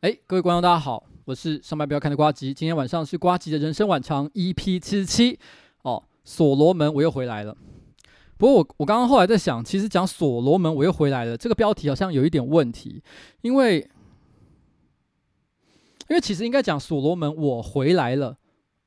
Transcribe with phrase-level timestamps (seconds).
[0.00, 2.54] 哎，各位观众，大家好，我是上班不要看的瓜吉。
[2.54, 5.38] 今天晚上是瓜吉的人生晚长 EP 七十七
[5.82, 7.54] 哦，所罗门我又回来了。
[8.38, 13.02] 不过我我刚刚后来在想，其实讲所罗门我又回来了这个标题好像有一点问题，
[13.42, 13.80] 因为
[16.08, 18.38] 因为其实应该讲所罗门我回来了，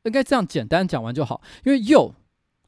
[0.05, 2.11] 应该这样简单讲完就好，因为又。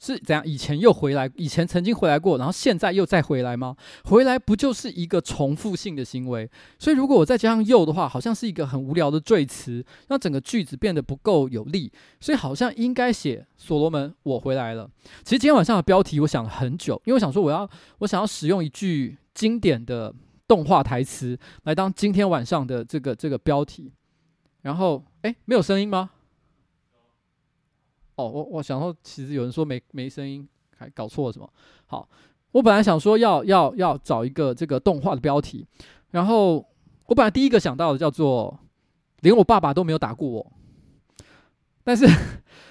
[0.06, 0.46] 是怎样？
[0.46, 3.76] 以前又回来，以前曾经回来过，然后现在又再回来吗？
[4.04, 6.48] 回来不就是一个重复性的行为？
[6.78, 11.92] 所以如果我再加上又的话，好像是一个很无聊的赘词，让整个句子变得不够有力。
[12.20, 14.88] 所以好像应该写所罗门，我回来了。
[15.24, 17.68] 其实今天晚上的标题我想了很久，因为我想说我要
[18.00, 20.14] 我想要使用一句经典的
[20.48, 23.92] 动画台词来当今天晚上的这个这个标题。
[24.62, 26.10] 然后，诶，没有声音吗？
[28.16, 31.50] 哦，我我想说，其实有人说没没声音，还搞错了什么？
[31.86, 32.08] 好，
[32.52, 35.66] 我本来想说要要要找一个这个动画的标题，
[36.12, 36.66] 然后
[37.08, 38.58] 我本来第一个想到的叫做
[39.20, 40.52] “连我爸爸都没有打过我”，
[41.84, 42.08] 但是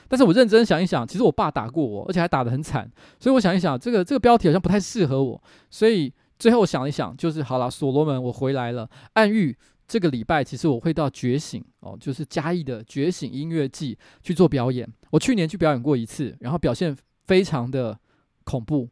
[0.08, 2.90] 但是我认真想一想，其实我爸打过我，而且还打得很惨，
[3.20, 9.56] 所以我想一想，这个这个标题好像不太适合我，所以最后想一想，就是好了，所罗门，我回来了，暗喻。
[9.86, 14.88] 这个礼拜其实我会到觉醒哦，就是嘉义的觉醒音乐季去做表演。
[15.10, 16.96] 我去年去表演过一次，然后表现
[17.26, 17.98] 非常的
[18.44, 18.88] 恐怖。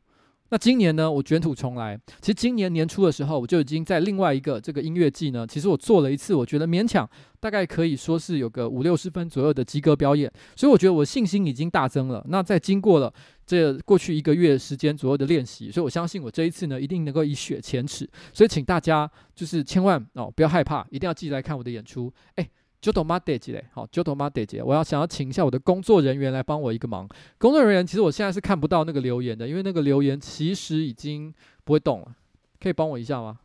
[0.50, 1.98] 那今年呢，我卷土重来。
[2.20, 7.08] 其实今年年初的时候，我就已经在另外一个这个音乐季呢，其实我做了一次，我觉得勉强
[7.41, 10.31] 大概可以说是有个五六十分左右的及格表演。
[10.54, 12.22] 所以我觉得我信心已经大增了。
[12.28, 13.10] 那在经过了
[13.52, 18.08] 这过去一个月时间左右的练习，所以我相信我这一次呢，一定能够以雪前耻。
[18.32, 22.12] 所以请大家就是千万哦不要害怕，一定要记得来看我的演出。
[22.37, 22.49] 哎。
[22.82, 23.16] 就懂吗？
[23.16, 24.28] 姐姐，好，就懂吗？
[24.28, 27.08] 姐姐，我要想要请一下我的工作人员来帮我一个忙。
[27.38, 31.32] 工作人员，其实我现在是看不到那个留言的，因为那个留言其实已经
[31.62, 32.12] 不会动了。
[32.58, 33.38] 可以帮我一下吗？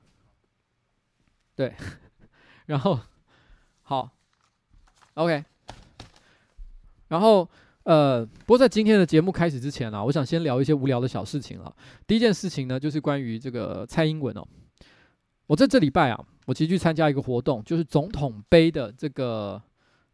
[1.55, 1.71] 对，
[2.65, 2.99] 然后
[3.83, 4.09] 好
[5.13, 5.45] ，OK，
[7.09, 7.47] 然后
[7.87, 11.73] 呃，不过在今天的节目开始之前啊，我想先聊一些无聊的小事情了。
[12.05, 14.45] 第一件事情呢，就是关于这个蔡英文哦，
[15.47, 16.25] 我在这礼拜啊。
[16.47, 19.61] 我其实去参加一个活动，就是总统杯的这个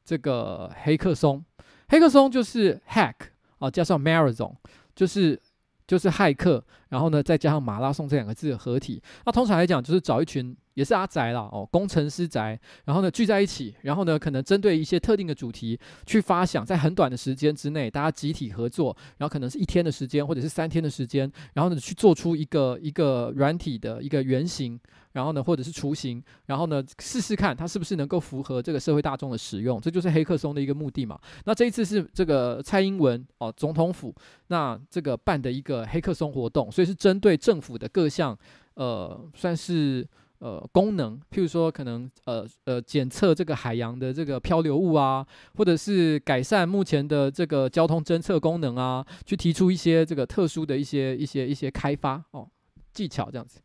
[0.04, 1.44] 这个黑客松。
[1.90, 3.14] 黑客松就是 hack
[3.60, 4.56] 啊，加上 marathon，
[4.96, 5.40] 就是
[5.88, 9.02] 就是骇客，然后呢再加上马拉松这两个字的合体。
[9.26, 24.80] 那通常来讲，就是找一群也是阿宅啦哦，工程师宅，然后呢聚在一起，然后呢可能针对一些特定的主题去发想，在很短的时间之内，大家集体合作，然后可能是一天的时间或者是三天的时间，然后呢去做出一个一个软体的一个原型。
[25.14, 31.20] 然后呢，或者是雏形，然后呢，试试看它是不是能够符合这个社会大众的使用，这就是黑客松的一个目的嘛。
[31.46, 34.14] 那这一次是这个蔡英文哦，总统府
[34.48, 38.38] 那这个办的一个黑客松活动，所以是针对政府的各项
[38.74, 40.06] 呃，算是
[40.40, 45.26] 呃功能，譬如说可能呃呃检测这个海洋的这个漂流物啊，
[45.56, 52.50] 或者是改善目前的这个交通侦测功能啊，去提出一些这个特殊的一些一些一些开发哦
[52.92, 53.60] 技巧这样子。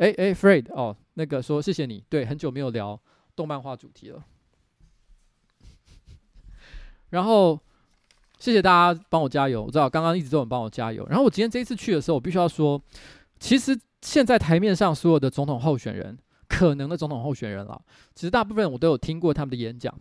[0.00, 2.98] 哎哎，Fred 哦，那个说谢谢你，对，很久没有聊
[3.36, 4.24] 动漫化主题了。
[7.10, 7.60] 然后
[8.38, 11.06] 谢谢大家帮我加油，我知道刚刚一直都有帮我加油。
[11.10, 12.82] 然后我今天这一次去的时候，我必须要说，
[13.38, 16.16] 其实现在台面上所有的总统候选人，
[16.48, 17.78] 可能的总统候选人了，
[18.14, 19.94] 其实大部分我都有听过他们的演讲，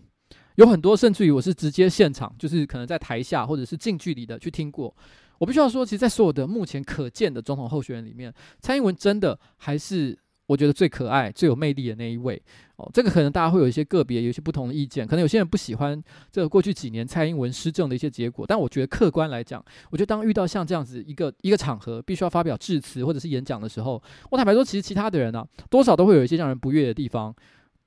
[0.55, 4.95] 有很多甚至于我是直接现场，就是可能在台下或者是近距离的去听过。
[5.39, 10.15] 我必须要说，其实，在所有的目前可见的总统候选人里面，蔡英文真的还是
[10.45, 12.41] 我觉得最可爱、最有魅力的那一位。
[12.75, 16.01] 哦，这个可能大家会有一些个别、有一些不同的意见，可能有些人不喜欢
[16.31, 18.45] 这个过去几年蔡英文施政的一些结果。
[18.47, 24.01] 但我觉得客观来讲，我觉得当遇到像这样子一个一个场合，必须要发表致辞或者是演讲的时候，
[24.31, 27.35] 我坦白说，其实其他的人呢、啊，多少都会有一些让人不悦的地方。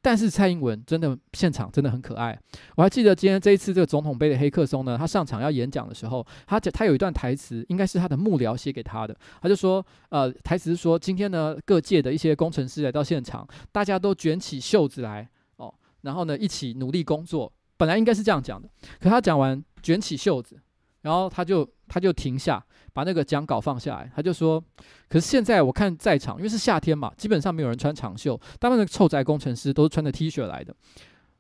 [0.05, 2.37] 但是蔡英文真的现场真的很可爱，
[2.77, 18.69] 我还记得今天这一次这个总统杯的黑客松呢，他上场要演讲的时候，他他有一段台词，应该是他的幕僚写给他的，他就说，呃，台词是说，今天呢各界的一些工程师来到现场，大家都卷起袖子来哦，然后呢一起努力工作，本来应该是这样讲的，
[18.99, 20.61] 可他讲完卷起袖子，
[21.03, 22.65] 然后他就他就停下。
[22.95, 24.63] 把那个讲稿放下来，他就说
[25.09, 30.77] ：“可是现在我看在场，因为是夏天嘛，基本上没有人穿长袖，大部分的臭宅工程师都是穿着 T 恤来的。”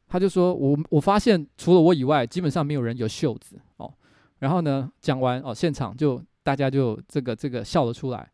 [0.08, 3.92] 他就说：“我我发现除了我以外，基本上没有人有袖子哦。”
[4.40, 8.32] 然后呢，讲完哦，现场就大家就这个这个笑了出来，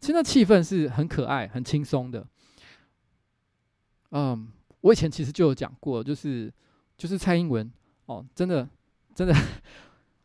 [0.00, 2.26] 其实那气氛是很可爱、很轻松的。
[4.12, 4.48] 嗯，
[4.80, 6.50] 我以前其实就有讲过，就是
[6.96, 7.70] 就是蔡英文
[8.06, 8.66] 哦，真的
[9.14, 9.34] 真的。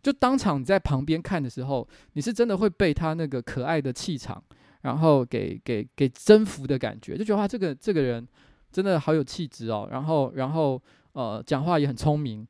[0.02, 4.44] 就当场你在旁边看的时候，你是真的会被他那个可爱的气场，
[4.82, 8.28] 然后给给给征服的感觉，就觉得哇，这个这个人
[8.72, 9.88] 真的好有气质哦。
[9.92, 10.82] 然后，然后
[11.14, 12.48] 呃，讲话也很聪明。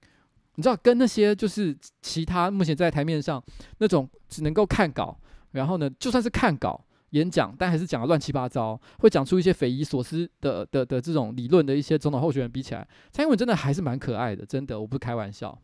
[0.55, 3.41] 你知道，跟那些就是其他目前在台面上
[3.79, 5.17] 那种只能够看稿，
[5.51, 15.57] 然后呢，就算是看稿演讲，但还是讲的乱七八糟，会讲出一些匪夷所思的的的，的这种理论的一些总统候选人比起来，蔡英文真的还是蛮可爱的，真的，我不是开玩笑。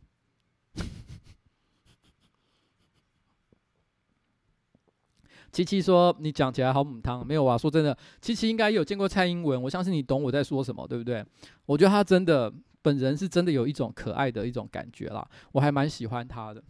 [5.58, 7.58] 七七说：“你讲起来好母汤，没有啊？
[7.58, 11.26] 说真的，七七应该有见过蔡英文，我相信你懂我在说什么，对不对？
[11.66, 16.64] 我觉得他真的本人是真的有一种可爱的一种感觉啦，我还蛮喜欢他的。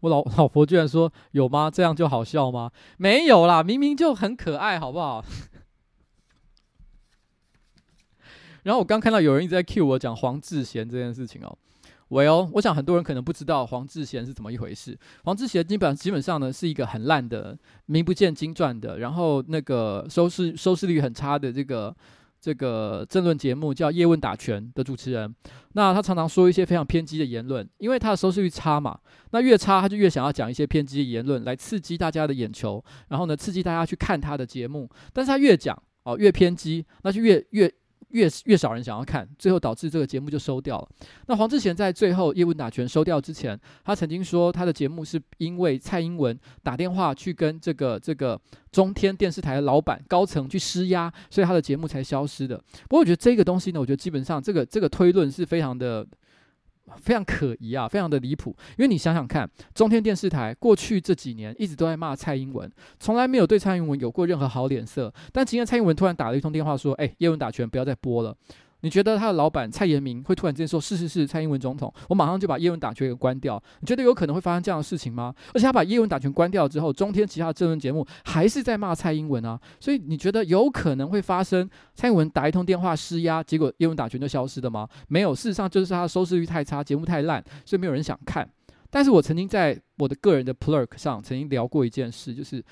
[0.00, 1.70] 我老老婆居然说：“有吗？
[1.70, 2.72] 这样就好笑吗？
[2.96, 5.22] 没有啦，明明就很可爱，好不好？”
[8.64, 11.58] 然后我刚看到有人一直在 cue 我讲黄智贤这件事情哦。
[12.08, 14.96] 喂哦，我想很多人可能不知道黄智贤是怎么一回事。
[15.24, 21.92] 黄智贤基本上基本上呢是一个很烂的、名不见经传的，然后那个收视收视率很差的这个
[22.40, 25.34] 这个政论节目叫《叶问打拳》的主持人。
[25.72, 28.96] 那他常常说一些非常偏激的言论，因为他的收视率差嘛，
[29.32, 34.88] 那越差他就越想要讲一些偏激的言论来刺激大家的眼球，然后呢刺激大家去看他的节目。
[35.12, 37.68] 但是他越讲哦越偏激，那就越越。
[38.16, 40.88] 越越少人想要看，最后导致这个节目就收掉了。
[41.26, 48.40] 那黄志贤在最后叶问打拳收掉之前，他曾经说他的节目是因为蔡英文打电话去跟这个这个
[48.72, 52.56] 中天电视台的老板高层去施压，所以他的节目才消失的。
[52.88, 56.06] 不过我觉得这个东西呢，我觉得基本上这个这个推论是非常的。
[56.96, 58.56] 非常可疑啊，非常的离谱。
[58.78, 65.12] 因为你想想看，中天电视台过去这几年一直都在骂蔡英文，从来没有对蔡英文有过任何好脸色。
[65.32, 68.36] 但今天蔡英文突然打了一通电话说：“哎，叶问打拳不要再播了。”
[68.80, 75.34] 你觉得他的老板蔡延明会突然之间说：“是是是，蔡英文总统，我马上就把叶问打拳给关掉。”你觉得有可能会发生这样的事情吗？
[75.54, 79.58] 而且他把叶问打拳关掉之后，中天其他的政论节目还是在骂蔡英文啊。
[79.80, 84.88] 所以你觉得有可能会发生蔡英文打一通电话施压，结果叶问打拳就消失的吗？
[85.08, 88.48] 没有，事实上就是他的收视率太差，节目太烂，所以没有人想看。
[88.90, 92.64] 但是我曾经在我的个人的 Plurk 上曾经聊过一件事，就是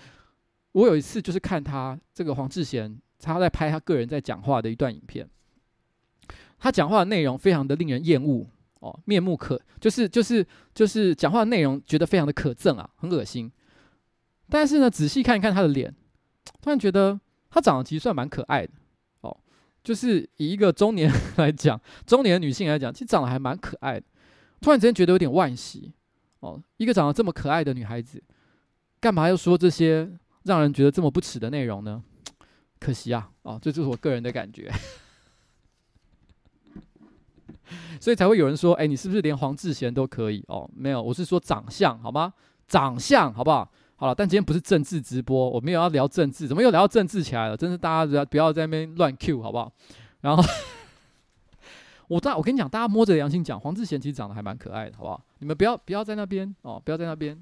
[0.73, 5.28] 我有一次就是看他这个黄智贤他在拍他个人在讲话的一段影片。
[6.64, 8.47] 他讲话的内容非常的令人厌恶
[8.80, 13.52] 哦，面目可就是就是就是讲话的内容觉得非常的可憎啊，很恶心。
[14.49, 15.94] 但是呢，仔细看一看他的脸，
[16.62, 18.73] 突然觉得他长得其实算蛮可爱的
[19.21, 19.37] 哦，
[19.83, 24.06] 就是以一个中年来讲， 中年的女性来讲，其实长得还蛮可爱的。
[24.62, 25.92] 突然之间觉得有点惋惜
[26.40, 28.23] 哦，一个长得这么可爱的女孩子，
[29.00, 30.11] 干嘛要说这些
[30.44, 32.02] 让人觉得这么不耻的内容呢？
[32.80, 34.73] 可惜啊，哦，这就是我个人的感觉。
[38.00, 40.44] 所以才会有人说，哎，你是不是连黄智贤都可以？
[40.49, 42.33] 哦，没有，我是说长相，好吗？
[42.66, 43.71] 长相，好不好？
[43.97, 47.56] 好了，但今天不是政治直播，我没有要聊政治，怎么又聊到政治起来了？
[47.56, 49.73] 真是大家不要不要在那边乱 Q，好不好？
[50.21, 50.42] 然后
[52.09, 55.25] 我大我跟你讲，大家摸着良心讲，黄智贤其实长得还蛮可爱的，好不好？
[55.38, 57.40] 你们不要不要在那边哦，不要在那边。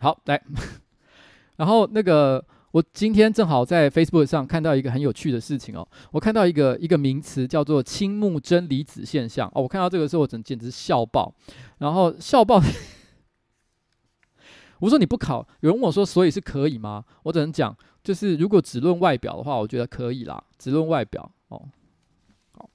[0.00, 0.42] 好，来，
[1.56, 2.44] 然后那个。
[2.72, 11.34] 我今天正好在 Facebook 上看到一个很有趣的事情哦，我看到一个一个名词叫做“青木真离子现象”哦，我看到这个时候我真简直笑爆，
[11.78, 12.62] 然后笑爆。
[14.80, 17.04] 我说你不考，有人问我说，所以是可以吗？
[17.24, 21.62] 我只能讲，就是如果只论外表的话，我觉得可以啦，只论外表哦。
[22.52, 22.70] 好，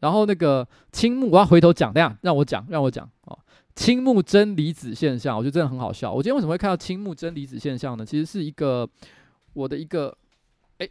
[0.00, 3.38] 然后那个青木，我要回头讲，等下让我讲，让我讲哦。
[3.76, 6.10] 青木真离子现象，我觉得真的很好笑。
[6.10, 8.06] 我今天为什么会看到青木真离子现象呢？
[8.06, 8.88] 其实是一个。
[9.58, 10.16] 我的一个
[10.78, 10.88] 哎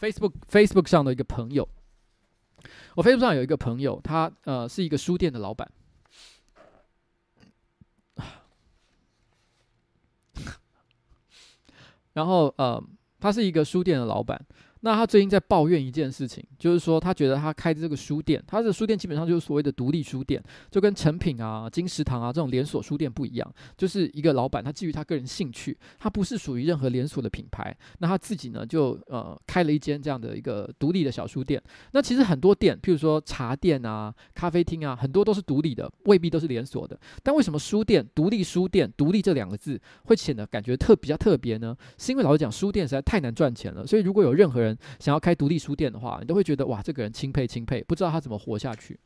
[0.00, 1.68] ，Facebook Facebook 上的一个朋友，
[2.94, 5.70] 我 Facebook 上有一个朋友，他呃是一个书店的老板，
[12.14, 12.82] 然后呃
[13.20, 14.46] 他是一个书店的老板。
[14.86, 20.40] 那他最近在抱怨一件事情，就是说他觉得他开的这个书店，他的书店基本上就是所谓的独立书店，
[20.70, 31.60] 就跟诚品啊、金石堂啊这种连锁书店不一样，就是一个老板他基于他个人兴趣，他不是属于任何连锁的品牌，那他自己呢就呃开了一间这样的一个独立的小书店。
[31.90, 36.96] 那其实很多店，譬如说茶店啊、咖啡厅啊，很多都是独立的，未必都是连锁的。
[37.24, 41.76] 但为什么书店、独立书店、独立这两个字会显得感觉特比较特别呢？
[41.98, 48.98] 是因为老实讲，书店实在太难赚钱了，所以如果有任何人想要开独立书店的话，你都会觉得哇，这个人钦佩钦佩，不知道他怎么活下去。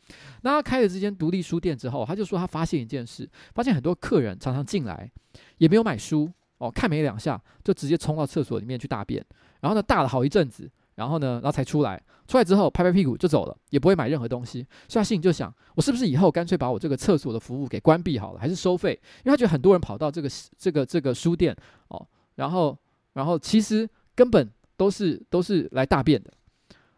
[0.43, 5.11] 那他开了这间独立书店之后，他就说他发现一件事，发现很多客人常常进来
[5.59, 9.25] 也没有买书哦，看没两下就直接冲到厕所里面去大便，
[9.61, 12.03] 然后呢大了好一阵子，然后呢，然后才出来。
[12.29, 14.65] 出来之后拍拍屁股就走了，也不会买任何东西。
[14.87, 18.93] 所以他心里就想：我是不是以后干脆把我这个厕所的服务给关闭好了，还是收费？
[19.25, 21.53] 因为他觉得很多人跑到这个这个这个书店
[21.89, 22.79] 哦，然后
[23.15, 24.49] 然后其实根本
[24.81, 26.33] 都是都是来大便的。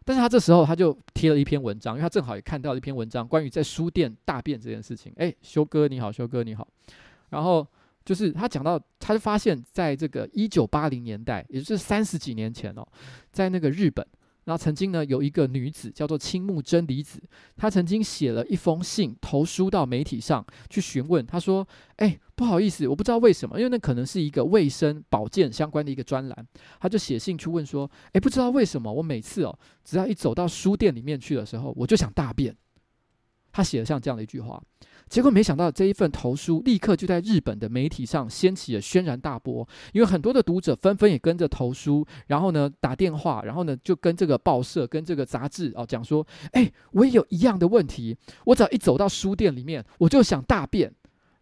[0.05, 5.11] 但是他这时候他就贴了一篇文章，因为他正好也看到一篇文章，关于在书店大便这件事情。
[5.17, 6.65] 哎，修哥你好，修哥你好。
[7.31, 7.67] 然后
[8.05, 12.87] 就是他讲到，他就发现在这个一九八零年代，也就是三十几年前哦，
[13.33, 14.07] 在那个日本。
[14.45, 17.21] 那曾经呢，有一个女子叫做青木真理子，
[17.55, 21.25] 她曾经写了一封信投书到媒体上去询问。
[21.25, 21.65] 她说
[21.97, 26.47] ：“哎，不好意思，我不知道为什么，因为那可能是一个卫生保健相关的一个专栏。”
[26.79, 32.55] 她就写信去问说：“哎，不知道为什么，我每次哦，只要一走到书店里面去的时候，我就想大便。”
[33.53, 34.61] 她写了像这样的一句话。
[35.13, 50.91] 结果没想到这一份投书立刻就在日本的媒体上掀起了轩然大波，因为很多的读者纷纷也跟着投书，然后呢打电话，然后呢就跟这个报社、跟这个杂志哦讲说：“哎，我也有一样的问题，我只要一走到书店里面，我就想大便。”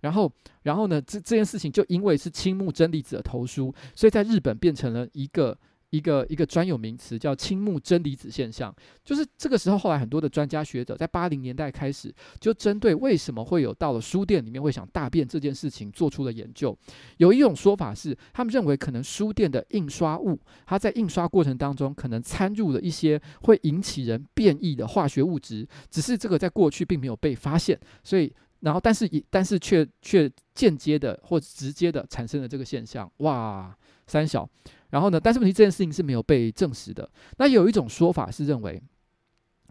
[0.01, 0.29] 然后，
[0.63, 5.57] 然后呢这这件事情就因为是青木真理子的投书，所以在日本变成了一个。
[5.91, 8.73] 一个一个专有名词叫青木真离子现象，
[9.05, 16.75] 就是这个时候，后来很多的专家学者在八零年代开始，就针对为什么会有到了书店里面会想大便这件事情做出了研究。
[17.17, 33.11] 有一种说法是，他们认为可能书店的印刷物，它在印刷过程当中可能掺入了一些会引起人变异的化学物质，只是这个在过去并没有被发现，所以然后但是但是却却间接的或直接的产生了这个现象。
[33.17, 33.75] 哇，
[34.11, 34.47] 三小。
[34.89, 37.09] 然后呢，但是问题这件事情是没有被证实的。
[37.37, 38.83] 那有一种说法是认为，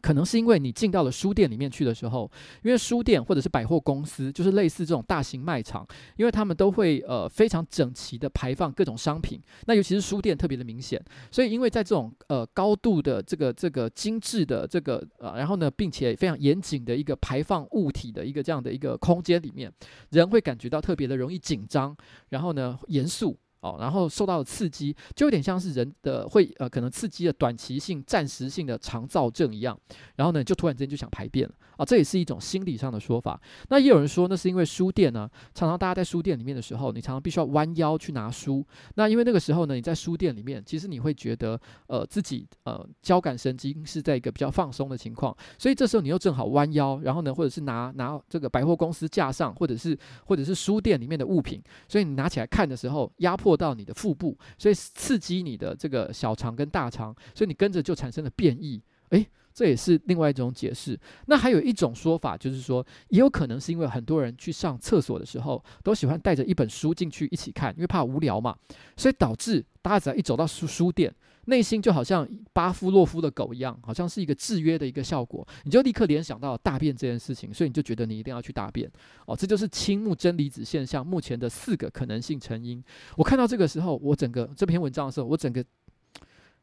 [0.01, 2.31] 可能是因为你进到了书店里面去的时候，
[2.63, 9.39] 因为书店或者是百货公司，就是类似这种大型卖场，因为他们都会呃非常整齐的排放各种商品。
[9.67, 10.99] 那尤其是书店特别的明显，
[11.31, 19.71] 所以因为在这种呃高度的这个这个精致的这个呃，然后呢，并且非常严谨的一个排放物体的一个这样的一个空间里面，
[20.13, 21.95] 人会感觉到特别的容易紧张，
[22.31, 23.37] 然后呢严肃。
[23.61, 29.79] 哦，然后受到了刺激，就有点像是人的会呃可能刺激的短期性、暂时性的肠燥症一样，
[30.17, 33.39] 然后呢就突然之间就想排便了啊，这也是一种心理上的说法。
[33.69, 38.67] 那也有人说，那是因为书店呢，常常大家在书店里面的时候，你常常必须要弯腰去拿书。
[38.95, 53.50] 那因为那个时候呢，你在书店里面，其实你会觉得呃自己呃交感神经是在一个比较放松的情况，所以这时候你又正好弯腰，然后呢或者是拿拿这个百货公司架上或者是或者是书店里面的物品，所以你拿起来看的时候压迫。
[53.51, 58.81] 过到你的腹部，所以刺激你的这个小肠跟大肠，所以你跟着就产生了变异。
[59.09, 60.97] 诶，这也是另外一种解释。
[61.27, 68.57] 那还有一种说法，就是说，也有可能是因为很多人去上厕所的时候，都喜欢带着一本书进去一起看，因为怕无聊嘛，
[68.97, 71.13] 所以导致大家只要一走到书书店。
[71.47, 78.91] 内心就好像巴夫洛夫的狗一样，好像是一个制约的一个效果，你就立刻联想到大便这件事情，所以你就觉得你一定要去大便
[79.27, 79.35] 哦。
[79.35, 82.83] 这就是青木真理子现象目前的四个可能性成因。
[83.17, 85.65] 我看到这个时候，我整个这篇文章的时候，我整个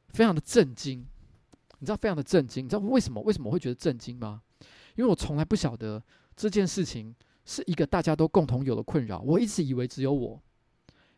[0.09, 0.99] 非常的震惊，
[1.79, 3.21] 你知道非常的震惊，你知道为什么？
[3.21, 4.41] 为什么会觉得震惊吗？
[4.95, 6.01] 因为我从来不晓得
[6.35, 7.13] 这件事情
[7.45, 10.41] 是一个大家都共同有的困扰，我一直以为只有我，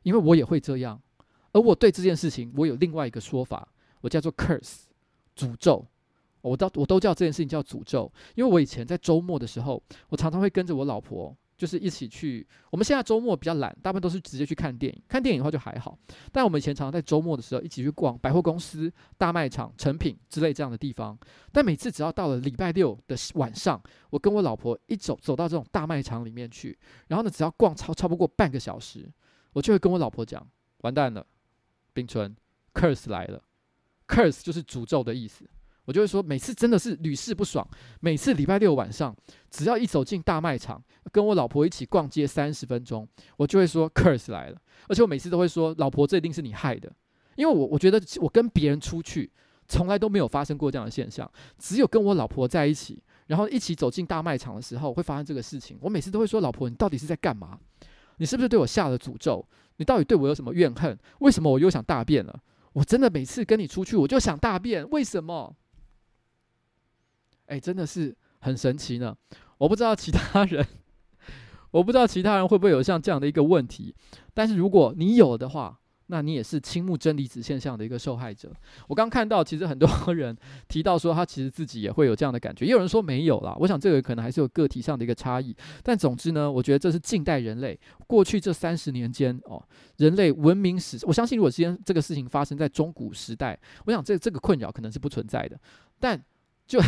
[0.04, 1.02] 因为我也会这样。
[1.52, 3.68] 而我对这件事情，我有另外一个说法，
[4.02, 4.82] 我叫做 curse，
[5.36, 5.86] 诅咒。
[6.42, 12.48] 我都我都叫这件事情叫诅咒，因为我以前在周末的时候，我常常会跟着我老婆，就是一起去。
[12.72, 15.02] 我们现在周末比较懒，大部分都是直接去看电影。
[15.06, 16.00] 看电影的话就还好，
[16.32, 21.20] 但我们以前常常在周末的时候一起去逛百货公司、大卖场、成品之类这样的地方。
[21.52, 26.80] 但每次只要到了礼拜六的晚上，我跟我老婆一走走到这种大卖场里面去，
[27.10, 29.12] 然后呢，只要逛超超不过半个小时，
[29.52, 30.48] 我就会跟我老婆讲：
[30.84, 31.26] 完蛋了。
[31.94, 32.36] 冰川
[32.74, 33.42] ，curse 来了
[34.08, 35.50] ，curse 就是诅咒的意思。
[35.86, 37.68] 我就会说，每次真的是屡试不爽。
[38.00, 39.16] 每次礼拜六晚上，
[39.50, 40.80] 只要一走进大卖场，
[41.12, 44.62] 跟我老婆一起逛街三十分钟，我就会说 curse 来了。
[44.88, 46.94] 而且我每次都会说，老婆，这一定是你害的，
[47.36, 49.32] 因为我我觉得我跟别人出去，
[49.68, 51.28] 从来都没有发生过这样的现象，
[51.58, 55.76] 只有跟我老婆在一起，然后一起走进大卖场的时候会发生这个事情。
[55.82, 57.58] 我每次都会说，老婆，你到底是在干嘛？
[58.18, 59.44] 你是不是对我下了诅咒？
[59.80, 60.98] 你到底对我有什么怨恨？
[61.20, 62.40] 为什么我又想大便了？
[62.74, 65.56] 我真的每次跟你出去，我就想大便，为什么？
[67.48, 69.16] 哎，真的是很神奇呢。
[69.58, 70.68] 我不知道其他人，
[71.72, 73.96] 我不知道其他人会不会有像这样的一个问题。
[74.34, 75.79] 但是如果你有的话，
[76.12, 78.52] 那你也是青木真离子现象的一个受害者。
[78.88, 80.36] 我刚看到，其实很多 人
[80.68, 83.56] 提到说，他其实自己也会有这样的感觉，也有人说没有啦。
[83.60, 85.56] 我想这个可能还是有个体上的一个差异。
[85.84, 89.64] 但总之呢，我觉得这是近代人类过去这三十年间哦，
[89.98, 90.98] 人类文明史。
[91.04, 95.60] 我相信，如果今天这个事情发生在中古时代，我想这这个困扰可能是不存在的。
[96.00, 96.20] 但
[96.66, 96.82] 就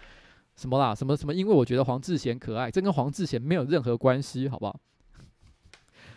[0.54, 4.78] 什么啦，什么什么，因为我觉得黄智贤可爱，这跟黄智贤没有任何关系，好不好？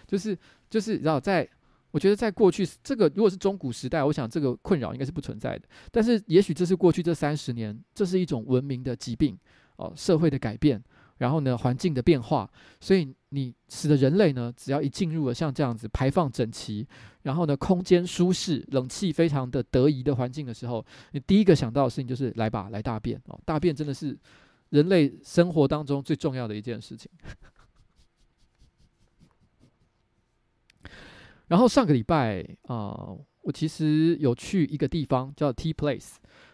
[0.06, 0.38] 就 是
[0.70, 1.50] 就是，然后在。
[1.92, 5.68] 我觉得在过去，这个如果是中古时代，我想这个困扰应该是不存在的。
[5.92, 9.38] 但是，也许这是过去这三十年，这是一种文明的疾病，
[9.78, 10.84] 哦，社会的改变，
[11.18, 12.48] 然后呢，环境的变化。
[12.80, 16.88] 所以，你使得人类呢，只要一进入了像这样子排放整齐，
[17.24, 24.16] 然后呢，空间舒适、冷气非常的得宜的环境的时候，你第一个想到的事情就是来吧，来大便哦，大便真的是
[24.70, 27.10] 人类生活当中最重要的一件事情。
[31.50, 36.12] 然后上个礼拜啊、呃，我其实有去一个地方叫 T Place，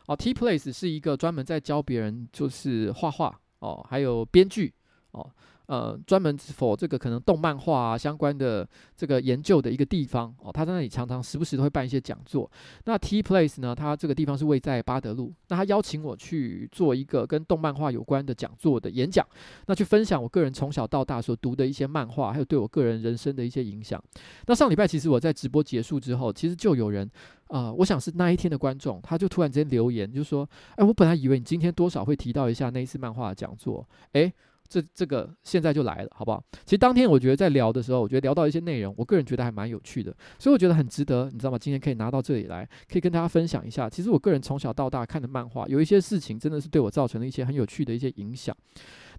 [0.07, 4.73] 哦，T Place 是一个专门在教别人就是画画哦，还有编剧
[5.11, 5.29] 哦。
[5.67, 12.49] 呃，专门 for 这个可能动漫画啊相关的这个研究的一个地方哦，他在那里常常时不时都会办一些讲座。
[12.83, 15.33] 那 T Place 呢，它这个地方是位在巴德路。
[15.47, 19.25] 那他邀请我去做一个跟动漫画有关的讲座的演讲，
[19.65, 24.01] 那去分享我个人从小到大所读的一些漫画，还有对我个人人生的一些影响。
[24.45, 27.09] 那上礼拜其实我在直播结束之后，其实就有人
[27.47, 30.47] 啊、呃，我想是那一天的观众，他就突然之间留言，就说
[30.77, 34.31] ：“哎，我本来以为你今天多少会提到一下那一次漫画的讲座，哎。”
[34.67, 36.43] 这这个现在就来了，好不好？
[36.65, 41.57] 其实当天我觉得在聊的时候，我觉得聊到一些内容，我个人觉得还蛮有趣的，所以我觉得很值得，你知道吗？
[41.57, 43.89] 今天可以拿到这里来，可以跟大家分享一下。
[43.89, 48.55] 其实我个人从小到大看的漫画，有一些事情真的是对我造成了一些很有趣的一些影响。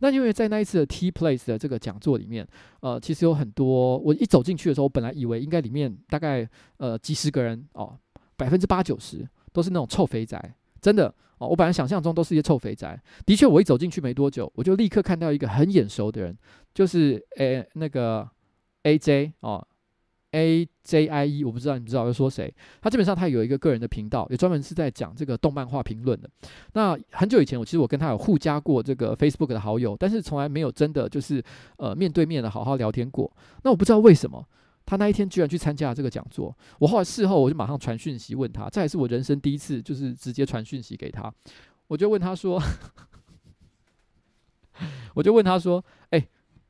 [0.01, 2.47] 那因为在那一次的 T Place 的这个讲座里面，
[2.81, 7.97] 呃，其实有很多，我一走进去的时候，我本来以为应该里面大概呃几十个人哦，
[8.37, 11.15] 百分之八九十都是那种臭肥宅，真的。
[11.39, 16.35] 哦，我本来想象中都是一些臭肥宅，的确，我一走进去没多久，我就立刻看到一个很眼熟的人，
[16.73, 18.27] 就是诶那个
[18.85, 19.63] A J 哦
[20.31, 22.51] ，A J I E，我不知道你们知道我在说谁？
[22.81, 26.31] 他基本上他有一个个人的频道，也专门是在讲这个动漫画评论的。
[26.73, 31.45] 那很久以前，我其实我跟他有互加过这个 Facebook 的好友，但是从来没有真的就是
[31.77, 33.31] 呃面对面的好好聊天过。
[33.63, 34.43] 那我不知道为什么。
[34.87, 41.31] 他那一天居然去参加了这个讲座，我后来事后我就马上传讯息问他，这也是我人生第一次，就是直接传讯息给他，
[41.89, 42.63] 我就问他说，
[45.13, 46.29] 我就问他说，哎、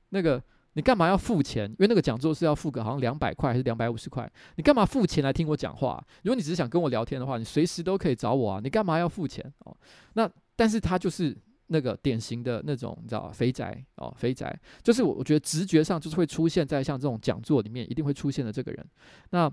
[0.08, 1.68] 那个你干嘛要付钱？
[1.72, 6.02] 因为那个讲座是要付个好像两百块还是两百五十块，你干嘛付钱来听我讲话？
[6.22, 9.44] 如果你只是想跟我聊天的话，你随时都可以找我啊，你干嘛要付钱？
[9.66, 9.76] 哦，
[10.14, 11.36] 那但是他就是。
[11.68, 18.86] 那个典型的那种，你知道肥宅哦，肥宅就是我，我觉得直觉上就是会出现在像这种讲座里面，一定会出现的这个人。
[19.30, 19.52] 那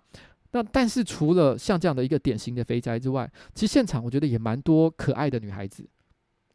[0.52, 5.90] 那但是除了像这样的一个典型的肥宅之外，其实现场我觉得也蛮多可爱的女孩子。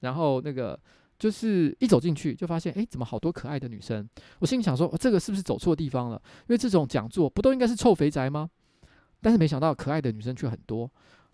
[0.01, 0.79] 然后那个
[1.19, 4.09] 就是一走进去就发现，哎，怎么好多可爱的女生？
[4.39, 6.23] 我心里想说，这个是不是走错地方了？
[6.43, 8.49] 因为这种讲座不都应该是臭肥宅吗？
[9.21, 10.89] 但是没想到可爱的女生却很多。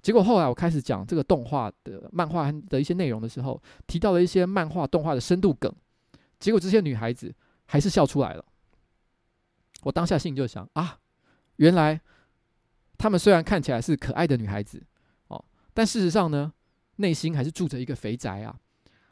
[0.05, 5.75] 结果后来我开始讲这个动画的漫画的一些内容的时候，提到了一些漫画动画的深度梗，
[6.39, 8.45] 结果这些女孩子还是笑出来了。
[9.83, 10.99] 我当下心里就想啊，
[11.57, 11.99] 原来
[12.99, 14.85] 她们虽然看起来是可爱的女孩子
[15.29, 16.53] 哦，但事实上呢，
[16.97, 18.55] 内心还是住着一个肥宅啊。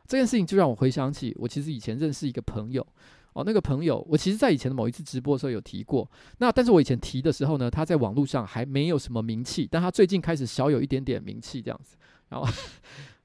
[0.06, 2.86] 这件事情就让我回想起我其实以前认识一个朋友。
[3.34, 6.06] 哦，那个朋友，我其实在以前的某一次直播的时候有提过。
[6.38, 11.96] 那但是我以前提的时候呢，他在网络上还没有什么名气，但他最近开始小有一点点名气这样子。
[12.28, 12.46] 然后，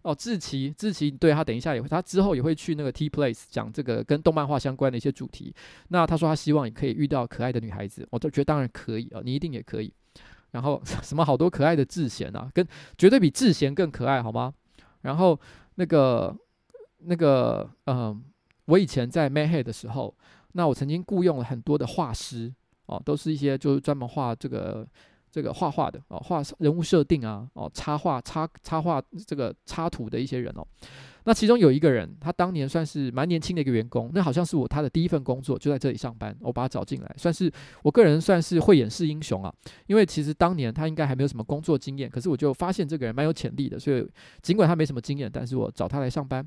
[0.03, 5.53] 哦，志奇，志祺，对，他等一下也会，他之后也会去那个 T Place 讲这个跟动漫画相关的一些主题。
[5.89, 9.93] 那他说他希望也可以遇到可爱的女孩子，我都觉得当然可以啊，你一定也可以。
[10.51, 12.65] 然后 什么好多可爱的智贤啊，跟
[12.97, 14.53] 绝对比智贤更可爱，好吗？
[15.01, 15.37] 然后
[15.75, 16.33] 那个
[16.99, 18.23] 那个嗯。
[18.67, 20.15] 我以前在 Mayhead 的时候，
[20.53, 22.53] 那我曾经雇佣了很多的画师
[22.85, 24.87] 哦，都是一些就是专门画这个
[25.31, 30.65] 这个画画的哦，画人物设定啊，哦，插画插插画这个插图的一些人哦。
[31.23, 37.51] 那其中有一个人，他当年算是蛮年轻的一个员工，那好像是我他的第一份工作，就在这里上班，我把他找进来，算是
[37.83, 39.53] 我个人算是慧眼识英雄啊。
[39.87, 44.07] 因为其实当年他应该还没有什么工作经验，可是我就发现这个人蛮有潜力的，所以
[44.41, 46.45] 尽管他没什么经验，但是我找他来上班。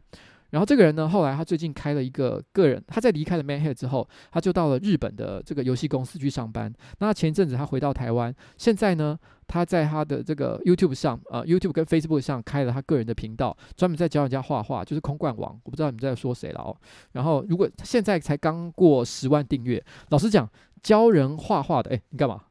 [0.51, 6.73] 然后这个人呢，后来他最近开了一个个人，他在离开了 Manhead 之后，他就到了日本的这个游戏公司去上班。
[6.99, 15.59] 那前一阵子他回到台湾，现在呢，他在他的这个 YouTube 上，呃，YouTube 跟 Facebook 上开了他个人的频道，专门在教人家画画，就是空罐王。
[15.65, 16.77] 我不知道你们在说谁了哦。
[17.13, 20.51] 然后如果现在才刚过十万订阅，老实讲，
[20.83, 22.43] 教人画画的，哎，你干嘛？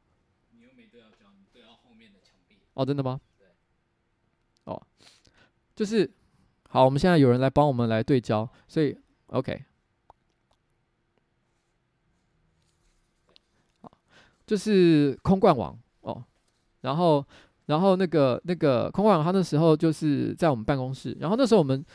[0.51, 1.25] 你又没对要教
[2.73, 3.19] 哦，真的吗？
[4.65, 4.81] 哦，
[5.75, 6.09] 就是
[6.69, 9.65] 好，我们现在有人来帮我们来对焦，所以 OK。
[14.45, 16.23] 就是空冠王哦，
[16.81, 17.23] 然后，
[17.67, 21.85] 然后那个那个空冠王他那时候就是在我们办公室，然后那时候我们，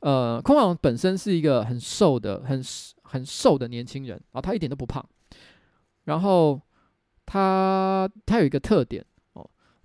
[0.00, 2.62] 呃，空冠王本身是一个很瘦的、很
[3.04, 5.02] 很瘦的年轻人啊，他一点都不胖，
[6.04, 6.60] 然后
[7.24, 9.02] 他他有一个特点，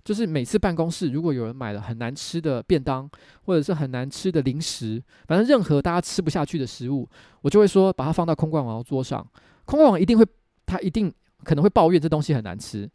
[0.08, 3.06] 就是每次办公室如果有人买了很难吃的便当，
[3.44, 7.06] 或者是很难吃的零食，反正任何大家吃不下去的食物，
[7.42, 9.26] 我就会说把它放到空罐王桌上，
[9.66, 10.24] 空罐王一定会，
[10.64, 11.12] 他一定。
[11.44, 12.90] 可能会抱怨这东西很难吃，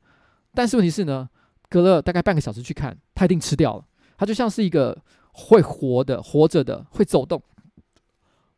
[0.54, 1.30] 但是问题是呢，
[1.70, 3.86] 隔了大概半个小时去看，他一定吃掉了。
[4.18, 7.42] 他就像是一个会活的、活着的、会走动、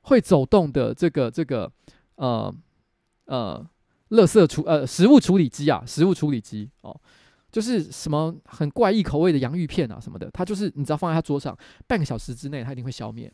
[0.01, 1.71] 会走动的这个这个
[2.15, 2.51] 呃
[3.25, 3.63] 呃，
[4.09, 6.99] 垃圾处呃食物处理机啊，食物处理机哦，
[7.55, 13.31] 就是什么很怪异口味的洋芋片啊什么的，他就是你只要放在他桌上，半个小时之内他一定会消灭。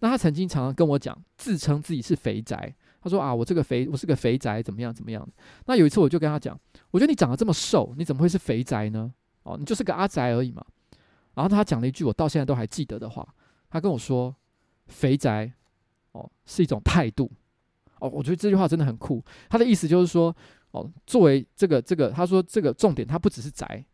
[0.00, 2.70] 那他曾经常常跟我讲，自称自己是肥宅。
[3.00, 5.26] 他说啊，我这个肥，我是个肥宅，怎么样怎么样？
[5.64, 6.54] 那有一次我就跟他讲，
[6.90, 9.10] 我觉得你长得这么瘦，你怎么会是肥宅呢？
[9.44, 10.62] 哦，你就是个阿宅而已嘛。
[11.32, 13.26] 然后他讲了一句我到现在都还记得的话，
[13.70, 14.36] 他跟我说，
[14.88, 15.50] 肥宅
[16.12, 17.32] 哦是一种态度。
[18.00, 19.24] 哦，我觉得这句话真的很酷。
[19.48, 20.36] 他的意思就是说，
[20.70, 23.84] 哦，作为这个这个，他说这个重点，他不只是宅，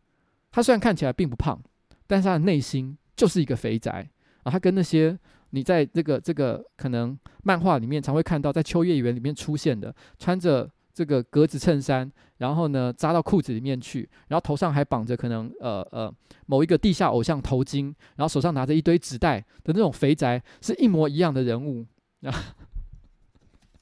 [0.51, 1.61] 他虽然看起来并不胖，
[2.07, 4.09] 但是他的内心就是一个肥宅
[4.43, 4.51] 啊。
[4.51, 5.17] 他跟那些。
[5.55, 16.11] 你在这个这个可能漫画里面常会看到，在秋叶原里面出现的，穿着这个格子衬衫，然后呢扎到裤子里面去，然后头上还绑着可能呃呃
[16.47, 21.85] 某一个地下偶像头巾，然后手上拿着一堆纸袋的那种肥宅，是一模一样的人物
[22.23, 22.33] 啊。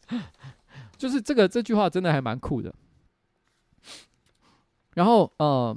[1.02, 2.72] 就是这个这句话真的还蛮酷的。
[4.94, 5.76] 然后呃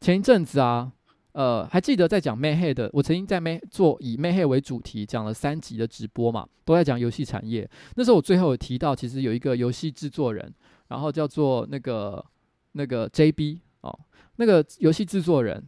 [0.00, 0.92] 前一阵子啊。
[1.36, 7.68] 呃，还记得在讲 Mayhead 的，我曾经在 May 做以 Mayhead 为主题讲了三集的直播嘛，都在讲游戏产业。
[7.94, 10.50] 那时候我最后有提到，其实有一个游戏制作人，
[10.88, 12.24] 然后叫做那个
[12.72, 14.00] 那个 JB 哦，
[14.36, 15.62] 那个游戏制作人，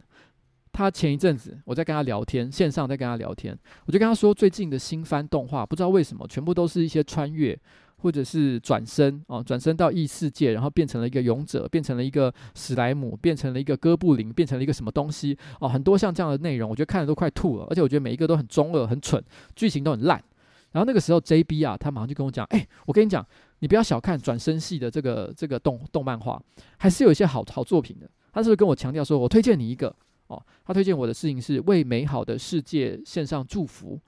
[0.71, 7.55] 他前一阵子我在跟他聊天，线上在跟他聊天，我就跟他说，最近的新番动画，不知道为什么全部都是一些穿越。
[7.99, 19.23] 或者是转身哦，转身到异世界，然后变成了一个勇者，变成了一个史莱姆，变成了一个哥布林，变成了一个什么东西哦，很多像这样的内容，我觉得看得都快吐了，而且我觉得每一个都很中二、很蠢，
[19.55, 20.23] 剧情都很烂。
[20.71, 23.25] 然后那个时候，JB 啊，他马上就跟我讲：“哎，我跟你讲，
[23.57, 26.39] 你不要小看转生系的这个这个动动漫画，
[26.77, 29.93] 还是有一些好好作品的。”他是不是跟我强调说：“我推荐你一个
[30.27, 33.99] 哦。”他推荐我的事情是为美好的世界献上祝福。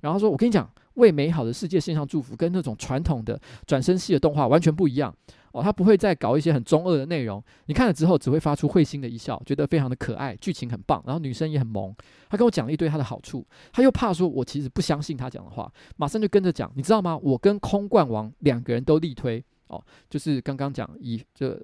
[0.00, 5.14] 然后说：“我跟你讲。”为美好的世界献上祝福，跟那种传统的转身系的动画完全不一样
[5.52, 5.62] 哦。
[5.62, 11.94] 他不会再搞一些很中二的内容，你看了之后只会发出会心的一笑，觉得非常的可爱，剧情很棒，然后女生也很萌。
[12.28, 16.70] 他跟我讲了一堆他的好处，他又怕说我其实不相信他讲的话，马上就跟着讲。
[16.74, 17.16] 你知道吗？
[17.22, 21.60] 我跟空冠王两个人都力推哦，就是刚刚讲以这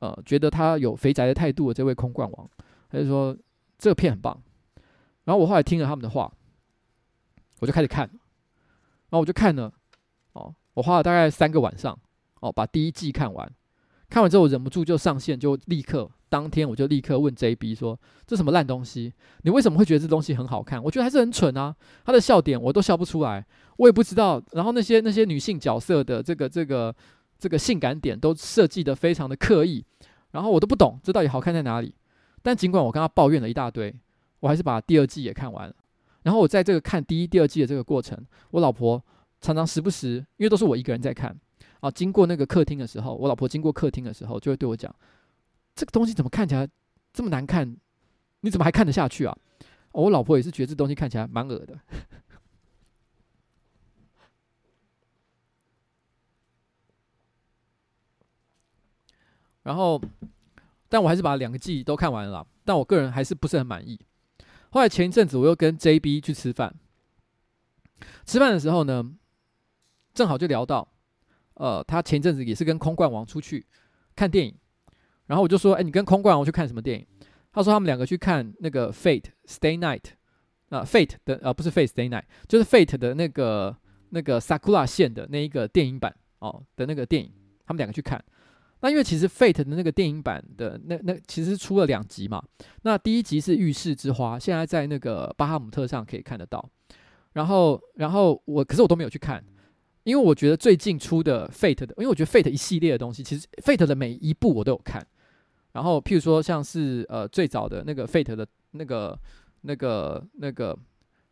[0.00, 2.50] 呃觉得他有肥宅的态度的这位空冠王，
[2.90, 3.36] 他就说
[3.78, 4.38] 这片很棒。
[5.24, 6.30] 然后我后来听了他们的话。
[7.60, 9.72] 我就开始看，然后我就看了，
[10.32, 11.98] 哦，我花了大概三个晚上，
[12.40, 13.50] 哦，把第一季看完。
[14.08, 19.12] 看完之后，我忍不住就上线，就立刻当天我就立刻问 JB 说：“这什么烂东西？
[19.42, 20.82] 你为什么会觉得这东西很好看？
[20.82, 21.76] 我觉得还是很蠢啊！
[22.06, 23.44] 他的笑点我都笑不出来，
[23.76, 24.42] 我也不知道。
[24.52, 26.94] 然后那些那些女性角色的这个这个
[27.38, 29.84] 这个性感点都设计的非常的刻意，
[30.30, 31.94] 然后我都不懂这到底好看在哪里。
[32.40, 33.94] 但尽管我跟他抱怨了一大堆，
[34.40, 35.74] 我还是把第二季也看完了。”
[36.22, 38.18] 然后我在这个看第一、第二季的这个过程，
[38.50, 39.02] 我老婆
[39.40, 41.38] 常常时不时，因为都是我一个人在看
[41.80, 44.94] 啊，经过那个客厅的时候，我老婆经过客厅的时候，就会对我讲
[45.74, 46.68] ：“这个东西怎么看起来
[47.12, 47.76] 这么难看？
[48.40, 49.38] 你怎么还看得下去啊？”
[49.92, 51.78] 我老婆也是觉得这东西看起来蛮恶的。
[59.62, 60.00] 然后，
[60.88, 64.00] 但我还是把两个季都看完了，但我个人还是不是很满意。
[64.70, 66.74] 后来前一阵子我又跟 JB 去吃饭，
[68.24, 69.14] 吃饭的时候呢，
[70.12, 70.92] 正好就聊到，
[71.54, 73.66] 呃，他前一阵子也是跟空冠王出去
[74.14, 74.54] 看电影，
[75.26, 77.06] 然后我就说，哎，你跟空冠王去看什么电影？
[77.50, 80.04] 他说他们两个去看那个 Fate Stay Night，
[80.68, 83.76] 啊，Fate 的呃不是 Fate Stay Night，就是 Fate 的那个
[84.10, 87.32] 那个 Sakura 线的那一个电影版哦的那个电影，
[87.64, 88.22] 他们两个去看。
[88.80, 92.42] 那因为其实 Fate 的那个电影版的那那其实出了两集嘛，
[92.82, 96.64] 那第一集是浴室之花，现在在那个巴哈姆特上可以看得到。
[97.32, 99.44] 然后然后我可是我都没有去看，
[100.04, 105.06] 因为我觉得最近出的 Fate 的，因为我觉得 Fate 一系列的东西，其实 Fate 的每一部我都有看，
[105.72, 109.18] 然后譬如说像是呃最早的那个 Fate 的那个
[109.60, 110.76] 那个那个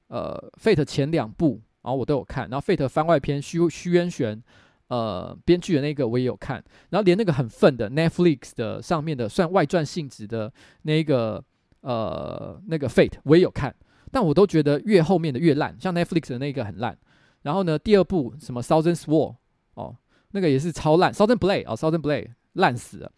[0.09, 4.41] 呃 Fate 前两部，然后我都有看，然后 Fate 番外篇虚虚渊玄
[4.89, 11.43] 呃编剧的那个我也有看，然后连那个很愤的 Netflix 的上面的算外传性质的那个
[11.81, 13.75] 呃那个 Fate 我也有看，
[14.11, 16.97] 但我都觉得越后面的越烂，像 Netflix 的那个很烂。
[17.43, 19.37] 然后呢，第二部什么 Thousand Swords
[19.75, 19.97] 哦，
[20.33, 23.13] 那个也是超烂，Thousand Blade 哦，Thousand Blade 烂死了。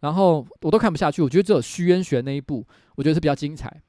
[0.00, 3.82] 然后我都看不下去，我觉得只有虚渊玄那一部，我觉得是比较精彩。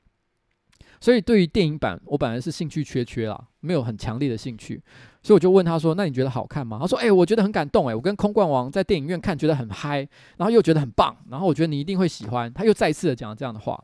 [1.01, 4.83] 所以对于电影版，我本来是兴趣缺缺啦，没有很强烈的兴趣。
[5.21, 9.97] 所以我就问他说：“那你觉得好看吗？”他说：“哎、我觉得很感动，哎，我跟空冠王在电影院看，觉得很嗨，
[10.37, 13.83] 然后又觉得很棒，然后我觉得你一定会喜欢。”他又再次的讲了这样的话，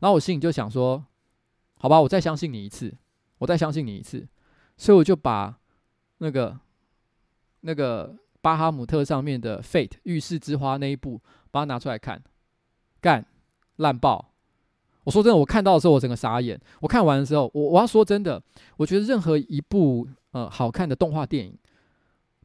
[0.00, 1.02] 然后我心里就想说
[1.80, 2.94] ：“好吧，我再相信你一次，
[3.38, 4.26] 我再相信你一次。”
[4.76, 5.56] 所以我就把
[6.18, 6.56] 那个
[7.62, 12.22] 那个巴哈姆特上面的《Fate》浴室之花那一部，把它拿出来看，
[13.00, 13.24] 干
[13.76, 14.32] 烂爆！
[15.04, 16.60] 我说真的，我看到的时候我整个傻眼。
[16.80, 18.40] 我看完的时候，我我要说真的，
[18.76, 21.56] 我觉得任何一部呃好看的动画电影，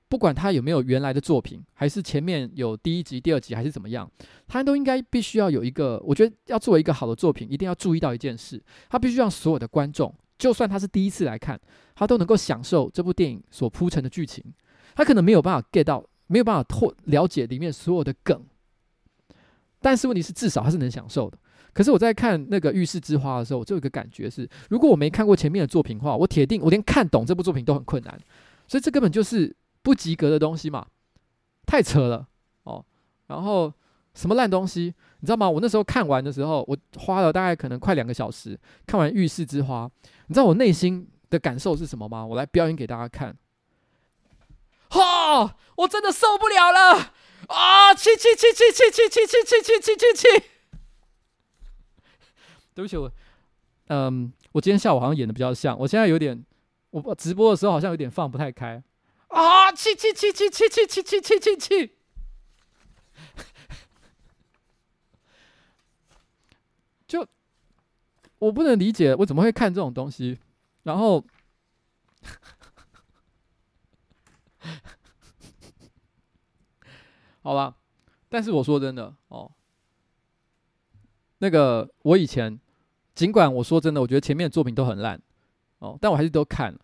[0.08, 4.10] 不管它有没有原来的作品，还是前面有第一集、第二集，还是怎么样，
[4.48, 6.02] 它都应该必须要有一个。
[6.06, 10.14] 我觉得要作为一个好的作品，一定要注意到一件事，它必须让所有的观众。
[10.38, 11.60] 就算他是第一次来看，
[11.96, 14.44] 他都能够享受这部电影所铺陈的剧情。
[14.96, 18.44] 他可能没有办法 get 到，没有办法透了解里面所有的梗，
[19.80, 21.38] 但是问题是，至少他是能享受的。
[21.74, 28.20] 可是我在看那个《浴室之花》的时候，我就有一个感觉是，如果我没看过前面的作品的话，我铁定我连看懂这部作品都很困难。
[28.68, 30.86] 所以这根本就是不及格的东西嘛，
[31.66, 32.28] 太扯了
[32.64, 32.86] 哦。
[33.28, 33.74] 然后
[34.14, 34.94] 什么烂东西？
[35.20, 35.50] 你知道吗？
[35.50, 39.86] 我那时候看完的时候，我花了大概可能快两个小时看完《浴室之花》。
[40.28, 42.26] 你知道我内心的感受是什么吗？
[42.26, 43.36] 我来表演给大家看。
[44.90, 45.56] 哈！
[45.76, 47.14] 我真的受不了了
[47.48, 47.94] 啊！
[47.96, 50.44] 气气气气气气气气气气气气气！
[52.74, 53.12] 对不起，我
[53.88, 55.78] 嗯，我今天下午好像演的比较像。
[55.78, 56.44] 我现在有点，
[56.90, 58.82] 我直播的时候好像有点放不太开
[59.28, 59.72] 啊！
[59.72, 61.96] 气气气气气气气气气气气！
[67.08, 67.28] 就
[68.40, 70.40] 我不能理解，我怎么会看这种东西？
[70.84, 71.24] 然后，
[77.42, 77.76] 好吧，
[78.30, 79.52] 但是我说真的哦，
[81.40, 82.60] 那个我以前
[83.16, 85.22] 尽管我说真的，我觉得前面的作品都很烂
[85.80, 86.80] 哦，但我还是都看了。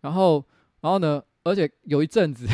[0.00, 0.44] 然后，
[0.80, 2.46] 然后呢，而且有一阵子，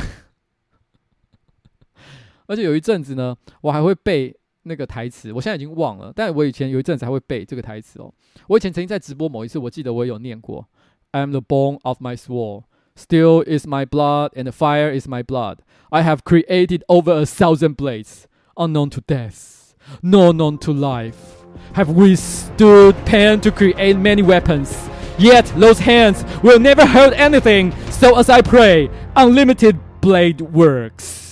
[2.46, 4.36] 而且有一阵子呢，我还会背。
[4.64, 8.14] 那个台词，我现在已经忘了，但我以前有一阵子还会背这个台词哦。
[8.46, 10.68] 我以前曾经在直播某一次，我记得我有念过
[11.10, 12.62] ：“I'm the bone of my sword,
[12.94, 15.58] steel is my blood, and the fire is my blood.
[15.90, 21.41] I have created over a thousand blades, unknown to death, no known to life.
[21.73, 24.73] Have withstood pain to create many weapons,
[25.19, 27.71] yet those hands will never hurt anything.
[27.91, 31.25] So as I pray, unlimited blade works.”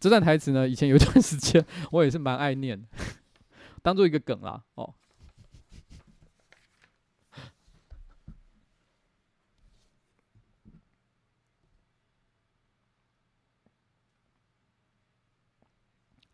[0.00, 2.84] 这段台词呢，以前有一段时间我也是蛮爱念，
[3.82, 4.60] 当做一个梗啦。
[4.74, 4.94] 哦，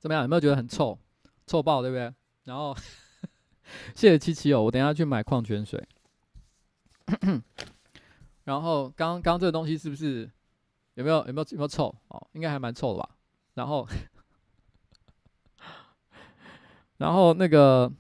[0.06, 0.22] 怎么样？
[0.22, 0.96] 有没有觉得很臭？
[1.48, 2.14] 臭爆，对不对？
[2.44, 2.78] 然后
[3.96, 5.84] 谢谢七七哦，我等下去买矿泉水。
[8.44, 10.30] 然后刚刚这个东西是不是
[10.94, 11.88] 有没有有没有有没有臭？
[12.10, 13.10] 哦，应该还蛮臭的吧。
[13.56, 13.88] 然后，
[16.98, 17.92] 然后那个，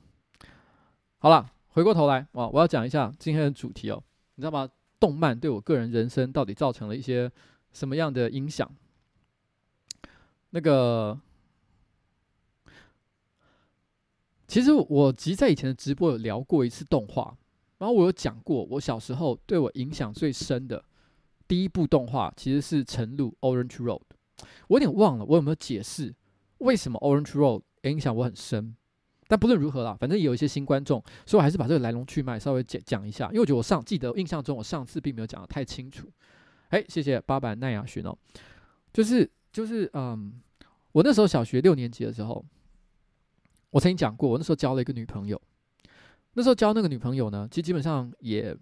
[1.18, 4.04] 好了，回过头来，哇，我要讲一下今天的主题哦。
[4.36, 4.70] 你知道吗？
[5.00, 7.32] 动漫对我个人人生到底造成了一些
[7.74, 8.72] 什么样的影响？
[10.52, 11.20] 那个，
[14.48, 17.36] 其实我其实在以前的直播有聊过一次动画，
[17.78, 20.84] 然后我有讲过，我小时候对我影响最深的
[21.48, 24.02] 第一部动画其实是《晨露 Orange Road》。
[24.68, 26.14] 我有点忘了，我有没有解释
[26.60, 28.76] 为什么 Orange Road 影响我很深？
[29.28, 33.26] 但不论如何啦，反正也有一些新观众，所以我还是把这个来龙去脉稍微讲讲一下。
[33.30, 36.08] 因为我觉得我上记得印象中，我上次并没有讲的太清楚。
[36.70, 38.16] 哎，谢谢八百奈亚寻哦，
[38.94, 40.34] 就是就是嗯，
[40.92, 42.46] 我那时候小学六年级的时候，
[43.76, 45.40] 我曾经讲过，我那时候交了一个女朋友。
[46.36, 48.56] 那时候交那个女朋友呢，其实基本上也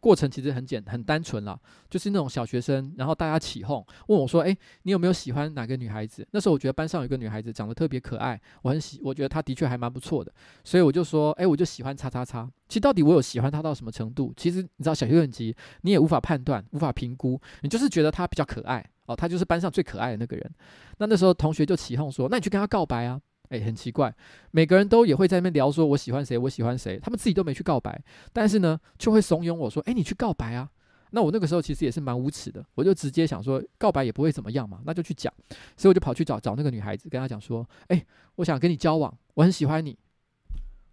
[0.00, 1.58] 过程其实很简很单纯啦，
[1.90, 10.32] 就是那种小学生，然后大家起哄问我说：“哎，你有没有喜欢哪个女孩子？”那时候我觉得班上有个女孩子长得特别可爱，我很喜，我觉得她的确还蛮不错的，
[10.64, 14.32] 所以我就说：“哎，我就喜欢叉叉叉。”其实到底我有喜欢她到什么程度？
[14.34, 20.50] 其实你知道，小学年级你也无法判断，无法评估，你就是觉得她比较可爱哦，她就是班上最可爱的那个人。
[20.96, 23.20] 那那时候同学就起哄说：“那你去跟她告白啊！”
[23.54, 24.12] 哎，很奇怪，
[24.50, 30.68] 每个人都也会在那边聊说，我喜欢谁，我喜欢谁，他们自己都没去告白，但是呢，就会怂恿我说，哎，你去告白啊。
[31.10, 35.32] 那我那个时候其实也是蛮无耻的，我就直接想说，告白也不会怎么样嘛，那就去讲。
[35.76, 39.96] 所以我就跑去找找那个女孩子，跟她讲说，哎，我想跟你交往，我很喜欢你。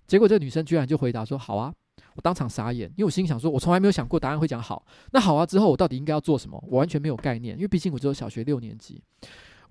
[0.05, 1.73] 结果这个女生居然就回答说，好啊。
[2.15, 4.85] 我当场傻眼，因为我心想说，我从来没有想过答案会讲好。
[5.11, 6.61] 那好啊之后，我到底应该要做什么？
[6.67, 9.01] 我完全没有概念，因为毕竟我只有小学六年级。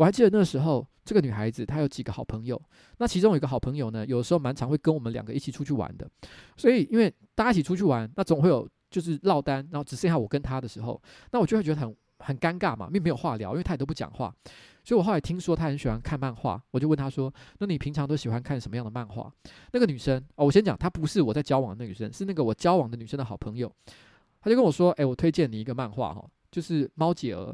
[0.01, 2.59] 我还记得那时候，这个女孩子她有几个好朋友，
[2.97, 6.09] 那其中有一个好朋友呢，有时候蛮常会跟我们两个一起出去玩的。
[6.57, 10.99] 所以，因为大家一起出去玩，那总会有就是落单，然后只剩下我跟她的时候，
[11.33, 14.35] 那我就会觉得很很尴尬嘛，因为没有话聊，因为她也都不讲话。
[14.83, 19.31] 所以我后来听说她很喜欢看漫画，我就问她说：“那你平常都喜欢看什么样的漫画？”
[19.75, 23.71] 那个女生哦，我先讲，她不是我在交往的女生，是那个我交往的女生的好朋友，
[24.41, 27.53] 她就跟我说：“哎，我推荐你一个漫画哈，就是《猫姐儿》。”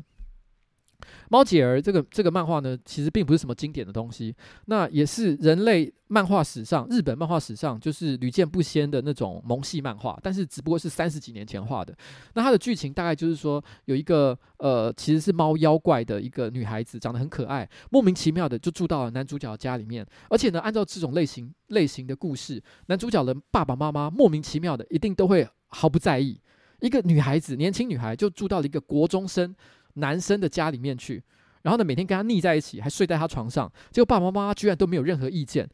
[1.29, 4.35] 猫姐儿这个这个漫画呢，其实并不是什么经典的东西，
[4.67, 11.97] 那也是人类漫画史上、日本漫画史上就是屡见不鲜的那种萌系漫画，但是只不过是三十几年前画的。
[12.35, 26.41] 那它的剧情大概就是说，有一个呃，其实是猫妖怪的一个女孩子，长得很可爱，莫名其妙的就住到了男主角家里面，而且呢，按照这种类型类型的故事，男主角的爸爸妈妈莫名其妙的一定都会毫不在意，
[26.81, 29.55] 一个女孩子，年轻女孩就住到了一个国中生。
[29.97, 31.23] 男生的家里面去，
[31.63, 35.69] 然后呢，每天跟他腻在一起，还睡在他床上，结果爸爸妈妈居然都没有任何意见。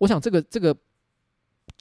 [0.00, 0.74] 我想这个这个。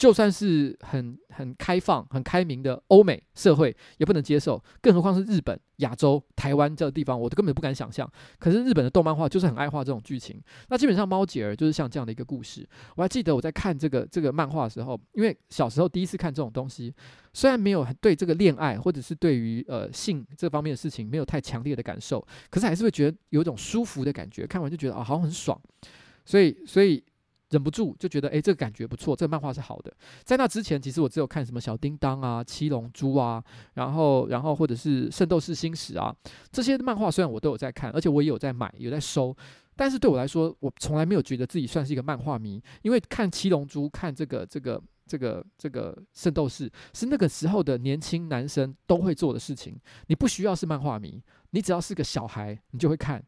[0.02, 8.12] 就算是很很开放、很开明的欧美社会，也不能接受，更何况是日本、亚洲、台湾这个地方，我都根本不敢想象。
[8.40, 10.42] 可是日本的动漫画就是很爱画这种剧情。
[10.70, 12.68] 那基本上，猫姐儿就是像这样的一个故事。
[12.96, 16.92] 我还记得我在看这个这个漫画的时候，因为小时候第一次看这种东西，
[17.32, 24.48] 虽然没有对这个恋爱或者是对于呃性这方面的事情没有太强烈的感受，可是还是会觉得有一种舒服的感觉。
[24.48, 25.62] 看完就觉得啊，好像很爽。
[26.26, 27.04] 所以，所以。
[27.52, 29.94] 忍不住就觉得，诶，这个感觉不错，这个漫画是好的。
[30.24, 33.44] 在那之前，其实我只有看什么小叮当啊、七龙珠啊，
[33.76, 36.16] 然后，然后或者是圣斗士星矢啊
[36.52, 39.36] 这些漫画，虽然我都有在看，而且我也有在买，有在收，
[39.76, 49.78] 但是对我来说，我从来没有觉得自己算是一个漫画迷，因为看七龙珠、看这个、这个、这个、这个圣斗士，是那个时候的年轻男生都会做的事情。
[50.08, 53.22] 你不需要是漫画迷，你只要是个小孩，你就会看。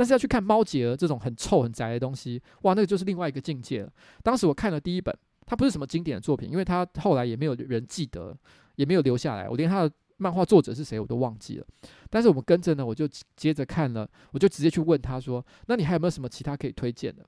[0.00, 3.92] 但是要去看猫姐儿这种很臭很宅的东西，哇，那个就是另外一个境界了。
[4.22, 8.34] 当时我看了第一本，它不是什么经典的作品，因为它后来也没有人记得，
[8.76, 11.66] 也没有留下来，我连它的漫画作者是谁我都忘记了。
[12.08, 17.22] 但是我们跟着呢，我就接着看了，我就直接去问他说：“那你还有没有什么其他可以推荐的？”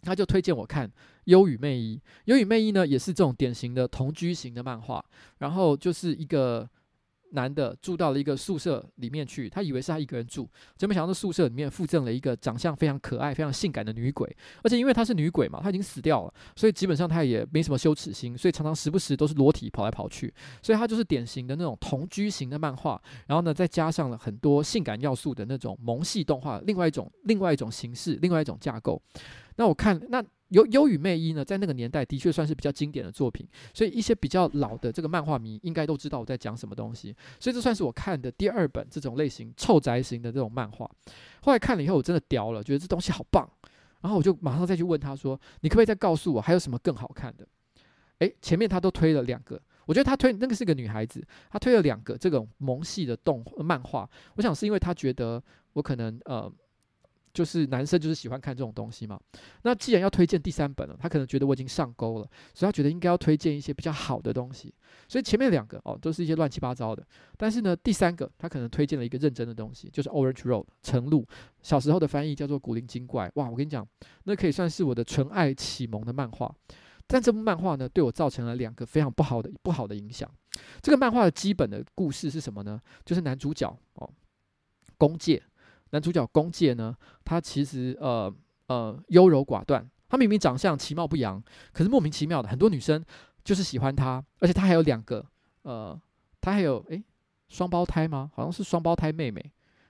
[0.00, 0.88] 他就推荐我看
[1.24, 5.04] 《忧与魅衣》，《忧与魅衣》呢也是这种典型的同居型的漫画，
[5.40, 6.66] 然后就是一个。
[7.32, 29.00] 男的住到了一个宿舍里面去，他以为是他一个人住，结果没想到宿舍里面附赠了一个长相非常可爱、非常性感的女鬼，而且因为她是女鬼嘛，她已经死掉了，所以基本上她也没什么羞耻心，所以常常时不时都是裸体跑来跑去，所以她就是典型的那种同居型的漫画，然后呢，再加上了很多性感要素的那种萌系动画，另外一种另外一种形式，另外一种架构。
[29.56, 30.24] 那我看那。
[30.50, 37.14] 优优与魅衣呢，在那个年代的确算是比较经典的作品，所以一些比较老的这个漫画迷应该都知道我在讲什么东西。
[37.38, 40.90] 所以这算是我看的第二本这种类型臭宅型的这种漫画。
[41.42, 43.48] 后来看了以后，我真的屌了，觉得这东西好棒。
[44.00, 47.46] 然后我就马上再去问他说：“你可不可以再告诉我还有什么更好看的？”
[48.18, 54.08] 诶，前面他都推了两个，我觉得他推那个是个女孩子，他推了两个这种萌系的动漫画。
[54.34, 55.42] 我想是因为他觉得
[55.74, 56.52] 我可能呃。
[57.32, 59.18] 就是男生就是喜欢看这种东西嘛。
[59.62, 64.74] 那既然要推荐第三本了，他可能觉得我已经上钩了，所以他觉得应该要推荐一些比较好的东西。
[65.08, 67.06] 所以前面两个哦都是一些乱七八糟的，
[67.36, 71.26] 但是呢第三个他可能推荐了一个认真的东西，就是 Orange Road 橙路。
[71.62, 73.30] 小时候的翻译叫做古灵精怪。
[73.34, 73.86] 哇，我跟你讲，
[74.24, 76.54] 那可以算是我的纯爱启蒙的漫画。
[77.06, 80.30] 但这部漫画呢，对我造成了两个非常不好的不好的影响。
[80.80, 82.80] 这个漫画的基本的故事是什么呢？
[83.04, 84.08] 就是男主角哦，
[84.96, 85.42] 弓介。
[85.90, 88.32] 男主角弓介呢，他其实呃
[88.66, 93.04] 呃优柔寡断，他明明长相其貌不扬，可是莫名其妙的很多女生
[93.44, 95.24] 就是喜欢他，而且他还有两个
[95.62, 96.00] 呃，
[96.40, 97.02] 他还有诶
[97.48, 98.30] 双胞胎吗？
[98.34, 99.40] 好像是双胞胎妹妹，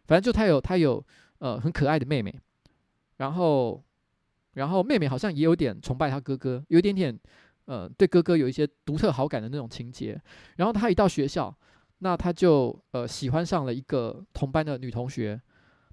[0.07, 1.05] 反正就他有他有
[1.39, 2.35] 呃很可爱的妹妹，
[3.19, 3.83] 然后
[4.55, 7.19] 然后妹妹好像也有点崇拜他哥哥，有一点点
[7.67, 10.21] 呃对哥哥有一些独特好感的那种情节，
[10.57, 11.55] 然后他一到学校。
[12.03, 15.39] 那他就呃喜欢上了一个同班的女同学，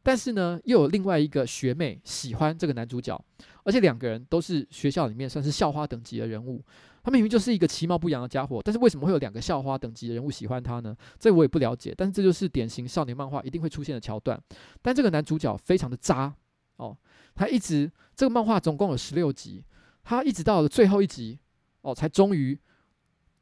[0.07, 3.21] 但是呢，又有另外一个学妹喜欢这个男主角，
[3.65, 6.63] 而且两个人都是学校里面算是校花等级的人物。
[7.03, 10.95] 他明明就是一个其貌不扬的家伙，但是为什么会有两个校花等级的人物喜欢他呢？
[11.19, 11.93] 这我也不了解。
[11.97, 14.41] 但是这就是典型少年漫画一定会出现的桥段。
[14.81, 16.33] 但这个男主角非常的渣
[16.77, 16.97] 哦，
[17.35, 19.61] 他一直这个漫画总共有十六集，
[20.05, 21.37] 他一直到了最后一集
[21.81, 22.57] 哦，才终于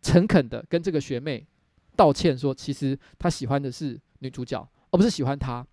[0.01, 1.45] 诚恳的跟这个学妹
[1.95, 5.63] 道歉说，其实他喜欢的是女主角，而不是喜欢他。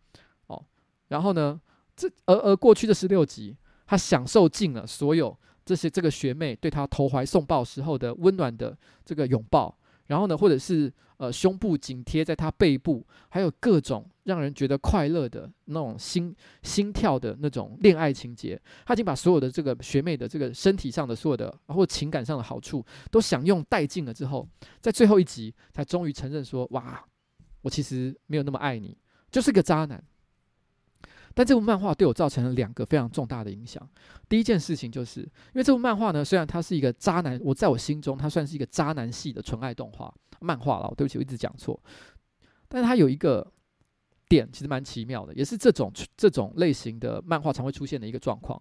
[1.13, 1.61] 然后呢，
[1.95, 3.55] 这而而过去的十六集，
[3.87, 5.39] 他享受尽了所有。
[5.65, 9.73] 这些这个学妹对他投怀送抱时候的温暖的这个拥抱，
[10.07, 16.35] 然后呢，或者是呃胸部紧贴在他背部，还有各种让人觉得快乐的那种心
[16.65, 24.49] 心跳的那种恋爱情节，他已经把所有的这个学妹的这个身体上的所有的或情感上的好处都享用殆尽了之后，
[24.81, 27.05] 在最后一集才终于承认说：“哇，
[27.61, 28.99] 我其实没有那么爱你，
[29.31, 30.03] 就是个渣男。”
[31.35, 33.87] 但这部漫画对我造成了两个非常重大的影响。
[34.29, 40.93] 第一件事情就是，因为这部漫画呢，虽然它是一个渣男，我在我心中它算是一个渣男系的纯爱动画漫画了。
[40.97, 41.81] 对不起，我一直讲错。
[42.69, 43.51] 但是它有一个
[44.29, 48.61] 点，其实蛮奇妙的，也是这种这种类型的漫画常会出现的一个状况，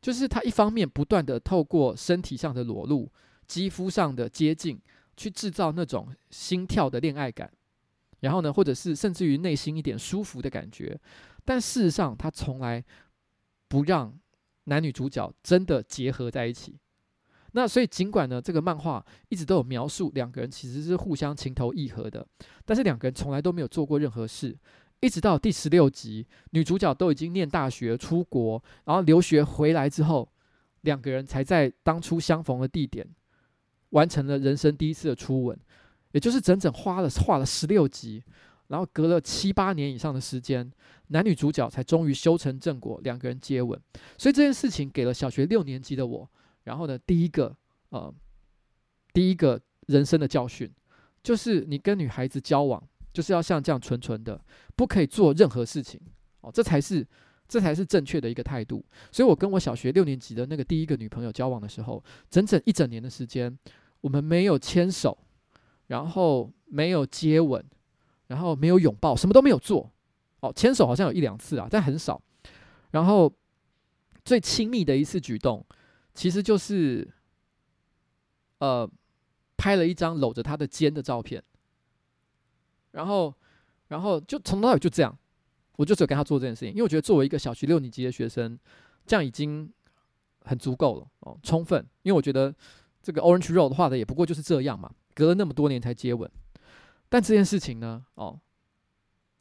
[0.00, 3.10] 就是它一方面不断的透过身体上的裸露、
[3.46, 4.80] 肌肤上的接近，
[5.16, 7.48] 去制造那种心跳的恋爱感，
[8.20, 11.00] 然后呢，或者是甚至于内心一点舒服的感觉。
[11.44, 12.84] 但事实上，他从来
[13.68, 14.18] 不让
[14.64, 16.78] 男女主角真的结合在一起。
[17.52, 22.26] 那所以，尽管呢，这个漫画一直都有描述两个人其实是互相情投意合的，
[22.64, 24.58] 但是两个人从来都没有做过任何事。
[25.00, 30.28] 一直到第十六集，女主角都已经念大学、出国，然后留学回来之后，
[30.80, 33.06] 两个人才在当初相逢的地点
[33.90, 35.56] 完成了人生第一次的初吻，
[36.12, 38.24] 也就是整整花了画了十六集。
[38.68, 40.70] 然后隔了七八年以上的时间，
[41.08, 43.78] 男女主角才终于修成正果，两个人接吻。
[44.16, 46.28] 所以这件事情给了小学六年级的我，
[46.64, 47.54] 然后呢，第一个
[47.90, 48.12] 呃，
[49.12, 50.70] 第一个人生的教训，
[51.22, 54.42] 就是你跟女孩子交往，就是要像这样纯纯的，
[54.74, 56.00] 不可以做任何事情
[56.40, 57.06] 哦，这才是
[57.46, 58.82] 这才是正确的一个态度。
[59.12, 63.56] 所以我跟我小学六年级的那个第一个女朋友交往的时候，整整一整年的时间，
[64.00, 65.18] 我们没有牵手，
[65.88, 67.62] 然后没有接吻。
[68.26, 69.92] 然后没有拥抱，什么都没有做，
[70.40, 72.20] 哦，牵手好像有一两次啊，但很少。
[72.90, 73.32] 然后
[74.24, 75.64] 最亲密的一次举动，
[76.14, 77.06] 其实就是，
[78.58, 78.88] 呃，
[79.56, 81.42] 拍了一张搂着他的肩的照片。
[82.92, 83.34] 然后，
[83.88, 85.18] 然后就从头到尾就这样，
[85.76, 88.58] 我就只有跟他做这件事情，因为我觉得作为一个小学六年级的学生，
[89.04, 89.68] 这样已经
[90.42, 91.84] 很足够了哦，充分。
[92.02, 92.54] 因为我觉得
[93.02, 96.30] 这个 Orange Road 画的也不过就是这样嘛，隔了那么多年才接吻。
[97.14, 98.36] 但这件事情呢，哦，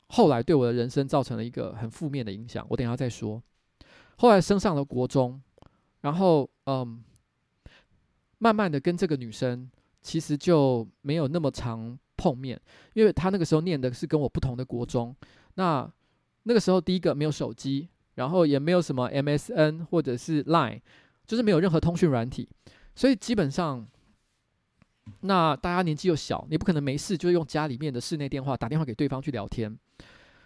[0.09, 2.63] 后来对我的人生造成了一个很负面的影响。
[2.69, 3.41] 我等下再说。
[4.17, 5.41] 后来升上了国中，
[6.01, 7.03] 然后嗯，
[8.38, 9.67] 慢慢的跟这个女生
[10.03, 12.61] 其实就没有那么常碰面，
[12.93, 15.15] 因为她那个时候念的是跟我不同的国中。
[15.55, 15.91] 那
[16.43, 20.80] 那个时候第一个没有手机，然后也没有什么 MSN 或者是 Line，
[21.26, 22.47] 就是没有任何通讯软体，
[22.93, 23.88] 所以基本上。
[25.22, 29.78] 那大家年纪又小，你不可能没事就用家里面的室内电话打电话给对方去聊天。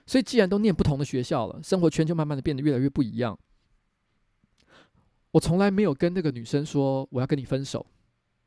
[0.05, 3.37] 所以既然都念不同的学校了，生活圈就慢慢的变得越来越不一样。
[5.31, 7.85] 我从来没有跟那个女生说我要跟你分手，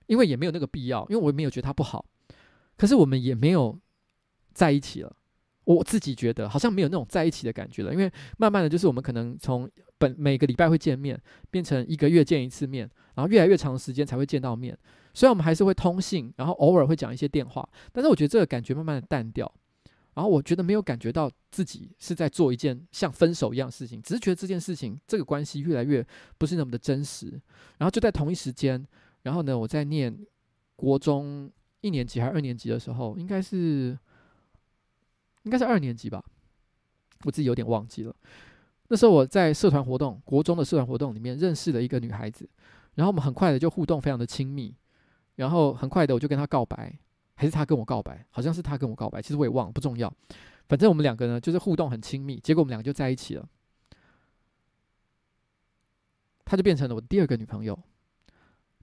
[0.07, 2.05] 因为也没有那个必要，因为我也没有觉得她不好。
[2.77, 3.79] 可是我们也没有
[4.53, 5.17] 在一起了。
[5.65, 14.77] 我自己觉得好像没有那种在一起的感觉了，因为慢慢的就是我们可能从本每个礼拜会见面，变成一个月见一次面，然后越来越长的时间才会见到面。
[15.15, 19.51] 虽然我们还是会通信，然后偶尔会讲一些电话，但是我觉得这个感觉慢慢的淡掉。
[20.15, 26.05] 然后我觉得没有感觉到自己是在做一件像分手一样的事情，只是觉得这件事情这个关系越来越
[26.37, 27.41] 不是那么的真实。
[27.79, 28.85] 然后就在同一时间，
[29.23, 30.15] 然后呢，我在念
[30.75, 31.51] 国中
[31.81, 33.97] 一年级还是二年级的时候，应该是
[35.45, 36.23] 应该是二年级吧，
[37.25, 38.15] 我自己有点忘记了。
[38.89, 42.47] 那时候我在社团活动，国中的社团活动里面认识了一个女孩子，
[42.97, 44.75] 然后我们很快的就互动非常的亲密。
[45.41, 46.95] 然后很快的，我就跟他告白，
[47.35, 48.27] 还是他跟我告白？
[48.29, 50.13] 好像是他跟我告白，其实我也忘了，不重要。
[50.69, 53.49] 反正我们两个呢，就是互动很亲密，结果我们两个就在一起了。
[56.45, 57.79] 他就变成了我第二个女朋友。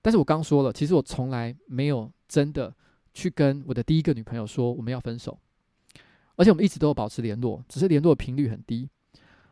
[0.01, 2.73] 但是我刚说了，其实我从来没有真的
[3.13, 5.37] 去跟我的第一个女朋友说我们要分手，
[6.37, 8.89] 而且我们一直都有保持联络，只是联络的频率很低。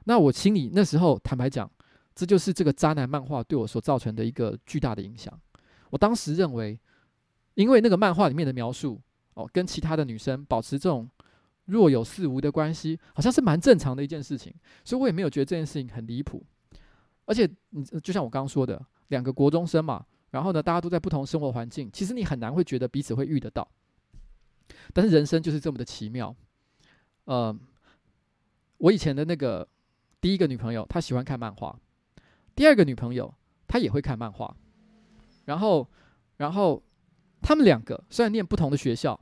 [0.05, 1.69] 那我心里那时候坦白讲，
[2.15, 5.39] 这就是这个渣男漫画对我所造成的一个巨大的影响。
[5.91, 6.79] 我当时认为。
[7.55, 9.01] 因为那个漫画里面的描述，
[9.33, 11.09] 哦，跟其他的女生保持这种
[11.65, 14.53] 若有似无的关系，好像是蛮正常的一件事情，
[14.83, 16.45] 所以我也没有觉得这件事情很离谱。
[17.25, 23.67] 而且，你就像我刚刚说的，两个国中生嘛，然后呢，大家都在不同生活环境，其实你很难会觉得彼此会遇得到。
[24.93, 26.35] 但是人生就是这么的奇妙。
[27.23, 27.57] 呃，
[28.77, 29.67] 我以前的那个
[30.21, 31.75] 第一个女朋友，她喜欢看漫画；
[32.55, 33.33] 第二个女朋友，
[33.67, 34.55] 她也会看漫画。
[35.45, 35.87] 然后，
[36.37, 36.83] 然后
[37.45, 39.19] 他们两个虽然念不同的学校，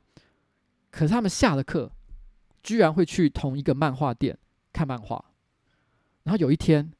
[0.90, 1.92] 可是他们下了课，
[2.62, 4.38] 居然会去同一个漫画店
[4.72, 5.22] 看漫画。
[6.22, 6.90] 然后有一天，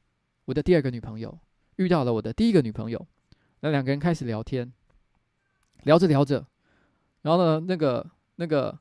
[0.45, 1.39] 我的第二个女朋友
[1.77, 3.07] 遇到了我的第一个女朋友，
[3.61, 4.71] 那两个人开始聊天，
[5.85, 6.47] 聊着聊着，
[7.23, 8.07] 然后呢，那个
[8.37, 8.79] 那个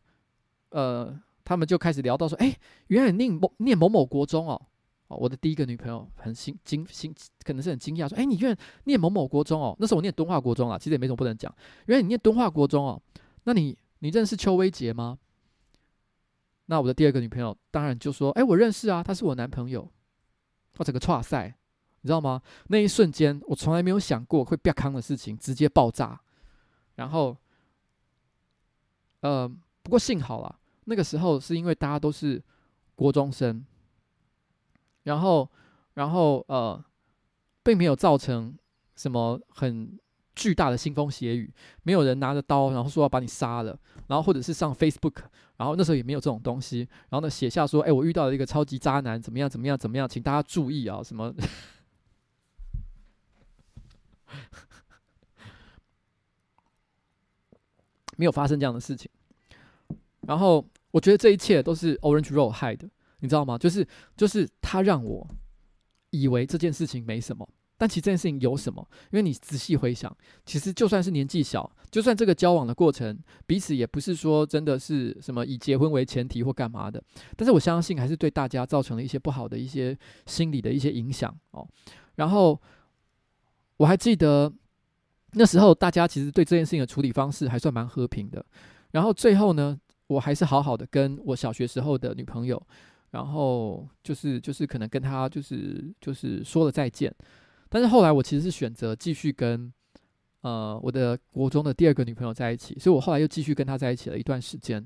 [0.72, 4.68] 呃，他们就开始聊到说：“哎，原来你念某念某某国中哦。”
[5.16, 9.76] 我的第一个女朋友很惊惊惊，可能是很惊讶说：“哎，你原来念某某国中哦？
[9.80, 11.54] 那时候我念敦化国中啊，其实也没什么不能讲。
[11.86, 13.02] 原来你念敦化国中哦，
[13.44, 15.18] 那你你认识邱威杰吗？”
[16.68, 19.90] 那我的第二个女朋友当然就说：“哎，我认识啊，他是我男朋友。”
[20.78, 21.56] 我整个剉赛，
[22.02, 22.42] 你知道吗？
[22.70, 26.20] 那一瞬间，我从来没有想过会变康的事情直接爆炸。
[26.96, 27.38] 然后，
[29.20, 29.48] 呃，
[29.84, 32.42] 不过幸好啦，那个时候是因为大家都是
[32.96, 33.64] 国中生，
[35.04, 35.50] 然后，
[35.94, 36.84] 然后呃，
[37.64, 38.58] 并没有造成
[38.96, 40.00] 什么很。
[40.36, 45.18] 巨大的腥风血雨，没有人拿着刀，然后说要把你杀了，然后或者是上 Facebook，
[45.58, 46.80] 然后那时候也没有这种东西，
[47.10, 51.32] 然后呢写下说，哎，我遇到了一个超级渣男，怎么样怎么样怎么样，请大家注意啊，什么，
[58.18, 59.12] 没有发生这样的事情。
[60.22, 62.90] 然后我觉得这一切都是 Orange Roll 害的，
[63.24, 63.58] 你知道吗？
[63.58, 65.28] 就是就是他让我
[66.12, 67.48] 以为这件事情没什么。
[67.76, 68.88] 但其实这件事情有什么？
[69.12, 70.16] 因为你仔细回想，
[70.46, 73.18] 其实就算是年纪小，就算这个交往的过程，
[73.48, 77.04] 彼此也不是说真的是什么以结婚为前提或干嘛的。
[77.36, 81.68] 但是我相信，还是对大家造成了一些不好的一些心理的一些影响哦。
[82.16, 82.62] 然后
[83.78, 84.54] 我还记得
[85.32, 88.46] 那时候大家其实对这件事情的处理方式还算蛮和平的。
[88.92, 92.62] 然后最后呢，我还是好好的跟我小学时候的女朋友，
[93.14, 97.14] 然后就是就是可能跟他就是就是说了再见。
[97.70, 99.72] 但是后来我其实是选择继续跟，
[100.42, 104.84] 呃，我的国中的第二个女朋友在一起，所以我后来又继续跟她在一起了一段时间。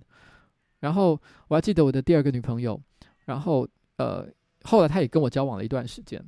[0.81, 1.17] 然后
[1.47, 2.77] 我还记得我的第二个女朋友，
[3.25, 3.65] 然后
[3.95, 4.27] 呃，
[4.63, 6.21] 后来她也跟我交往了一段时间。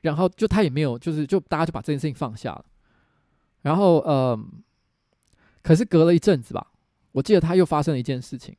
[0.00, 2.64] 然后就她也没有，就是就大家就把这件事情放下了。
[3.62, 4.36] 然后呃，
[5.62, 6.72] 可是隔了一阵子吧，
[7.12, 8.56] 我记得她又发生了一件事情，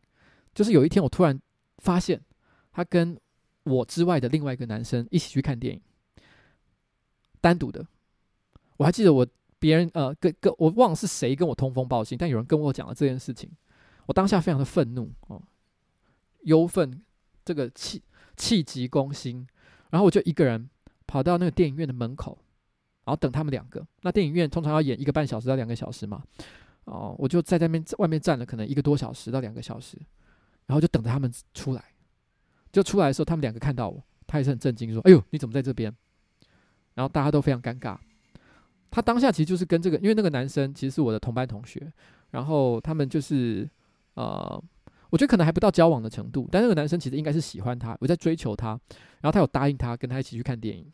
[0.55, 1.39] 就是有一天我突然
[1.81, 2.21] 发现
[2.71, 3.19] 他跟
[3.63, 5.81] 我之外的另外一个男生一起去看电影。
[7.41, 7.85] 单独的，
[8.77, 9.27] 我还记得我
[9.59, 13.49] 别人呃跟跟我忘了是谁跟我通风报信，但有人跟我讲了这件事情，
[14.05, 15.41] 我当下非常的愤怒哦，
[16.43, 17.01] 忧愤，
[17.43, 18.01] 这个气
[18.37, 19.47] 气急攻心，
[19.89, 20.69] 然后我就一个人
[21.07, 22.37] 跑到那个电影院的门口，
[23.05, 23.85] 然后等他们两个。
[24.01, 26.23] 那电影院通常要演一个半小时到两个小时嘛，
[26.85, 29.97] 哦，我就在那边外面站了可能一个多小时到两个小时，
[30.71, 31.83] 然后就等着他们出来。
[32.71, 35.93] 就出来的时候，他们两个看到我，他也是很震惊，说：“哎呦，你怎么在这边？”
[36.95, 37.97] 然后大家都非常尴尬，
[38.89, 41.91] 他当下其实就是跟这个，因为那个男生其实是我的同班同学，
[42.29, 43.69] 然后他们就是
[44.13, 44.63] 呃，
[45.09, 48.69] 我觉得可能还不到交往的程度，但那个男生其实应该是喜欢他，我在追求他，
[49.19, 50.89] 然后他有答应他跟他一起去看电影。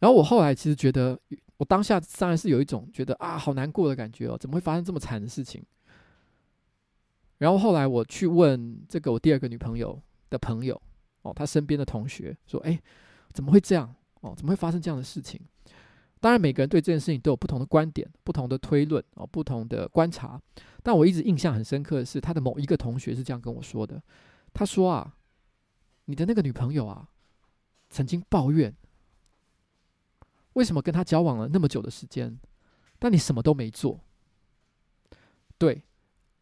[0.00, 1.16] 然后我后来其实觉得，
[1.58, 5.64] 我当下当然是有一种觉得啊，好难过的感觉哦，怎么会发生这么惨的事情？
[7.42, 10.80] 然后后来我去问这个我第二个女朋友的朋友
[11.22, 12.80] 哦，他身边的同学说，哎。
[13.32, 13.88] 怎么会这样？
[14.20, 15.40] 哦，怎么会发生这样的事情？
[16.20, 20.38] 当然，每个人对这件事情都有不同的观点、不同的推论哦、不同的观察。
[20.82, 24.02] 但我一直印象很深刻的是，他的某一个同学是这样跟我说的
[24.52, 25.16] ：“他说啊，
[26.04, 27.08] 你的那个女朋友啊，
[27.88, 28.76] 曾经抱怨，
[30.52, 32.38] 为什么跟他交往了那么久的时间，
[32.98, 33.98] 但你什么都没做？
[35.56, 35.82] 对，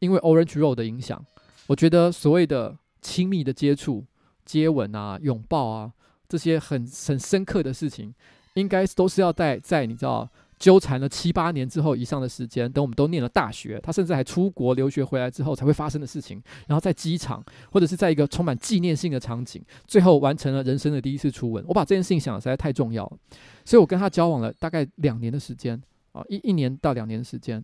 [0.01, 1.25] 因为 Orange Road 的影响，
[1.69, 4.05] 我觉得所谓的亲密的接触、
[4.45, 5.93] 接吻啊、拥抱啊。”
[6.31, 8.15] 这些很很深刻的事情，
[8.55, 10.31] 应该都是要在在你知道
[10.61, 16.41] 纠缠了七八年之后以上的时间，等我们都念了大学，他甚至还出国留学回来之后才会发生的事情。
[16.69, 21.65] 然后在机场，或者是在一个充满纪念性的场景，最后完成了人生的第一次初吻。
[21.67, 23.19] 我把这件事情想的实在太重要了，
[23.65, 25.83] 所以我跟他交往了大概两年的时间
[26.13, 27.61] 啊，一一年到两年的时间，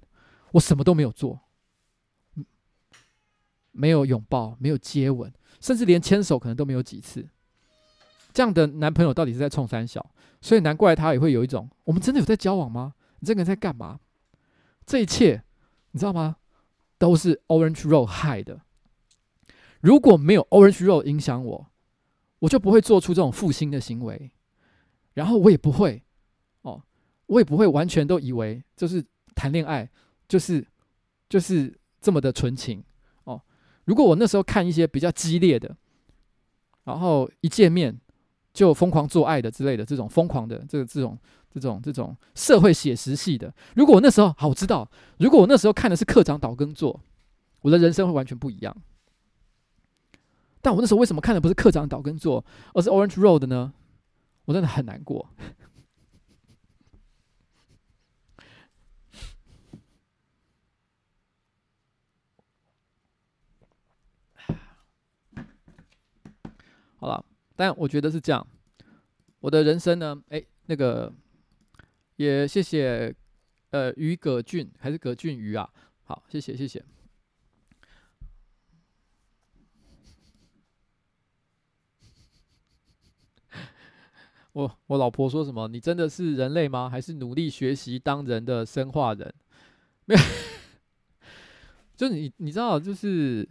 [0.51, 1.39] 我什么都没有做，
[3.77, 7.29] 没有拥抱，没有接吻，甚至连牵手可能都没有几次。
[8.33, 10.05] 这样的男朋友到底是在冲三小，
[10.41, 12.95] 所以难怪他也会有一种：我们真的有在交往吗？
[13.21, 14.01] 你这个人在干嘛？
[14.85, 15.43] 这一切
[15.93, 16.37] 你知道吗？
[16.99, 18.61] 都是 Orange r o d 害的。
[19.81, 21.67] 如果没有 Orange r o d 影响我，
[22.41, 24.31] 我就不会做出这种负心的行为，
[25.15, 26.03] 然后我也不会
[26.63, 26.83] 哦，
[27.27, 29.05] 我也不会完全都以为就是
[29.35, 29.89] 谈恋爱
[30.29, 30.67] 就是
[31.29, 32.85] 就是这么的纯情。
[33.87, 35.75] 如果我那时候看一些比较激烈的，
[36.85, 37.99] 然后一见面
[38.53, 41.19] 就疯狂做爱的之类的这种疯狂的这个这种
[41.53, 47.01] 这种这种社会写实系的，如果我那时候好，我知道，如果我那时候看的是课长岛耕作，
[47.63, 48.77] 我的人生会完全不一样。
[50.61, 53.73] 但我那时候为什么看的不是课长岛耕作，而是 Orange Road 呢？
[54.47, 55.29] 我真的很难过。
[66.99, 67.25] 好了，
[67.55, 68.47] 但我觉得是这样。
[69.41, 70.23] 我的人生呢？
[70.31, 71.13] 哎，那个
[72.17, 73.15] 也谢谢，
[73.71, 75.71] 呃，于葛俊还是葛俊于啊？
[76.05, 76.83] 好，谢谢谢谢。
[84.53, 85.69] 我我老婆说什么？
[85.69, 86.89] 你真的是人类吗？
[86.89, 89.35] 还是努力学习当人的生化人？
[90.07, 90.21] 没有，
[91.95, 93.47] 就你你知道，就是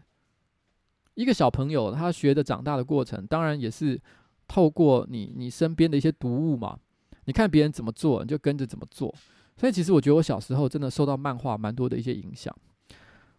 [1.16, 4.00] 一个小朋友他学的长大的过程，当然也是
[4.48, 6.78] 透过你你身边的一些读物嘛。
[7.26, 9.14] 你看别人怎么做，你就跟着怎么做。
[9.58, 12.56] 所以其实我觉得我小时候真的受到漫画蛮多的一些影响。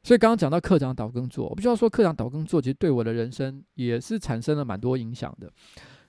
[0.03, 5.51] 所以刚刚讲到课长岛耕作，我必须要说课长岛耕作其实对我的人生也是产生了蛮多影响的，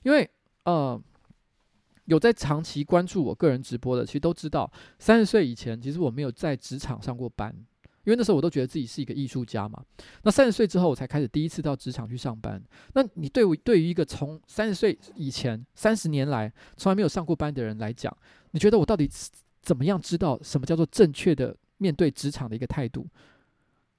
[0.03, 0.29] 因为
[0.65, 0.99] 呃。
[2.05, 7.53] 有在长期关注我个人直播的，其实都知道，三十岁以前，其实我没有在职场上过班，
[8.07, 9.83] 因为那时候我都觉得自己是一个艺术家嘛。
[10.23, 12.63] 那三十岁之后，我才开始第一次到职场去上班。
[12.93, 18.15] 那你对我对于一个从三十岁以前三十年来从来没有上过班的人来讲，
[18.51, 19.09] 你觉得我到底
[19.61, 23.05] 怎么样知道什么叫做正确的面对职场的一个态度？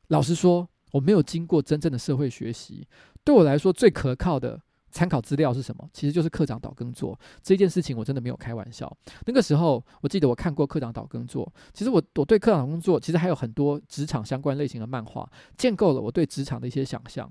[0.06, 2.88] 老实说，我没有经过真正的社会学习，
[3.22, 4.62] 对我来说最可靠的。
[4.90, 5.88] 参考资料是什么？
[5.92, 8.90] 其实就是课长岛耕作这件事情，我真的没有开玩笑。
[9.26, 11.50] 那个时候，我记得我看过课长岛耕作。
[11.72, 17.30] 其实我我对课长岛耕作，其实还有很多职场相关类型的漫画，建构了我对职场的一些想象。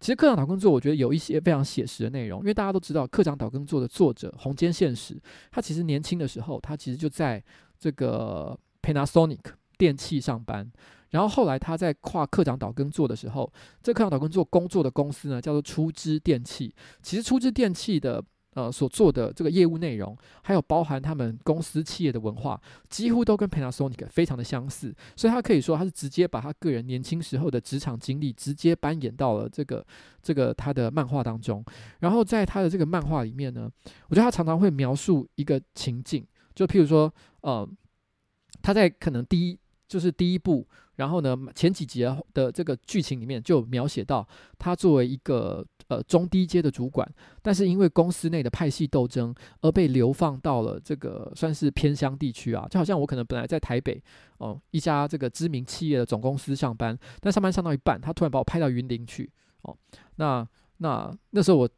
[0.00, 7.42] 其实课长岛耕作，我觉得有一些非常写实的内容，因为大家都知道，课长岛耕作的作者红间现实，他其实年轻的时候，他其实就在
[7.78, 9.38] 这个 Panasonic
[9.76, 10.70] 电器上班。
[11.12, 13.50] 然后后来他在跨课长岛耕作的时候，
[13.82, 16.74] 这课长岛耕作工作的公司呢，叫做出之电器。
[17.02, 18.22] 其实出之电器的
[18.54, 24.94] 呃所做的这个业务内容，还有包含他们公司企业的文化，几乎都跟 Panasonic 非常的相似。
[25.14, 29.84] 所以他可以说他是直接把他个人年轻时候的职场经历直接搬演到了这个
[30.22, 31.64] 这个他的漫画当中。
[32.00, 33.70] 然后在他的这个漫画里面呢，
[34.08, 37.68] 我觉得他常常会描述一个情境，就譬如说呃
[38.62, 40.66] 他在可能第一就是第一部。
[40.96, 42.02] 然后呢，前几集
[42.34, 44.26] 的这个剧情里面就描写到，
[44.58, 47.08] 他作为一个呃中低阶的主管，
[47.40, 54.02] 但是因为公司内的派系斗争而被流放到了这个算是偏乡地区啊，就好像我可能本来在台北
[54.38, 59.30] 哦、一家这个知名企业的总公司上班，但上班上到一半，他突然把我派到云林去
[59.62, 59.76] 哦，
[60.16, 60.46] 那
[60.78, 61.68] 那那时候我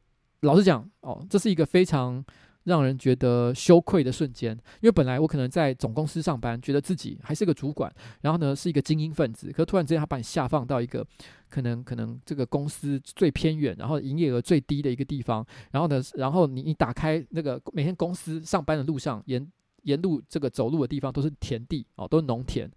[0.40, 2.24] 老实讲哦，这是一个非常。
[2.64, 7.92] 让人觉得羞愧的瞬间，因为本来我可能在总公司上班，觉得自己还是个主管，
[8.22, 11.06] 然后呢是一个精英分子，可突然之间他把你下放到一个
[11.48, 19.46] 可能可能这个公司最偏远，然后营业额最低的一个地方，然后呢，然后你你打开那个每天公司上班的路上，沿
[19.82, 22.70] 沿路这个走路的地方都是田地哦，都是农田。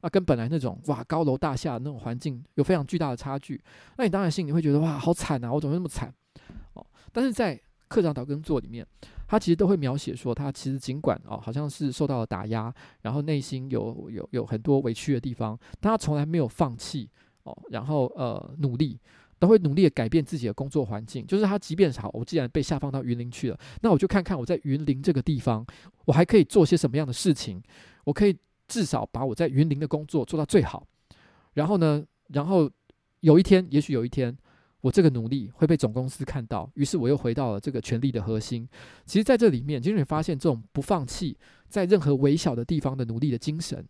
[0.00, 3.62] 啊，跟本来那种哇高楼大厦那种环境有非常巨大的差距，
[3.96, 6.12] 那你当然心里会觉得哇好惨啊，我怎么会那么惨？
[6.72, 6.84] 哦？
[7.12, 7.60] 但是在
[7.92, 8.86] 课长岛耕作里面。
[9.28, 17.08] 他其实都会描写说，他其实尽管哦，好像是受到了打压，然后内心有有有很多委屈的地方，但他从来没有放弃
[17.44, 18.98] 哦，然后呃努力，
[19.38, 21.26] 都会努力的改变自己的工作环境。
[21.26, 25.64] 就是他即便是好，我既然被下放到云林去了，那我就看看我在云林这个地方，
[26.04, 27.62] 我还可以做些什么样的事情，
[28.04, 28.36] 我可以
[28.68, 30.86] 至少把我在云林的工作做到最好。
[31.54, 32.70] 然后呢，然后
[33.20, 34.36] 有一天，也许有一天。
[34.82, 38.68] 我这个努力会被总公司看到，于是我又回到了这个权力的核心。
[39.06, 43.82] 其实，在这里面，其实你发现这种不放弃在任何微小的地方的努力的精神，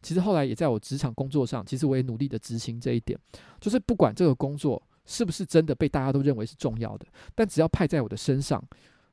[0.00, 3.18] 其实后来也在我职场工作上，其实我也努力的执行这一点。
[3.60, 8.62] 就是不管这个工作是不是真的被大家都认为是重要的，但只要派在我的身上，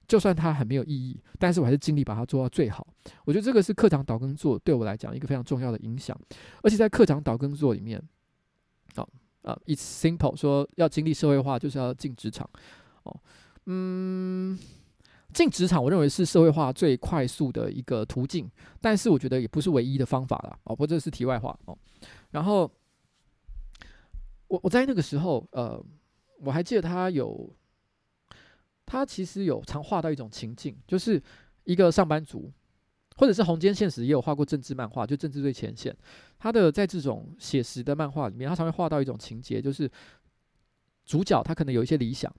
[0.08, 2.86] 就算它很没有意义，但是我还是尽力把它做到最好。
[3.26, 6.16] 我觉得这个是课长岛耕作对我来讲一个非常重要的影响。
[6.62, 8.00] 而且在课长岛耕作里面，
[8.94, 9.10] 好。
[9.42, 12.50] 啊、，It's simple，说要经历社会化就是要进职场，
[13.04, 13.20] 哦，
[13.66, 14.58] 嗯，
[15.34, 18.50] 进职场，我认为是社会化最快速的一个途径，
[18.82, 20.60] 但是我觉得也不是唯一的方法了。
[20.64, 21.78] 哦，不这是题外话哦。
[22.32, 22.70] 然后
[24.48, 25.82] 我我在那个时候，呃，
[26.42, 27.56] 我还记得他有，
[28.86, 31.22] 他其实有常画到一种情境，就是
[31.64, 32.52] 一个上班族，
[33.20, 35.94] 或者是红间现实也有画过政治漫画，就政治最前线。
[36.40, 39.92] 他的在这种写实的漫画里面，他常会画到一种情节，就是
[41.06, 42.34] 主角他可能有一些理想，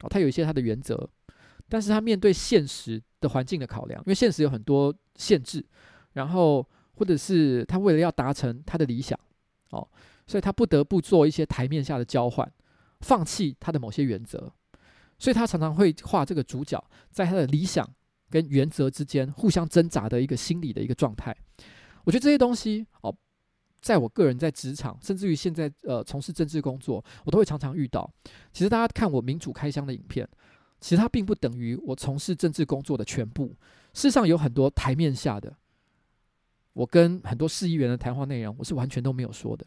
[0.00, 1.10] 哦，他有一些他的原则。
[1.68, 5.64] 但是他面对现实的环境的考量，因为现实有很多限制，
[6.12, 9.18] 然后或者是他为了要达成他的理想，
[9.70, 9.88] 哦，
[10.24, 12.48] 所以他不得不做一些台面下的交换，
[13.00, 14.52] 放弃他的某些原则，
[15.18, 17.84] 所以他常常会画这个主角在他的理想
[18.34, 21.32] 跟原则之间互相挣扎的一个心理的一个状态。
[22.02, 23.16] 我觉得这些东西哦，
[23.80, 28.12] 在我个人在职场，甚至于现在呃从事政治工作，我都会常常遇到。
[28.52, 30.28] 其实大家看我民主开箱的影片。
[30.80, 33.46] 其实它并不等于我从事政治工作的全部。
[33.94, 35.56] 事实上，有很多台面下的，
[36.72, 39.64] 我跟很多市议员的谈话内容，我是完全都没有说的。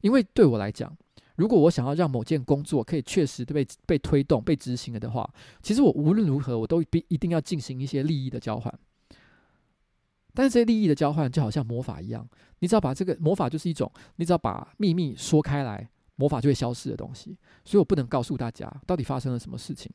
[0.00, 0.96] 因为对我来讲，
[1.38, 5.28] 如果我想要让某件工作可以确实都被被推动、被执行了的话，
[5.62, 8.76] 其实我无论如何，我都必一定要进行一些利益的交换。
[10.34, 12.28] 但是这些利益的交换就好像魔法一样，
[12.58, 17.38] 你只要把这个魔法就是一种，你只要把秘密说开来，魔法就会消失的东西。
[17.64, 19.92] 所以我不能告诉大家到底发生了什么事情。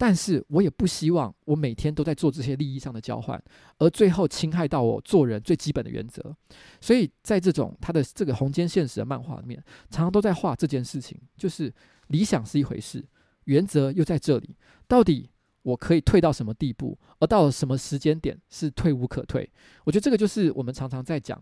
[0.00, 3.38] 但是我也不希望我每天都在做这些利益上的交换，
[3.76, 6.34] 而最后侵害到我做人最基本的原则。
[6.80, 11.70] 所以在这种他的这个红间现实的漫画里面，常常都在画这件事情，就是
[12.06, 13.04] 理想是一回事，
[13.44, 14.56] 原则又在这里，
[14.88, 15.28] 到底
[15.60, 19.46] 我可以退到什么地步，而到了什么时间点是退无可退？
[19.84, 21.38] 我觉得这个就是我们常常在讲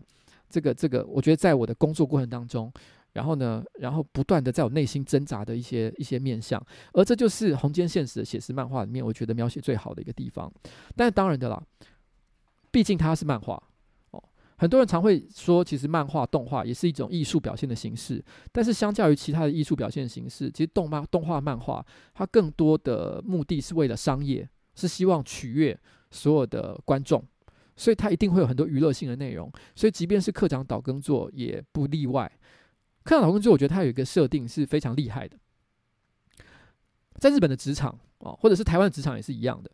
[0.49, 1.05] 这个这个。
[1.05, 2.69] 我觉得在我的工作过程当中。
[3.13, 10.51] 然后呢，然后不断的在我内心挣扎的一些一些面向，而这就是红间现实的写实漫画里面，我觉得描写最好的一个地方。
[10.95, 11.61] 但是当然的啦，
[12.69, 13.61] 毕竟它是漫画
[14.11, 14.23] 哦，
[14.57, 18.23] 很多人常会说，其实漫画动画也是一种艺术表现的形式。
[18.51, 21.83] 但是相较于其他的艺术表现形式，其实动漫动画漫画
[22.13, 25.77] 它更多的目的是为了商业，是希望取悦
[26.11, 27.23] 所有的观众，
[27.75, 29.51] 所以它一定会有很多娱乐性的内容。
[29.75, 32.31] 所以即便是课长岛耕作也不例外。
[33.09, 35.35] 看到老公之后，我觉得他有一个设定是非常厉害的。
[37.15, 39.71] 在日本的职场啊，或者是台湾的职场也是一样的，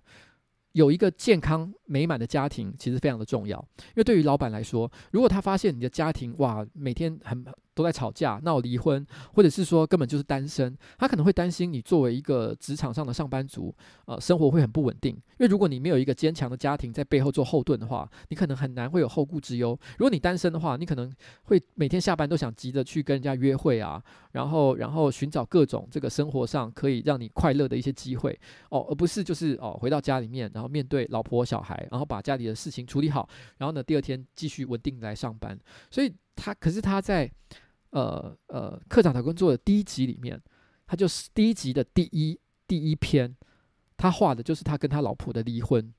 [0.71, 3.57] 有一个健康美满的家庭其实非常的重要。
[3.79, 13.75] 因为对于老板来说，如果他发现你的家庭哇，每天很都在吵架、闹离婚，或者是说根本就是单身，他可能会担心你作为一个职场上的上班族，
[14.05, 15.13] 呃，生活会很不稳定。
[15.13, 19.77] 因为如果你没有一个坚强的家庭在背后做后盾的话，你可能很难会有后顾之忧。
[19.97, 21.13] 如果你单身的话，你可能
[21.43, 35.57] 会每天下班都想急着去跟人家约会啊，然后然后寻找各种这个生活上可以让你快乐的一些机会哦，而不是就是哦回到家里面，然后面对老婆小孩，然后把家里的事情处理好，然后呢第二天继续稳定来上班。
[35.89, 37.31] 所以他可是他在。
[37.91, 40.37] 呃呃，课长的工作的第一集里面，
[40.85, 43.33] 他就是第一集的第一第一篇，
[43.95, 45.93] 他画的就是他跟他老婆的离婚。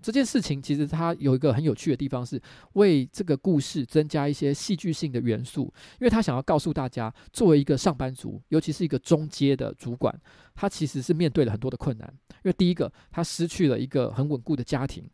[0.00, 2.40] 这件事情其实它有一个很有趣的地方，是
[2.74, 5.64] 为这个故事增加一些戏剧性的元素，
[6.00, 10.16] 因为他想要告诉大家，作为一个上班族，尤其是一个中阶的主管，
[10.54, 12.12] 他其实是面对了很多的困难。
[12.44, 15.08] 因为第一个，他失去了一个很稳固的家庭，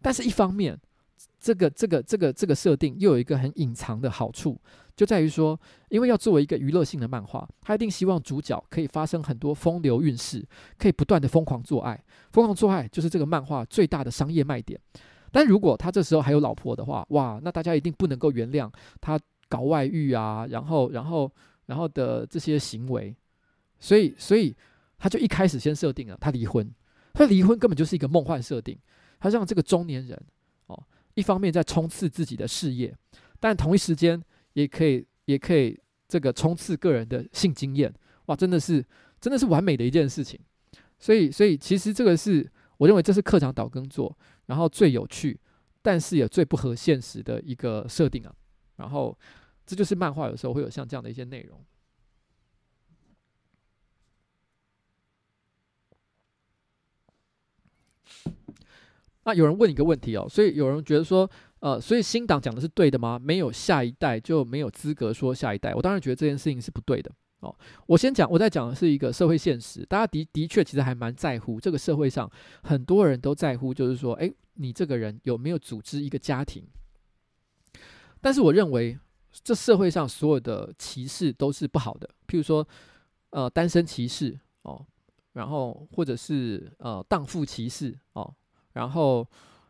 [0.00, 0.78] 但是一方面，
[1.38, 4.60] 这个这个这个这个设定又有一个很隐藏的好处。
[4.96, 10.46] 就在于说，因为要作为一个娱乐性的漫画，他一定希望主角可以发生很多风流韵事，
[10.78, 12.00] 可以不断的疯狂做爱。
[12.30, 14.80] 疯狂做爱就是这个漫画最大的商业卖点。
[15.32, 18.70] 但如果他这时候还有老婆的话，哇，那大家一定不能够原谅
[19.00, 19.18] 他
[19.48, 21.28] 搞外遇啊，然后，然后，
[21.66, 23.12] 然后的这些行为。
[23.80, 24.54] 所以，所以
[24.96, 26.72] 他就一开始先设定了他离婚。
[27.12, 28.78] 他离婚根本就是一个梦幻设定。
[29.18, 30.16] 他让这个中年人
[30.68, 30.80] 哦，
[31.14, 32.96] 一方面在冲刺自己的事业，
[33.40, 34.22] 但同一时间。
[34.54, 35.78] 也可以，也可以
[36.08, 37.92] 这个冲刺个人的性经验，
[38.26, 38.84] 哇，真的是，
[39.20, 40.40] 真的是完美的一件事情。
[40.98, 45.38] 所以，所以其实这个是我认为这是课长岛耕做，然后最有趣，
[45.82, 48.34] 但是也最不合现实的一个设定啊。
[48.76, 49.16] 然后，
[49.66, 51.64] 这就是漫画有时候会有像这样的一些内容。
[59.24, 61.28] 那有人问一个问题哦，所以有人觉得说。
[61.64, 63.18] 呃，所以新党讲的是对的吗？
[63.18, 65.72] 没有下一代就没有资格说下一代。
[65.74, 67.10] 我当然觉得这件事情是不对的
[67.40, 67.56] 哦。
[67.86, 72.30] 我先讲，我在讲的是一个社会现实，大家的的确其实还蛮在乎这个社会上
[72.62, 76.62] 很多人都在乎，就是说，诶，你这个人有没有组织一个家庭？
[78.20, 78.98] 但是我认为
[79.32, 82.68] 这社会上所有的歧视都是不好的，譬如说，
[83.30, 84.84] 呃，单身歧视哦，
[85.32, 88.34] 然后或者是呃荡妇歧视哦，
[88.74, 89.26] 然后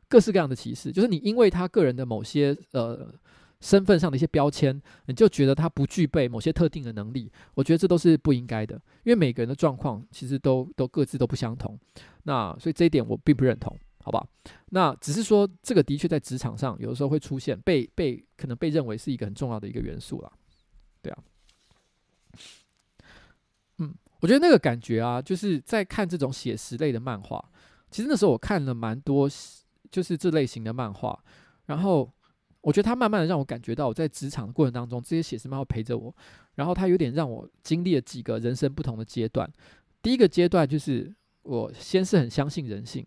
[0.09, 3.13] 各式各样的歧视，就是你因为他个人的某些呃
[3.61, 8.75] 身份上的一些标签，你就觉得他不具备某些特定的能力，我觉得这都是不应该的，
[9.05, 11.79] 因为每个人的状况其实都都各自都不相同，
[12.25, 14.27] 那所以这一点我并不认同，好吧？
[14.71, 20.31] 那只是说这个的确在职场上有的时候会出现，被被可能被认为是一个很重要的一个元素啦，
[21.03, 21.19] 对啊，
[23.79, 23.95] 嗯。
[24.21, 27.45] 我觉得那个感觉啊，就是在看这种写实类的漫画。
[27.91, 29.29] 其实那时候我看了蛮多，
[29.95, 31.17] 就是这类型的漫画。
[31.67, 32.13] 然后
[32.61, 36.13] 我觉得他慢慢的让我感觉到，我在职场的过程当中，这些写实漫画陪着我。
[36.57, 39.49] 然后他有点让我经历了几个人生不同的阶段。
[40.03, 43.07] 第一个阶段就是我先是很相信人性，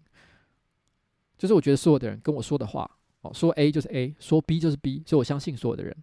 [1.38, 2.90] 就是我觉得所有的人跟我说的话，
[3.22, 5.94] 哦，说 A 就是 A，说 B 就是 B，所以我相信所有的人。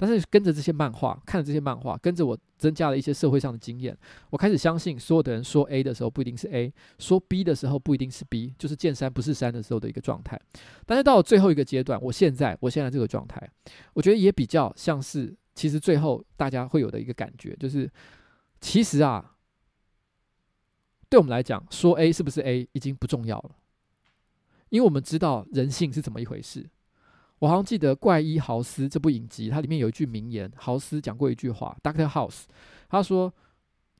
[0.00, 3.98] 但是跟着这些漫画，看着这些漫画，跟着我增加了一些社会上的经验，
[4.30, 10.40] 我开始相信所有的人说 A 的时候不一定是 A，说 B 的时候不一定是 B，就是见山不是山的时候的一个状态。
[10.86, 13.50] 但是到了最后一个阶段，我现在我现在这个状态，
[13.92, 17.90] 我觉得也比较像是，其实最后大家会有的一个感觉，就是
[18.60, 19.34] 其实啊，
[21.08, 23.50] 对我们来讲，说 A 是不是 A 已经不重要了，
[24.68, 26.70] 因为我们知道人性是怎么一回事。
[27.38, 32.44] 我好像记得《怪医豪斯》这部影集，它里面有一句名言，豪斯讲过一句话，Doctor House，
[32.88, 33.32] 他说：“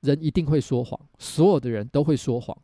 [0.03, 2.57] 人一定会说谎，所有的人都会说谎，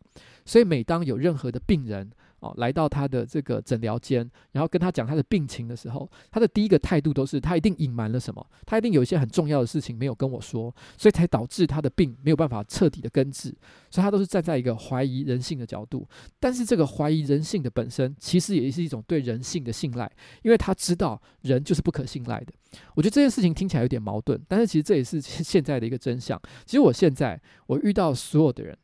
[0.45, 2.11] 所以每当有任何的病人。”
[2.57, 13.55] 来到他的这个诊疗间，然后跟他讲他的病情的时候，他的第一个态度都是他一定隐瞒了什么，他一定有一些很重要的事情没有跟我说，所以才导致他的病没有办法彻底的根治，
[13.91, 16.07] 所以他都是站在一个怀疑人性的角度。
[16.41, 20.11] 但是这个怀疑人性的本身，其实也是一种对人性的信赖，
[20.43, 22.53] 因为他知道人就是不可信赖的。
[22.95, 26.41] 我觉得这件事情听起来有点矛盾，但是其实这也是 现在的一个真相。
[26.65, 28.77] 其实我现在我遇到所有的人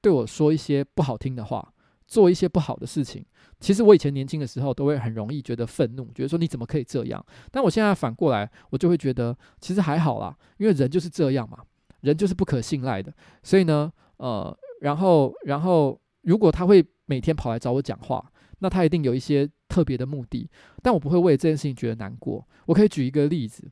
[0.00, 1.72] 对我说一些不好听的话。
[2.10, 3.24] 做一些不好的事情，
[3.60, 7.24] 其实我以前年轻的时候都会很容易觉得愤怒，觉得说你怎么可以这样？
[7.52, 11.58] 但我现在反过来，我就会觉得其实还好啦，因为人就是这样嘛，
[12.00, 13.14] 人就是不可信赖的。
[13.44, 20.50] 所以呢，呃，然后，然后如果他会每天跑来找我讲话，那他一定有一些特别的目的。
[20.82, 22.44] 但我不会为这件事情觉得难过。
[22.66, 23.70] 我可以举一个例子，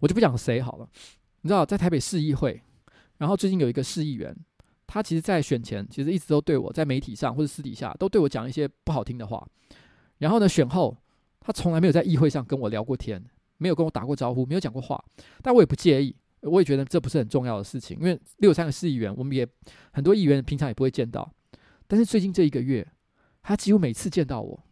[0.00, 0.86] 我就不讲谁好了。
[1.40, 2.60] 你知道，在台北市议会，
[3.16, 4.36] 然后最近有一个市议员。
[4.92, 9.42] 他其实，在选前，其实一直都对我在媒体上或者私底下都对我讲一些不好听的话。
[10.18, 10.94] 然后呢，选后
[11.40, 13.24] 他从来没有在议会上跟我聊过天，
[13.56, 15.02] 没有跟我打过招呼，没有讲过话。
[15.40, 19.48] 但我也不介意，我也觉得这不是很重要的事情，因为六三个市议员，我们也
[19.92, 21.32] 很多议员平常也不会见到。
[21.86, 22.86] 但是最近这一个月，
[23.42, 24.62] 他几乎每次见到我，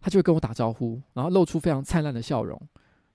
[0.00, 2.60] 他就会跟我打招呼，然后露出非常灿烂的笑容。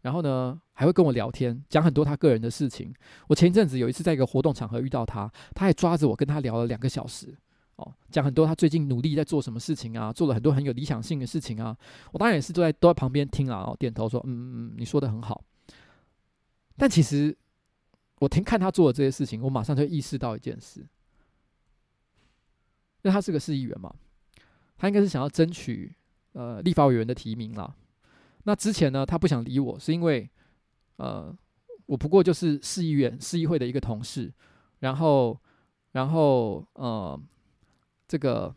[0.05, 2.93] 然后呢，还会跟我聊天，讲很多他个人的事情。
[3.27, 7.35] 我前一阵子有一次在一个活动场合遇到他，他还抓着我跟他聊了两个小时，
[7.77, 11.75] 哦，讲很多他最近努力在做什么事情啊，做了很多很有理想性的事情啊。
[12.11, 15.43] 我当然也是都在都在旁边听了，然后点头说，嗯嗯嗯，你说的很好。
[16.77, 17.35] 但其实
[18.19, 20.87] 我听看他做的这些事情，我马上就意识到一件事，因
[23.05, 23.91] 为他是个市议员嘛，
[24.77, 25.95] 他应该是想要争取
[26.33, 27.73] 呃立法委员的提名啦。
[28.47, 30.29] 那之前呢，他不想理我，是因为，
[30.97, 31.35] 呃，
[31.87, 34.31] 我不过就是市议员、市议会的一个同事，
[34.77, 35.41] 然后，
[35.93, 37.19] 然后，呃，
[38.07, 38.55] 这个，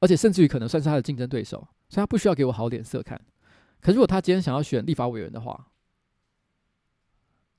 [0.00, 1.58] 而且甚至于可能算是他的竞争对手，
[1.90, 3.20] 所以他不需要给我好脸色看。
[3.82, 5.70] 可如果他今天想要选立法委员的话，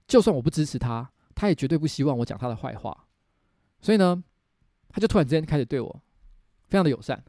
[0.08, 3.06] 就算我不支持他，他也绝对不希望我讲他的坏话。
[3.80, 4.24] 所以呢，
[4.88, 6.02] 他就突然之间开始对我
[6.68, 7.24] 非常的友善，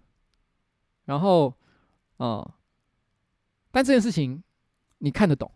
[1.04, 1.54] 然后，
[2.16, 2.54] 呃。
[3.70, 4.42] 但这件事情，
[4.98, 5.50] 你看得懂，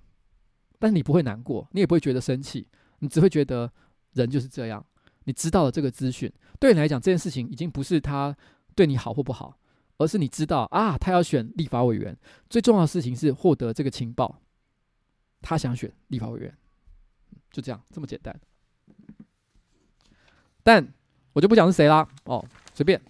[0.78, 2.66] 但是你不会难过，你也不会觉得生气，
[3.00, 3.72] 你只会觉得
[4.12, 4.84] 人就是这样。
[5.24, 8.36] 你知道了这个资讯，对你来讲，这件事情已经不是他
[8.74, 9.58] 对你好或不好，
[9.96, 12.14] 而是你知道啊，他要选立法委员，
[12.50, 14.40] 最重要的事情是获得这个情报，
[15.40, 16.54] 他想选立法委员，
[17.50, 18.38] 就这样这么简单。
[20.62, 20.86] 但
[21.32, 22.44] 我就不讲是谁啦，哦，
[22.74, 23.00] 随便，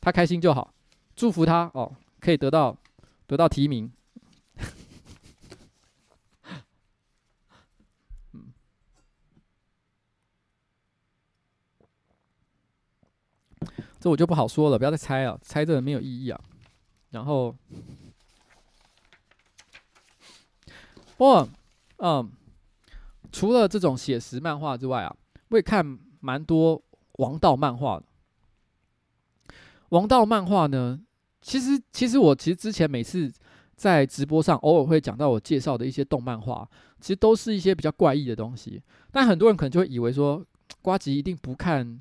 [0.00, 0.74] 他开心就好，
[1.14, 2.76] 祝福他哦，可以得到
[3.26, 3.92] 得到提名。
[14.04, 16.38] 这我就不好说了，不要再猜了，猜这个没有意义啊。
[17.12, 17.56] 然后，
[21.16, 21.48] 不过，
[21.96, 22.30] 嗯，
[23.32, 25.16] 除了这种写实漫画之外啊，
[25.48, 26.82] 我也看蛮多
[27.12, 28.02] 王道漫画。
[29.88, 31.00] 王道漫画呢，
[31.40, 33.32] 其实，其实我其实之前每次
[33.74, 36.68] 在直播上偶尔会讲到我介绍的一些动漫画，
[37.00, 38.82] 其实都是一些比较怪异的东西。
[39.10, 40.44] 但很多人可能就会以为说，
[40.82, 41.98] 瓜吉一定不看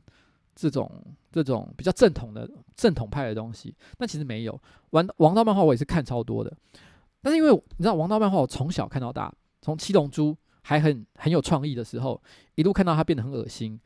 [0.56, 0.90] 这种
[1.32, 3.76] 这种比较正统的正统派的东西。
[3.98, 4.60] 但其实没有，
[4.92, 6.56] 王王道漫画我也是看超多的。
[7.22, 12.22] 但是因为你知道王道漫画，我从小看到大，从七龙珠还很很有创意的时候，
[12.56, 13.80] 一路看到它变得很恶心。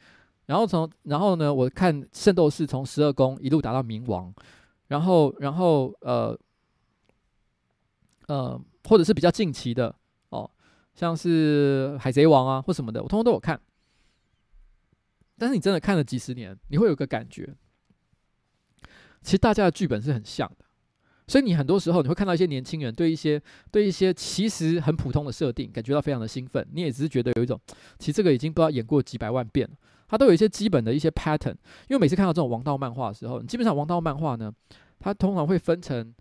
[0.45, 4.34] 然后从然后呢，我看圣斗士从十二宫一路打到冥王，
[4.88, 6.38] 然后然后呃。
[8.28, 9.95] 呃，或者是比较近期的
[10.32, 10.51] 哦，
[10.93, 13.57] 像是海贼王啊或什么的，我通通都有看。
[15.38, 17.55] 但是你真的看了几十年，你会有个感觉，
[19.21, 20.65] 其实大家的剧本是很像的。
[21.27, 27.59] 所以你很多时候你会看到一些年轻人对一些对一些其实很普通的设定感觉到非常的兴奋，你也只是觉得有一种，
[27.99, 29.75] 其实这个已经不知道演过几百万遍了，
[30.07, 31.55] 它都有一些基本的一些 pattern。
[31.89, 34.51] 因为每次看到这种王道漫画的时候，你基本上王道漫画呢，
[34.99, 36.13] 它通常会分成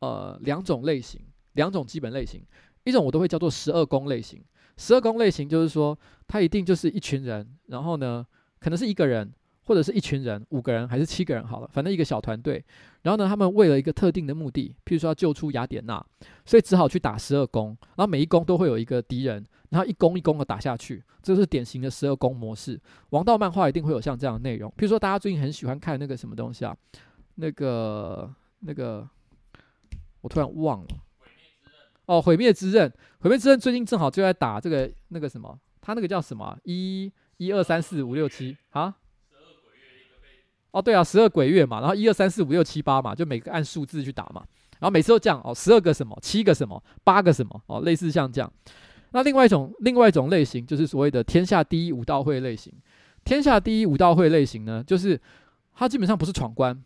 [0.00, 1.20] 呃两种类型。
[1.54, 2.44] 两种基本类型，
[2.82, 4.42] 一种我都会叫做十二宫类型。
[4.76, 5.96] 十二宫类型就是说，
[6.26, 8.26] 它一定就是一群人，然后呢，
[8.64, 9.30] 可能是一个人，
[9.66, 12.64] 或者是一群人，五个人还是七个人好了，反正一个小团队。
[13.02, 16.02] 然后呢，他们为了一个特定的目的，譬如说要救出雅典娜，
[16.46, 17.76] 所以只好去打十二宫。
[17.94, 22.80] 然后每一宫都会有一个敌人，然后一宫一宫的打下去，这是典型的十二宫模式。
[23.10, 24.70] 王道漫画一定会有像这样的内容。
[24.70, 26.74] 譬如说，大家最近很喜欢看那个什么东西啊？
[27.34, 29.06] 那个那个，
[30.22, 30.88] 我突然忘了。
[32.06, 36.58] 哦，毁灭之刃，毁灭之刃最近正好就在打这个那个什么，他那个叫什么？
[36.64, 38.94] 一、一二三四五六七啊？
[40.70, 44.44] 哦，对啊，十二鬼月嘛，然后一二三四五六七八嘛，就每个按数字去打嘛，
[44.80, 48.52] 然后每次都这样哦，十二个什么，七个什么，八个什么哦，类似像这样。
[49.12, 52.72] 那另外一种，另外一种类型就是所谓的天下第一武道会类型。
[53.24, 55.20] 天下第一武道会类型呢，就是
[55.74, 56.82] 他基本上不是闯关，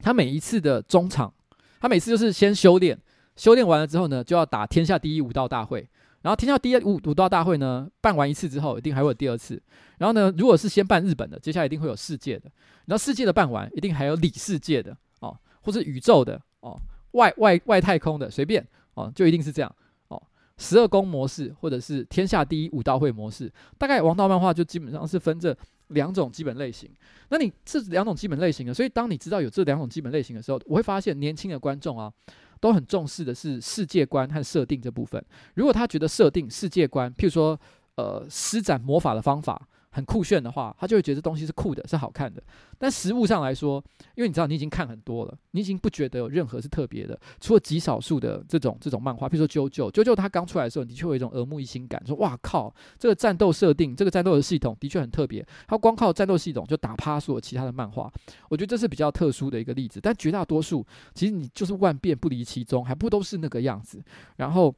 [0.00, 1.32] 他每一次的中场，
[1.80, 3.00] 他每次就是先修炼。
[3.36, 5.88] 修炼完了之后呢，就要打天下第一武道大会。
[6.26, 9.62] 然后天下第一武武道大会呢，办完一次之后，一定还会有第二次。
[9.98, 12.50] 然后呢，如果是先办日本的，接下来一定会有世界的。
[12.86, 16.76] 然后世界的办完，一定还有里世界的哦，或是宇宙的哦，
[17.12, 19.72] 外外外太空的，随便哦，就一定是这样
[20.08, 20.20] 哦。
[20.58, 23.48] 十二宫模式，或者是天下第一武道会模式，
[23.78, 25.56] 大概王道漫画就基本上是分这
[25.90, 26.90] 两种基本类型。
[27.28, 28.74] 那你这两种基本类型呢？
[28.74, 32.12] 所以当你知道有这两种基本类型的时候，我会发现年轻的观众啊。
[32.60, 35.24] 都很重视的是世界观和设定这部分。
[35.54, 37.58] 如果他觉得设定世界观，譬如说，
[37.96, 39.60] 呃，施展魔法的方法。
[39.96, 42.42] 很酷炫的话，他就会觉得这东西是酷的，是好看的。
[42.76, 43.82] 但实物上来说，
[44.14, 55.42] 因为你知道你已经看很多了，你已经不觉得有任何是特别的，除了极少数的这种这种漫画，比如说《JoJo》，JoJo 他刚出来的时候，的确有一种耳目一新感，说哇靠，这个战斗设定，这个战斗的系统的确很特别。
[55.66, 58.12] 它光靠战斗系统就打趴所有其他的漫画，
[58.50, 59.98] 我觉得这是比较特殊的一个例子。
[60.02, 64.04] 但绝大多数其实你就是万变不离其宗，还不都是那个样子。
[64.36, 64.74] 然后，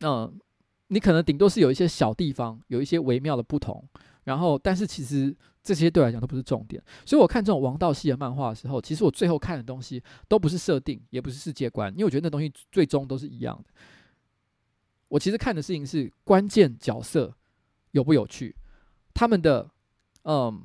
[0.00, 0.36] 嗯、
[0.92, 3.82] 你可能顶多是有一些小地方，有一些微妙的不同，
[4.24, 6.82] 然后，但是其实这些对来讲都不是重点。
[7.06, 13.70] 所以我看这种王道系的漫画的时候，其实我最后看的东西都不是设定，也不是世界观，因为我觉得那东西最终都是一样的。
[15.08, 17.34] 我其实看的事情是关键角色
[17.92, 18.54] 有不有趣，
[19.14, 19.70] 他们的，
[20.24, 20.62] 嗯，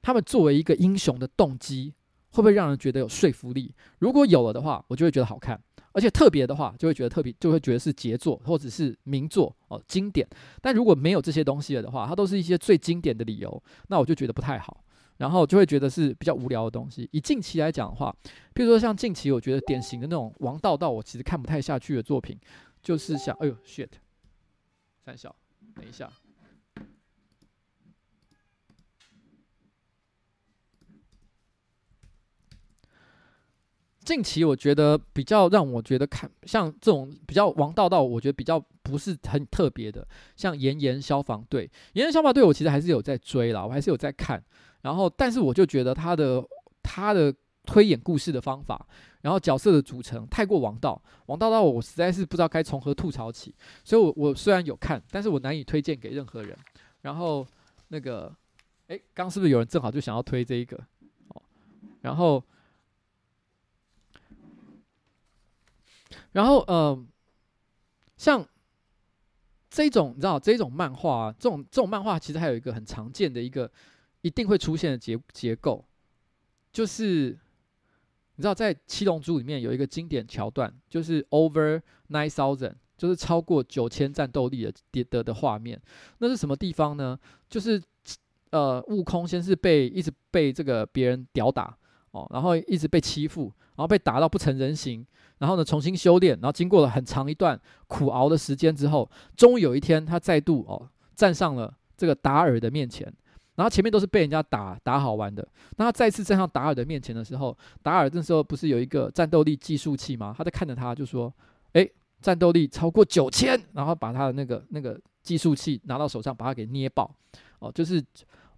[0.00, 1.92] 他们作为一个英雄的动机
[2.32, 3.74] 会不会让人觉得有说服力？
[3.98, 5.60] 如果有了的话，我就会觉得好看。
[5.94, 10.26] 而且特别的话，就会觉得特别，就会觉得是杰作或者是名作哦，经典。
[10.62, 14.82] 但如果没有这些东西了的话，它都是一些最经典的理由，那我就觉得不太好，
[15.18, 17.06] 然后就会觉得是比较无聊的东西。
[17.12, 18.14] 以近期来讲的话，
[18.54, 22.38] 比如说像近期，我觉得典型的那种王道道我其实看不太下去的作品，
[22.82, 23.90] 就是像哎呦 shit，
[25.04, 25.36] 三小，
[25.74, 26.10] 等一下。
[34.12, 40.06] 近期我觉得比较让我觉得看像这种比较王道到我觉得比较不是很特别的，
[40.36, 41.66] 像《炎炎消防队》。
[41.94, 44.42] 《炎炎消防队》我其实还是有在追啦，我还是有在看。
[44.82, 46.44] 然后，但是我就觉得他的
[46.82, 47.34] 他的
[47.64, 48.86] 推演故事的方法，
[49.22, 53.54] 然后角色的组成太过王道，王道到我实在是不知道该从何吐槽起。
[53.82, 56.54] 所以我，我我虽然有看，但是我难以推荐给任何人。
[57.00, 57.46] 然后，
[57.88, 58.30] 那个，
[58.88, 60.76] 诶，刚是不是有人正好就想要推这一个？
[61.28, 61.42] 哦，
[62.02, 62.44] 然后。
[66.32, 67.06] 然后，呃，
[68.16, 68.46] 像
[69.70, 73.70] 这种你知道，这种漫画啊，这种这种漫画其实还有一个很常见的一个
[74.22, 75.84] 一定会出现的结结构，
[76.72, 77.38] 就是
[78.36, 85.80] 你知道，在《七龙珠》里面有一个经典桥段，就是 Over Nine Thousand，就是超过九千战斗力的的的的画面。
[86.18, 87.18] 那是什么地方呢？
[87.48, 87.82] 就是
[88.50, 91.76] 呃，悟空先是被一直被这个别人吊打。
[92.12, 95.04] 哦，然后一直被欺负，然后被打到不成人形，
[95.38, 103.12] 然后呢重新修炼，然后经过了很长一段苦熬的时间之后，终于有一天他再度哦站上了这个达尔的面前。
[103.54, 105.46] 然后前面都是被人家打打好玩的，
[105.76, 110.34] 那他再次站上达尔的面前的时候，达尔那时候不是有一个战斗力计数器吗？
[110.36, 111.32] 他在看着他，就说
[111.74, 111.92] ：“诶，
[112.22, 117.14] 战斗力超过九千。”然后把他的那个那个计数器拿到手上，把他给捏爆。
[117.58, 118.02] 哦，就是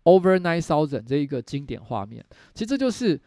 [0.04, 2.24] Over Nine Thousand 这一个经典画面。
[2.54, 3.20] 其实这就是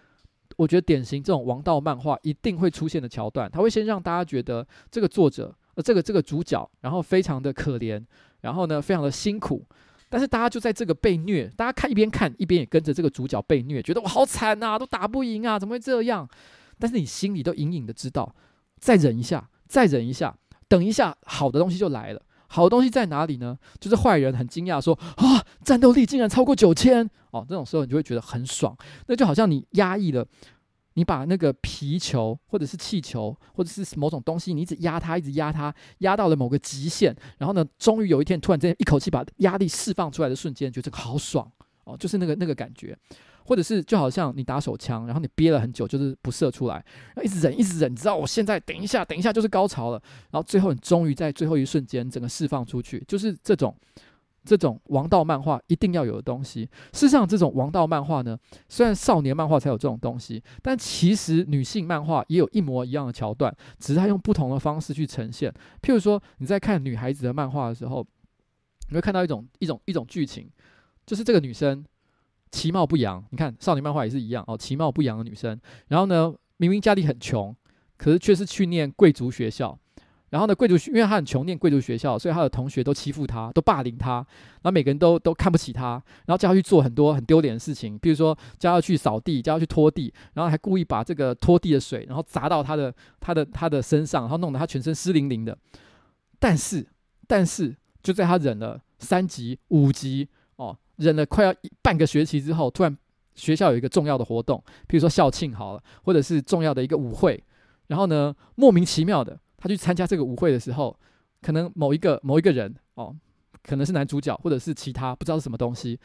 [0.58, 3.50] 我觉得典型这种王道漫画一定会出现的桥段。
[3.50, 8.04] 他会先让大家觉得这个作者呃这个这个主角，然后非常的可怜，
[8.42, 9.66] 然后呢非常的辛苦。
[10.10, 16.28] 但是大家就在这个被虐，大家看一边看一边也跟着这个主角被虐，觉得我好惨呐，都打不赢啊，怎么会这样？
[16.80, 18.36] 但是你心里都隐隐的知道，
[18.80, 20.36] 再忍一下，再忍一下，
[20.68, 22.22] 等一下好的东西就来了。
[22.48, 23.58] 好东西在哪里呢？
[23.80, 28.76] 就是坏人很惊讶说啊，战斗力竟然超过九千哦，这种时候你就会觉得很爽，
[29.08, 30.26] 那就好像你压抑了。
[30.94, 41.48] 你把那个皮球，或者是气球，或者是某种东西，你一直压它，一直压它，压到了某个极限，然后呢，终于有一天突然间一口气把压力释放出来的瞬间，觉得好爽
[41.84, 42.98] 哦，就是那个那个感觉，
[43.48, 53.76] 或者是就好像你打手枪，然后你憋了很久，就是不射出来，然后一直忍，一直忍，你知道我现在等一下，等一下就是高潮了，然后最后你终于在最后一瞬间整个释放出去，就是这种。
[54.46, 56.62] 这种王道漫画一定要有的东西，
[56.94, 58.38] 事实上，这种王道漫画呢，
[58.70, 65.54] 虽然少年漫画才有这种东西，但其实女性漫画也有一模一样的桥段，只是它用不同的方式去呈现。
[65.82, 68.08] 譬如说，你在看女孩子的漫画的时候，
[68.88, 70.50] 你会看到一种一种一种剧情，
[71.06, 71.84] 就是这个女生
[72.52, 73.24] 其貌不扬。
[73.32, 77.56] 你看少女漫画也是一样哦，其貌不扬的女生，然后呢，明明家里很穷，
[77.98, 79.78] 可是却是去念贵族学校。
[80.30, 85.92] 然后呢，贵族学，因为他很穷，念贵族学校，所以他的同学都欺负他，都霸凌他，然后每个人都都看不起他，
[86.26, 95.58] 然后叫他去做很多很丢脸的事情，比如说叫他去扫地，叫他去拖地，然后还故意把这个拖地的水，然后砸到他的他的他的身上，然后弄得他全身湿淋淋的。
[96.40, 96.86] 但是，
[97.26, 100.37] 但是就在他忍了三级、五级哦，
[100.98, 102.98] 忍了快要一半个学期之后，突然
[103.36, 107.44] 学校有一个重要的活动，比如说校庆好了，或者是重要的一个舞会，
[107.88, 109.40] 然后呢，莫名其妙的。
[109.60, 110.96] 他去参加这个舞会的时候，
[111.42, 113.16] 可能某一个某一个人哦，
[113.64, 116.00] 可能是男主角，或者是其他不知道是什么东西，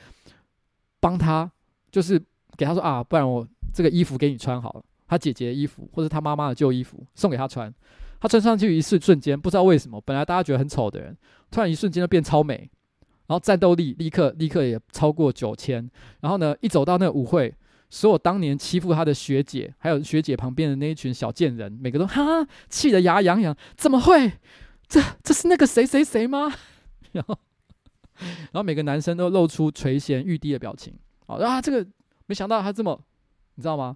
[1.00, 1.50] 帮他
[1.90, 2.18] 就是
[2.56, 7.72] 给他说啊，不然我这个衣服给你穿好了，他姐姐的衣服或者他妈妈的旧衣服送给他穿，
[8.18, 11.14] 他穿上去一瞬瞬间，不知道为什么，本来大家觉得很丑的人，
[11.50, 12.70] 突然一瞬间就变超美，
[13.26, 15.88] 然后战斗力立刻立刻也超过九千，
[16.20, 17.54] 然后呢，一走到那个舞会。
[17.94, 23.54] 所有当年欺负他的学姐，还有学姐旁边的那一群小贱人，每个都哈气得牙痒痒。
[23.76, 24.32] 怎么会？
[24.88, 26.50] 这这是那个谁谁谁吗？
[27.12, 27.38] 然后，
[28.16, 30.94] 然后每个男生都露出垂涎欲滴的表情。
[31.26, 31.86] 好啊，这个
[32.24, 32.98] 没想到他这么，
[33.56, 33.94] 你知道吗？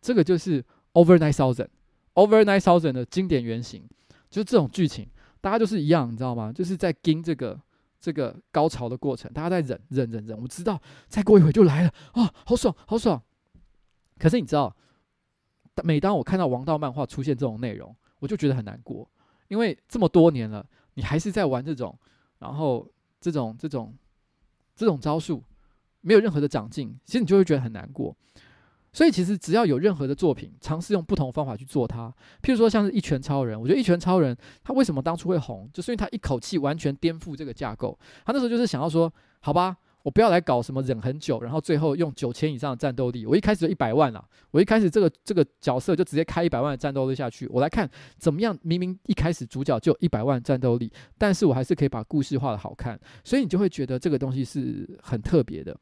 [0.00, 3.82] 这个就是 Over Nine Thousand，Over Nine Thousand 的经典原型，
[4.30, 5.08] 就是这种剧情，
[5.40, 6.52] 大家就是一样，你知道吗？
[6.52, 7.60] 就是在跟这个。
[8.04, 10.78] 这个高潮的过程，大家在忍忍忍忍，我知道
[11.08, 13.22] 再过一会就来了啊，好爽好爽！
[14.18, 14.76] 可是你知道，
[15.82, 19.10] 每当我看到王道漫画出现这种内容，我就觉得很难过，
[19.48, 21.98] 因为这么多年了，你还是在玩这种，
[22.40, 22.86] 然后
[23.22, 23.96] 这种这种
[24.76, 25.42] 这种招数，
[26.02, 28.14] 没有任何的长进，其实你就会觉得很难过。
[28.94, 32.08] 所以其实只要有任何的作品尝试用不同方法去做它，
[32.40, 37.98] 譬如说像是一拳超人，我觉得一拳超人他为什么当初会红，就是因为他一口气完全颠覆这个架构。
[38.24, 48.56] 他那时候就是想要说，好吧，我不要来搞什么忍很久，然后最后用九千以上的战斗力，我一开始就一百万了，我一开始这个这个角色就直接开一百万的战斗力下去，我来看怎么样。
[48.62, 55.76] 明明一开始主角就一百万战斗力，但是我还是可以把故事画得好看，所以你就会觉得这个东西是很特别的。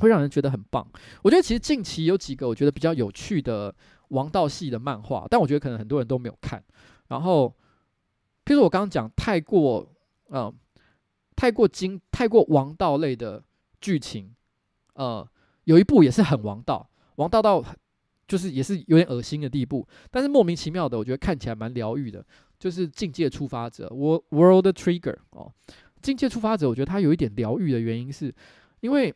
[0.00, 0.86] 会让人觉得很棒。
[1.22, 3.74] 我觉得其实近期有几个我觉得比较有趣的
[4.08, 6.62] 王道系的漫画，但我觉得可能很多人都没有看。
[7.08, 7.54] 然后，
[8.44, 9.86] 譬如我刚刚讲太过，
[10.30, 10.52] 嗯，
[11.36, 13.42] 太过精、太过王道类的
[13.80, 14.34] 剧情，
[14.94, 15.26] 呃，
[15.64, 17.64] 有一部也是很王道，王道到
[18.26, 19.86] 就是也是有点恶心的地步。
[20.10, 22.24] 但是莫名其妙的，我觉得看起来蛮疗愈的，
[22.58, 23.88] 就是《境界触发者》
[24.30, 25.52] （World Trigger） 哦，
[26.00, 28.34] 《境界触发者》我觉得它有一点疗愈的原因是
[28.80, 29.14] 因为。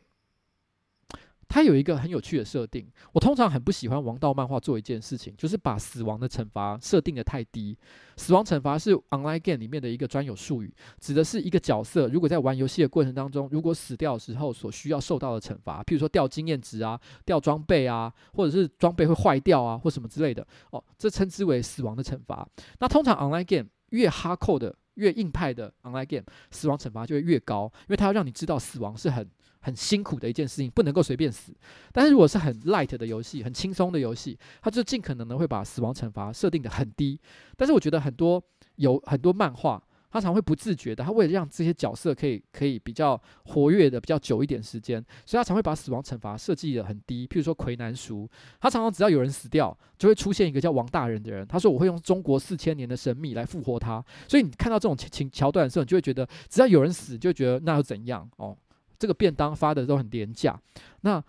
[1.55, 7.77] 它有一个很有趣的设定，我通常很不喜欢王道漫画做一件事情，就是把死亡的惩罚设定得太低。
[8.17, 22.45] 死亡惩罚是 online game 里面的一个专有术语，指的是一个角色如果在玩游戏的过程当中，如果死掉的时候所需要受到的惩罚，譬如说掉经验值啊、掉装备啊，或者是装备会坏掉啊，或什么之类的，哦，这称之为死亡的惩罚。
[22.81, 29.25] 那通常 online game 越哈扣的越硬派的 online game，死亡惩罚就会越高，因为它要让你知道死亡是很
[29.65, 31.51] 很辛苦的一件事情，不能够随便死。
[31.91, 37.19] 但是如果是很 light 的游戏，很轻松的游戏，它就尽可能的会把死亡惩罚设定的很低。
[37.57, 38.41] 但是我觉得很多
[38.75, 39.81] 有很多漫画。
[40.11, 47.27] 他常会不自觉的，他为了让这些角色可以可以比较活跃的比较久一点时间，所以他常会把死亡惩罚设计的很低。
[47.27, 48.25] 譬如说魁南叔，
[48.61, 54.01] 他常常只要有人死掉，就会出现一个叫王大人的人，他说我会用中国四千年的神秘来复活他。
[54.25, 58.57] 所以你看到这种情情桥段的时候，你就会觉得只要有人死，就会觉得那又怎样哦？
[59.05, 60.59] 这个便当发的都很廉价，
[61.01, 61.23] 那。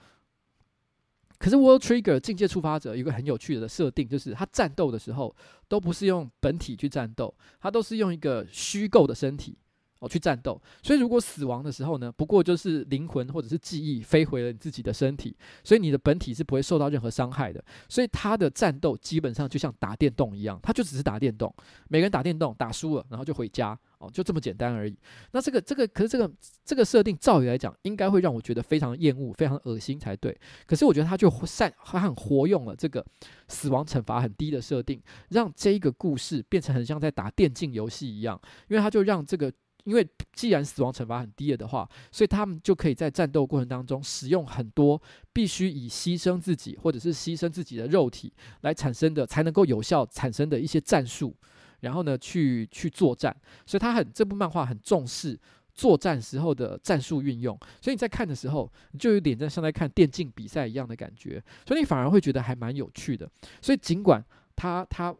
[1.39, 5.37] 可是《World Trigger》境界触发者有一个很有趣的设定，就是他战斗的时候
[5.69, 9.55] 都不是用本体去战斗，他都是用一个虚构的身体。
[9.99, 10.61] 哦，去战斗。
[10.83, 17.65] 所以如果死亡的时候呢，不过就是灵魂或者是记忆飞回了你自己的身体，所以你的本体是不会受到任何伤害的。
[17.89, 21.55] 所以他的战斗基本上就像打电动一样，他就只是打电动，
[21.89, 24.97] 每个人打电动打输了，然后就回家，哦，就这么简单而已。
[25.33, 26.31] 那这个这个，可是这个
[26.65, 30.39] 这个设定，照理来讲，应该会让我觉得非常厌恶、非常恶心才对。
[30.67, 33.05] 可是我觉得他就善，他很活用了这个
[33.49, 35.01] 死亡惩罚很低的设定，
[35.31, 39.53] 让这一个故事变成很像在打电竞游戏一样，因为他就让这个。
[39.87, 45.01] 因为既然死亡惩罚很低了的话，所以他们就可以在战斗过程当中使用很多
[45.33, 48.33] 必须以牺牲自己或者是牺牲自己的肉体
[48.63, 51.35] 来产生的，才能够有效产生的一些战术，
[51.81, 53.35] 然后呢去去作战。
[53.65, 55.39] 所以他很这部漫画很重视
[55.73, 63.31] 作战时候的战术运用，所以你在看的时候，你就有点在像在看电竞比赛一样的感觉，所以你反而会觉得还蛮有趣的。
[63.63, 64.25] 所以尽管
[64.57, 65.15] 他他。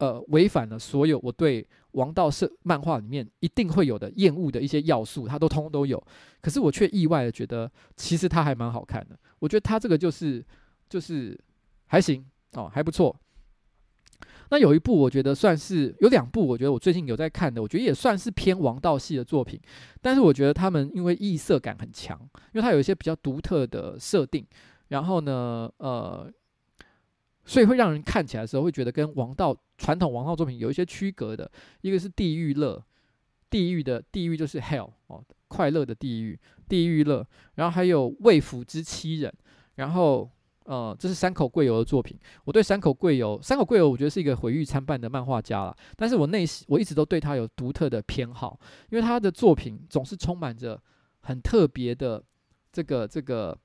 [0.00, 6.02] 呃，违反了所有我对王道社漫画里面一定会有的厌恶的一些要素，它都通通都有。
[6.40, 9.18] 可是我却意外的觉得，其实它还蛮好看的。
[9.38, 10.44] 我觉得它这个就是
[10.88, 11.38] 就是
[11.86, 13.14] 还行哦，还不错。
[14.50, 19.60] 那有一部我觉得算是有两部，我觉得我最近有在看的，我觉得也算是偏王道系的作品。
[20.00, 22.18] 但是我觉得他们因为异色感很强，
[22.52, 24.46] 因为它有一些比较独特的设定，
[24.88, 26.32] 然后呢，呃。
[27.44, 31.50] 所以会让人看起来的时候会觉得跟王道传统王道作品有一些区隔的，
[31.80, 32.82] 一个是地狱乐，
[33.48, 36.38] 地狱的地狱就是 hell 哦，快乐的地狱，
[36.68, 39.32] 地狱乐，然后还有未府之妻人，
[39.76, 40.30] 然后
[40.64, 42.16] 呃，这是山口贵由的作品。
[42.44, 48.60] 我对山口贵由，山口贵由我觉得是一个毁誉参半的漫画家了，但是我内心我一直都对他有独特的偏好，
[48.90, 50.80] 因为他的作品总是充满着
[51.22, 52.22] 很特别的
[52.70, 53.56] 这个这个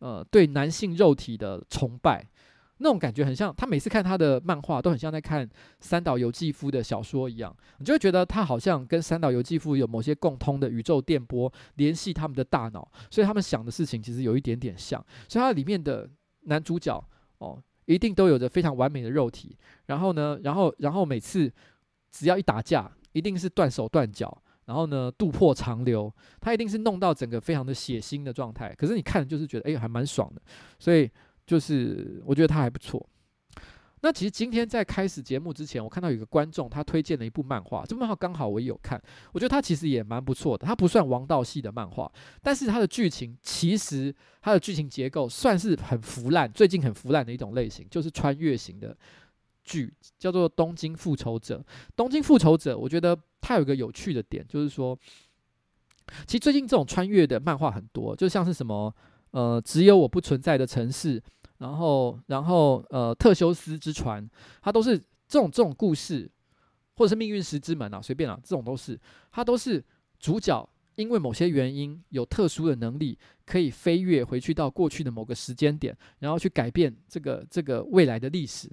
[0.00, 2.26] 呃对男性肉体的崇拜。
[2.82, 5.46] 那种感觉很像，他每次看他的漫画都很像在看
[5.80, 14.98] 三岛由纪夫的小说一样，你就会觉得他好像跟三岛由纪夫有某些共通的宇宙电波联系他们的大脑，所以他们想的事情其实有一点点像。
[15.28, 16.08] 所以他里面的
[16.44, 17.04] 男主角
[17.36, 19.54] 哦，一定都有着非常完美的肉体，
[19.86, 21.52] 然后呢，然后然后每次
[22.10, 28.74] 只要一打架，一定是断手断脚，然后呢，肚破长流，他一定是弄到整个非常的血腥的状态。
[28.74, 30.40] 可是你看就是觉得，哎，还蛮爽的，
[30.78, 31.10] 所以。
[31.50, 33.04] 就是我觉得他还不错。
[34.02, 39.02] 那其实今天在开始节目之前，我看到有个观众他推荐了一部漫画，这漫画刚好我也有看，
[39.32, 40.64] 我觉得它其实也蛮不错的。
[40.64, 42.08] 它不算王道系的漫画，
[42.40, 48.96] 但是它的剧情其实它的剧情结构算是很腐烂，最近很腐烂的一种类型，就是穿越型的
[49.64, 51.58] 剧，叫做《东京复仇者》。
[51.96, 54.96] 《东京复仇者》，我觉得它有一个有趣的点，就是说，
[56.28, 58.94] 其实最近这种穿越的漫画很多，就像是什么
[59.32, 61.20] 呃，只有我不存在的城市。
[61.60, 64.26] 然后，然后，呃，特修斯之船，
[64.62, 66.28] 它都是这种这种故事，
[66.96, 68.98] 或者是命运石之门啊，随便啊，这种都是，
[69.30, 69.84] 它都是
[70.18, 78.70] 主角因为某些原因有特殊的能力，可以飞跃回去到过去的某个时间点，然后去改变这个这个未来的历史。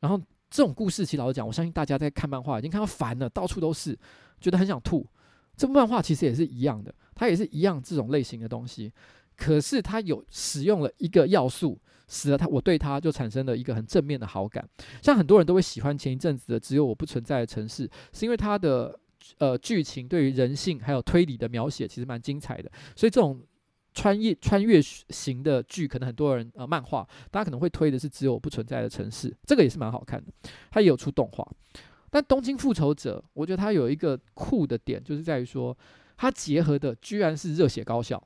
[0.00, 3.98] 然后这种故事，其实老实讲，我相信大家在看漫画已经看到烦了，到处都是，
[4.42, 5.06] 觉得很想吐。
[5.56, 8.92] 这部漫画其实也是一样的，它也是一样这种类型的东西，
[9.36, 11.80] 可是它有使用了一个要素。
[12.08, 14.66] 使得他，我对他就产生了一个很正面的好感。
[15.02, 18.98] 像很多人都会喜欢前一阵子的《只有我不存在的城市》，是因为它的
[19.38, 22.70] 呃剧情对于人性还有推理的描写其实蛮精彩的。
[22.94, 23.40] 所以这种
[23.92, 30.30] 穿越穿越型的剧，可能很多人呃漫画，大家可能会推的是《只有我不存在的城市》，这个也是蛮好看的。
[30.70, 31.46] 它也有出动画，
[32.10, 35.76] 但《东京复仇者》，我觉得它有一个酷的点，就是在于说
[36.16, 38.22] 它结合的居然是热血高校。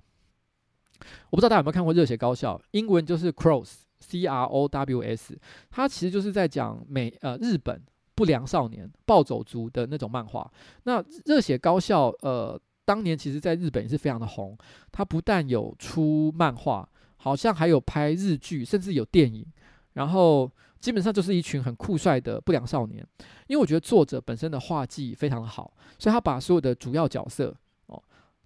[1.31, 5.39] 我不知道大家有没有看过《热血高校》，英文就是 Crows，C R O W S，
[5.71, 7.83] 它其实就是在讲美呃日本
[8.15, 10.51] 不良少年暴走族的那种漫画。
[10.85, 14.57] 那《热血高校》呃当年其实在日本也是非常的红，
[14.91, 19.47] 它不但有出漫画，好像还有拍日剧，甚至有电影。
[19.93, 20.51] 然后
[20.81, 23.07] 基本上就是一群很酷帅的不良少年。
[23.47, 27.55] 因为我觉得作者本身的画技非常的好，所以他把所有的主要角色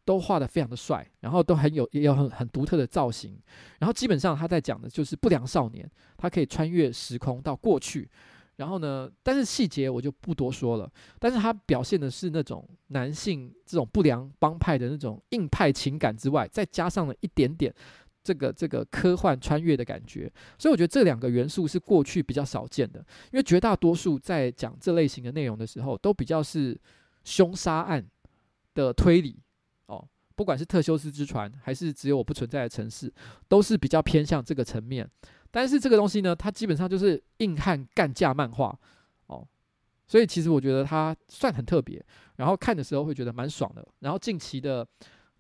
[0.05, 3.39] 都画得非常的帅，然后都很有也有很很独特的造型。
[3.78, 8.09] 然后基本上他在讲的就是不良少年，他可以穿越时空到过去。
[8.56, 10.89] 然后呢，但是细节我就不多说了。
[11.18, 17.74] 但是他表现的是那种男性这种不良帮派的那种硬派情感之外，再加上了一点点
[18.22, 20.32] 这个这个科幻穿越的感觉。
[20.56, 23.01] 所以我觉得这两个元素是过去比较少见的，
[23.32, 26.81] 因为绝大多数在讲这类型的内容的时候，都比较是
[27.24, 28.06] 凶杀案
[28.74, 29.36] 的推理
[29.86, 33.12] 哦，不管是特修斯之船还是只有我不存在的城市，
[33.48, 35.09] 都是比较偏向这个层面。
[35.51, 38.77] 但是这个东西呢，它基本上就是硬汉干架漫画
[39.27, 39.47] 哦，
[40.06, 42.05] 所以其实我觉得它算很特别，
[42.36, 43.86] 然后看的时候会觉得蛮爽的。
[44.01, 44.85] 然后近期的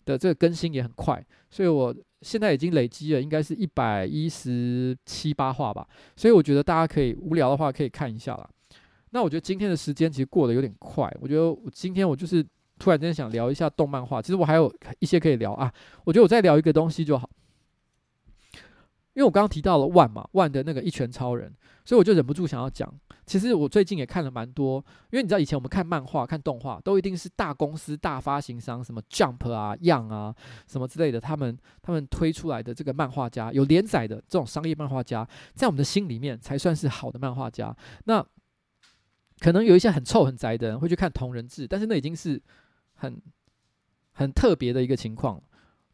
[0.04, 5.84] 的这个更新也很快，所以我现在已经累积了应该是一百一十七八话吧，
[6.14, 8.48] 所以我觉得大家可以无聊的话可以看一下啦。
[9.10, 12.44] 那我觉得今天的时间其实过得有点快，我觉得我今天我就是
[12.84, 15.72] 突然间想聊一下动漫画，其实我还有一些可以聊啊，
[16.04, 17.30] 我觉得我再聊一个东西就好。
[19.14, 21.50] 因为我刚刚提到了万嘛，万的那个一拳超人，
[21.86, 22.92] 所以我就忍不住想要讲。
[23.24, 30.34] 其实我最近也看了蛮多，因为你知道以前我们看漫画、看动画，都一定是大公司、大发行商，什么 Jump 啊、Young 啊，
[30.66, 37.74] 什么之类的，他们他们推出来的这个漫画家，有连载的这种商业漫画家，在我们的心里面才算是好的漫画家。
[38.04, 38.22] 那
[39.40, 42.40] 可能有一些很臭很宅的人会去看同人志，但是那已经是
[43.04, 43.22] 很
[44.12, 45.40] 很特别的一个情况。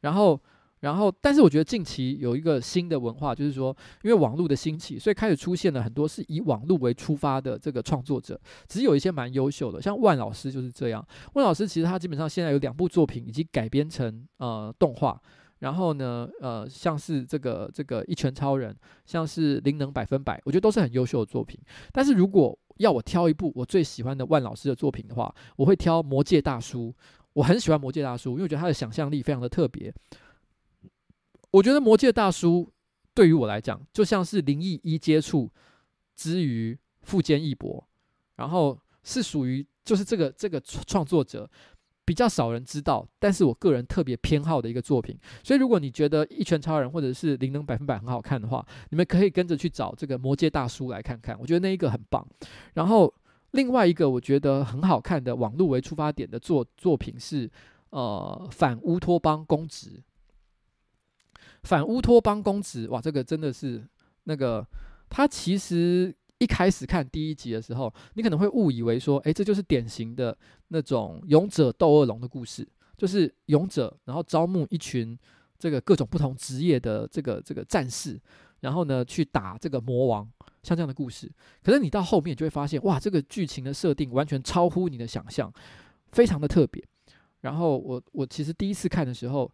[0.00, 0.40] 然后。
[0.80, 3.68] 然后，但是我觉得近期有一个新的文化，就是说，
[4.02, 8.40] 因为网络的兴起，所以开始出现了很多是以网络为出发的这个创作者。
[8.66, 11.06] 只是有一些蛮优秀的，像万老师就是这样。
[11.34, 15.20] 万老师其实他基本上现在有两部作品已经改编成呃动画，
[15.58, 18.74] 然后呢，呃，像是这个这个一拳超人，
[19.04, 21.60] 像是灵能百分百，我觉得都是很优秀的作品。
[21.92, 26.94] 但是如果要我挑一部我最喜欢的万老师的作品的话，我会挑魔界大叔。
[27.34, 29.94] 我很喜欢魔界大叔，因为我觉得他的想象力非常的特别。
[31.52, 32.66] 我觉得《魔界大叔》
[33.14, 35.48] 对于我来讲，就像是灵异一接触
[36.16, 37.86] 之于富坚义博，
[38.36, 41.48] 然后是属于就是这个这个创作者
[42.04, 45.16] 比较少人知道，但是我个人特别偏好的一个作品。
[45.44, 51.38] 所以，如果你觉得《一拳超人》或者是《灵能百分百》很好看的话，你们可以跟着去找这个《魔戒大叔》来看看。
[51.38, 52.26] 我觉得那一个很棒。
[52.74, 53.12] 然后，
[53.52, 57.50] 另外一个我觉得很好看的网络为出发点的作作品是
[57.90, 60.02] 呃反乌托邦公职。
[61.62, 63.86] 反乌托邦公职，哇，这个真的是
[64.24, 64.66] 那个，
[65.10, 70.36] 他其实一开始看第一集的时候，你可能会误以为说，诶，这就是典型的
[70.68, 75.16] 那种勇者斗恶龙的故事，就是勇者然后招募一群
[75.58, 78.18] 这个各种不同职业的这个这个战士，
[78.60, 80.26] 然后呢去打这个魔王，
[80.62, 81.30] 像这样的故事。
[81.62, 85.52] 可是你到后面就会发现，哇，这个剧情的设定完全超乎你的想象，
[86.10, 86.82] 非常的特别。
[87.42, 89.50] 然后我我其实第一次看的时候。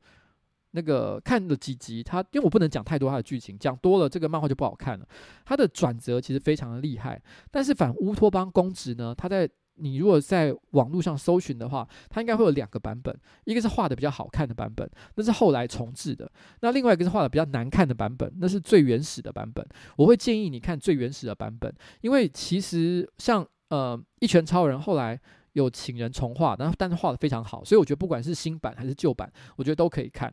[0.77, 5.09] 那个看了几集，他因为我不能讲太多他的剧情，讲多了这个漫画就不好看了。
[5.47, 7.21] 他的转折其实非常的厉害，
[7.51, 9.49] 但是反乌托邦公职呢，他在
[9.79, 16.27] 你如果在网络上搜寻的话，他应该会有两个版本，一个是画的比较好看的版本，那是后来重制的；
[16.61, 19.67] 那另外一个是画的比较难看的版本，那是最原始的版本。
[19.97, 25.19] 我会建议你看最原始的版本，因为其实像呃一拳超人后来
[25.53, 30.33] 有请人重画，然后但是画的非常好，所以我觉得不管是新版还是旧版，我觉得都可以看。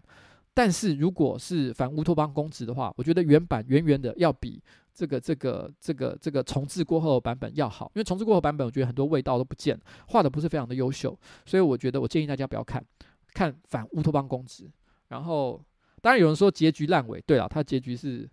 [0.54, 4.62] 但是如果是反乌托邦公职的话，我觉得原版远远的要比
[4.94, 12.86] 这个这个这个这个重置过后的版本要好，因为重置过后版本我觉得很多味道都不见了，画的不是非常的优秀，所以我觉得我建议大家不要看，
[13.34, 14.70] 看反乌托邦公职。
[15.08, 15.60] 然后
[16.02, 18.30] 当然有人说结局烂尾，对了，他结局是，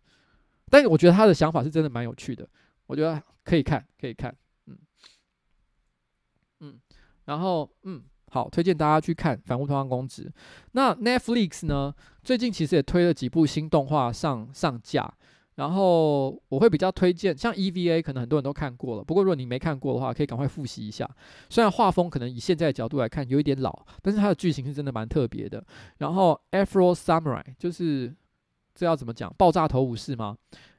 [0.68, 2.46] 但是我觉得他的想法是真的蛮有趣的，
[2.86, 4.36] 我觉得可以看，可以看，
[4.66, 4.76] 嗯
[6.60, 6.80] 嗯，
[7.24, 8.02] 然后嗯。
[8.30, 10.24] 好，推荐大家去看《反乌托邦公职》。
[10.72, 11.94] 那 Netflix 呢？
[12.22, 15.12] 最近其实也推了几部新动画上上架，
[15.56, 19.02] 然后我会比较推荐，像 EVA，可能很多人都看过了。
[19.02, 21.08] 不过如果你没看过的话，可以赶快复习一下。
[21.48, 25.64] 虽然画风可能以现在的角度来看有一点老，但是它的剧情是真的蛮特别的。
[25.98, 28.14] 然后 Afro Samurai 就是
[28.74, 29.34] 这要怎么讲？
[29.36, 30.36] 爆炸头武士吗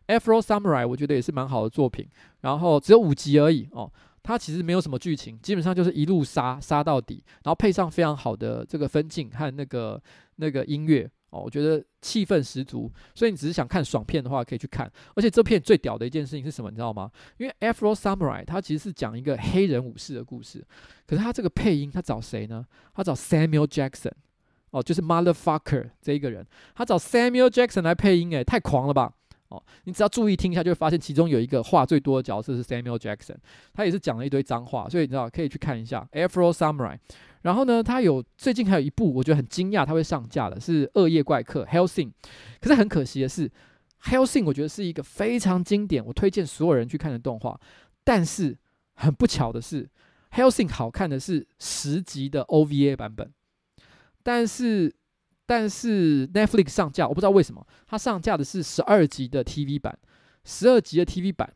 [0.07, 2.07] ？Afro Samurai 我觉得也是蛮好的作品。
[2.41, 3.91] 然后只有五集而已哦。
[4.23, 10.02] 它其实没有什么剧情，基本上就是一路杀杀到底，然后配上非常好的这个分镜和那个
[10.35, 12.91] 那个音乐哦，我觉得气氛十足。
[13.15, 14.91] 所以你只是想看爽片的话，可以去看。
[15.15, 17.10] 而且这片最屌的一件事情是什么，你知道吗？
[17.38, 20.65] 因为《Afro Samurai》它其实是讲一个黑人武士的故事，
[21.07, 22.65] 可是他这个配音他找谁呢？
[22.93, 24.11] 他找 Samuel Jackson
[24.72, 26.45] 哦，就是 Motherfucker 这一个人，
[26.76, 29.14] 他找 Samuel Jackson 来配音，诶，太狂了吧！
[29.52, 33.36] 哦，你只要注意听一下，就会发现其中有一个话最多的角色是 Samuel Jackson，
[33.73, 36.98] 他也是讲了一堆脏话，所以你知道可以去看一下 Afro Samurai。
[37.41, 42.11] 然后呢，他有最近还有一部我觉得很惊讶，他会上架的是《恶夜怪客》Hellsing。
[42.60, 43.52] 可是很可惜的是
[44.03, 47.60] ，Hellsing 我觉得是一个非常经典，我推荐所有人去看的动画。
[48.03, 48.57] 但是
[48.94, 49.90] 很不巧的是
[50.32, 53.32] ，Hellsing 好看的是十集的 OVA 版本，
[54.23, 54.95] 但是。
[55.46, 59.98] 但是 Netflix 上架，我不知道为什么，它上架的是十二集的 TV 版，
[60.46, 61.54] 十二集的 TV 版，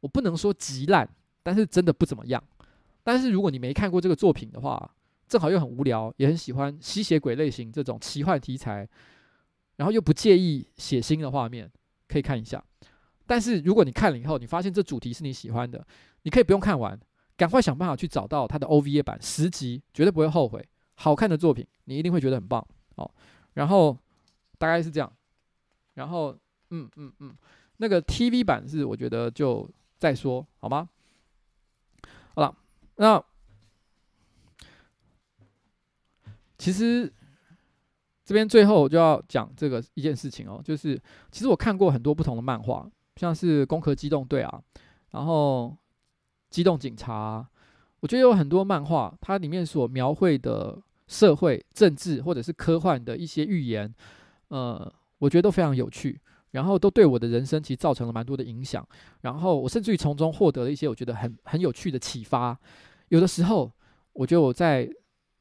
[0.00, 1.08] 我不能说极烂，
[1.42, 2.42] 但是真的不怎么样。
[3.02, 4.94] 但是如果你没看过这个作品的话，
[5.26, 8.88] 正好又很无聊，也很喜欢吸血鬼类型这种奇幻题材，
[9.76, 11.68] 然后又不介意血腥的画面，
[12.06, 12.62] 可以看一下。
[13.26, 15.84] 但是如果你看了以后，你发现这主题是你喜欢的，
[16.22, 16.96] 你可以不用看完，
[17.36, 20.64] 赶快想办法去找到它的 OVA 版，十集绝对不会后悔。
[21.02, 22.64] 好看的作品，你一定会觉得很棒
[22.94, 23.10] 哦。
[23.54, 23.98] 然后
[24.56, 25.12] 大概是这样，
[25.94, 26.38] 然后
[26.70, 27.34] 嗯嗯嗯，
[27.78, 29.68] 那个 TV 版是我觉得就
[29.98, 30.88] 再说好吗？
[32.36, 32.56] 好了，
[32.96, 33.20] 那
[36.56, 37.12] 其实
[38.24, 40.94] 这边最后我就要讲这个一件事情哦，就是
[41.32, 44.62] 其实我看过很多不同的漫画，像是《攻壳机动队》啊，
[45.10, 45.76] 然后
[46.48, 47.44] 《机动警察》。
[47.98, 53.92] 我觉得有很多漫画，它里面所描绘的社会、政治或者是科幻的一些预言，
[54.48, 56.20] 呃，我觉得都非常有趣，
[56.52, 58.86] 然后都对我的人生其实造成了蛮多的影响。
[59.20, 62.58] 然后我甚至于从中获得了一些我觉得很很有趣的启发。
[63.08, 63.70] 有的时候，
[64.12, 64.88] 我觉得我在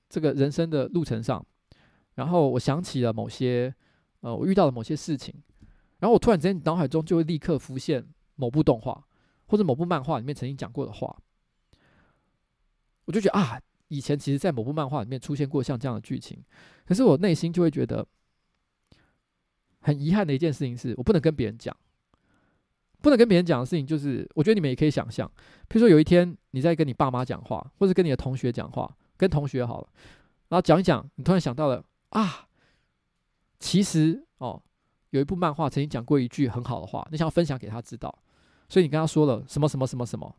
[0.09, 1.45] 这个人生的路程上，
[2.15, 3.73] 然后我想起了某些，
[4.19, 5.33] 呃，我遇到了某些事情，
[5.99, 8.05] 然后我突然之间脑海中就会立刻浮现
[8.35, 9.05] 某部动画
[9.45, 11.17] 或者某部漫画里面曾经讲过的话。
[13.05, 13.59] 我就觉得啊，
[13.91, 16.41] 以前其实，在某部漫画里面出现过像这样的剧情，
[16.85, 18.07] 可是我内心就会觉得
[19.81, 21.75] 很遗憾的一件事情是，我不能跟别人讲，
[23.01, 25.27] 不能跟别人讲的事情就是，我觉得你们也可以想象，
[25.67, 29.89] 譬如说有一天你在跟你爸妈讲话，或者跟你的同学讲话，跟同学好了，
[30.47, 32.47] 然后讲一讲，你突然想到了啊，
[33.59, 34.63] 其实哦，
[35.09, 38.23] 有一部漫画曾经讲过一句很好的话，你想要分享给他知道，
[38.69, 40.33] 所以你跟他说了什么什么什么什么，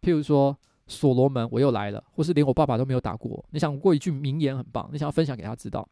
[0.00, 0.58] 譬如说。
[0.86, 3.44] 所罗门，我又来了，或是连我爸爸都没有打过。
[3.50, 5.88] 你想过一句名言很棒，你想要分享给他知道，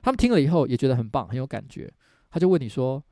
[0.00, 1.92] 他们听了以后也觉得很棒，很有感觉。
[2.30, 3.02] 他就问你说：“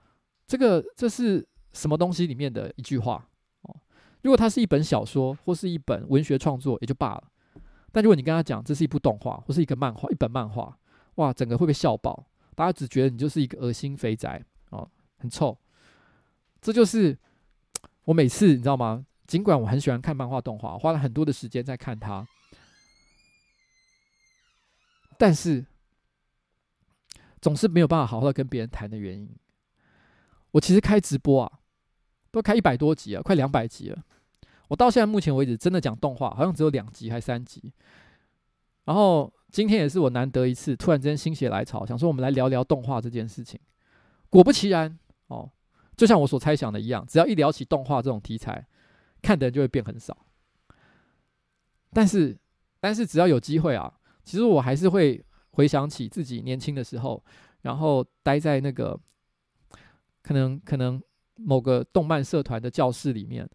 [0.46, 3.28] 这个这是什么东西里面的一句话？”
[3.62, 3.76] 哦，
[4.22, 7.24] 如果它是一本小说或是一本文学创作也就罢了，
[7.92, 10.76] 但如果你跟他讲这是一部动画或是一个漫画、一本漫画，
[11.16, 14.88] 哇，整个会被笑爆，大家只觉得你就是一个恶心肥宅哦，
[15.18, 15.56] 很臭。
[16.60, 17.16] 这就是
[18.04, 19.06] 我每次你知道吗？
[19.26, 22.26] 尽管我很喜欢看漫画动画，花了很多的时间在看它，
[25.18, 25.66] 但是
[27.40, 29.28] 总是没有办法好好的跟别人谈的原因。
[30.52, 31.60] 我其实开直播啊，
[32.30, 34.02] 都开一百多集了，快两百集了。
[34.68, 37.72] 我到现在目前为止，真的讲动画好像只有两集还三集。
[38.84, 43.60] 然后今天也是我难得一次，突然之间心血来潮，想说我们来聊聊动画这件事情。
[44.30, 45.50] 果不其然，哦，
[45.96, 48.66] 就像我所猜想的一样，只要一聊起动画这种题材。
[49.22, 50.16] 看的人就会变很少，
[51.92, 52.36] 但是，
[52.80, 53.92] 但是只要有机会啊，
[54.24, 57.22] 其实我还是会回想起自己年轻的时候，
[57.62, 58.98] 然后待在那个
[60.22, 61.02] 可能可能
[61.36, 63.48] 某个动漫社团的教室里面，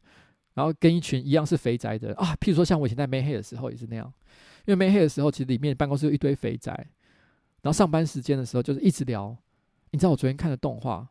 [0.54, 4.12] 然后跟一群一样是肥宅的啊，譬如说像我以前在美黑的时候也是那样，
[4.66, 6.74] 因为美黑的时候其实里面办公室有一堆肥宅，
[7.62, 9.38] 然后上班时间的时候就是一直聊，
[9.92, 11.08] 你知道我昨天看的动画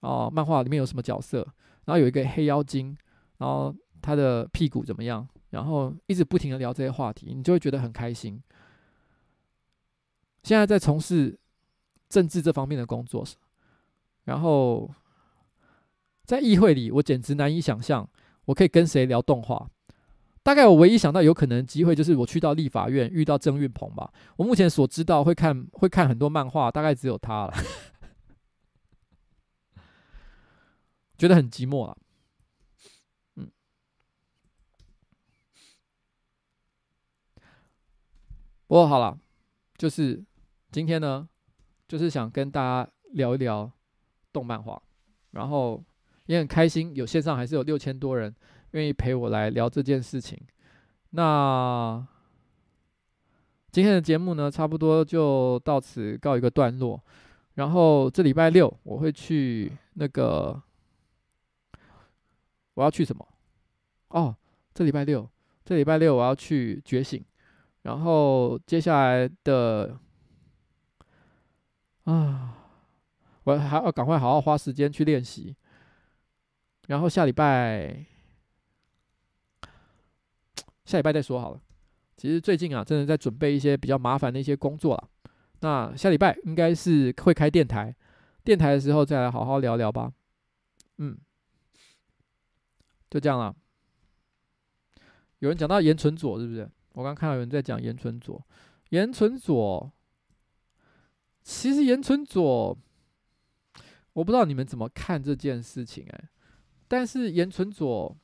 [0.00, 1.38] 哦，漫画里面有什么角色，
[1.84, 2.96] 然后有一个黑妖精，
[3.38, 3.74] 然后。
[4.00, 5.28] 他的屁股怎么样？
[5.50, 8.40] 然后一直不停的聊这些话题，你就会觉得很开心。
[10.44, 11.36] 现在在从事
[12.08, 13.26] 政治这方面的工作，
[14.22, 14.88] 然后
[16.24, 18.08] 在议会里，我简直难以想象
[18.44, 19.68] 我可以跟谁聊动画。
[20.44, 24.12] 大概我唯一想到有可能机会，就是我去到立法院遇到郑运鹏吧。
[24.36, 27.54] 我目前所知道会看会看很多漫画，大概只有他了。
[31.18, 31.98] 觉得很寂寞了。
[38.68, 39.18] 不过好了，
[39.78, 40.22] 就是
[40.70, 41.26] 今天呢，
[41.88, 43.70] 就是想跟大家聊一聊
[44.30, 44.80] 动漫画，
[45.30, 45.82] 然后
[46.26, 48.32] 也很开心，有线上还是有六千多人
[48.72, 50.38] 愿意陪我来聊这件事情。
[51.10, 52.06] 那
[53.70, 57.02] 今天的节目呢，差不多就到此告一个段落。
[57.54, 60.62] 然后这礼拜六我会去那个，
[62.74, 63.26] 我要去什么？
[64.08, 64.36] 哦，
[64.74, 65.26] 这礼拜六，
[65.64, 67.24] 这礼拜六我要去觉醒。
[67.88, 69.98] 然后接下来的
[72.04, 72.54] 啊，
[73.44, 75.56] 我还要赶快好好花时间去练习。
[76.88, 78.04] 然后下礼拜，
[80.84, 81.60] 下礼拜再说好了。
[82.14, 85.08] 其实最近啊，真的在准备一些比较麻烦的一些工作了。
[85.60, 87.96] 那下礼拜应该是会开电台，
[88.44, 90.12] 电台的时候再来好好聊聊吧。
[90.98, 91.16] 嗯，
[93.08, 93.56] 就这样了。
[95.38, 96.70] 有人讲到严纯左，是不是？
[96.98, 98.44] 我刚看到有人在讲严纯左，
[98.88, 99.92] 严纯左。
[101.44, 102.76] 其实严纯左，
[104.14, 106.28] 我不知道你们怎么看这件事情哎。
[106.88, 108.16] 但是严纯左，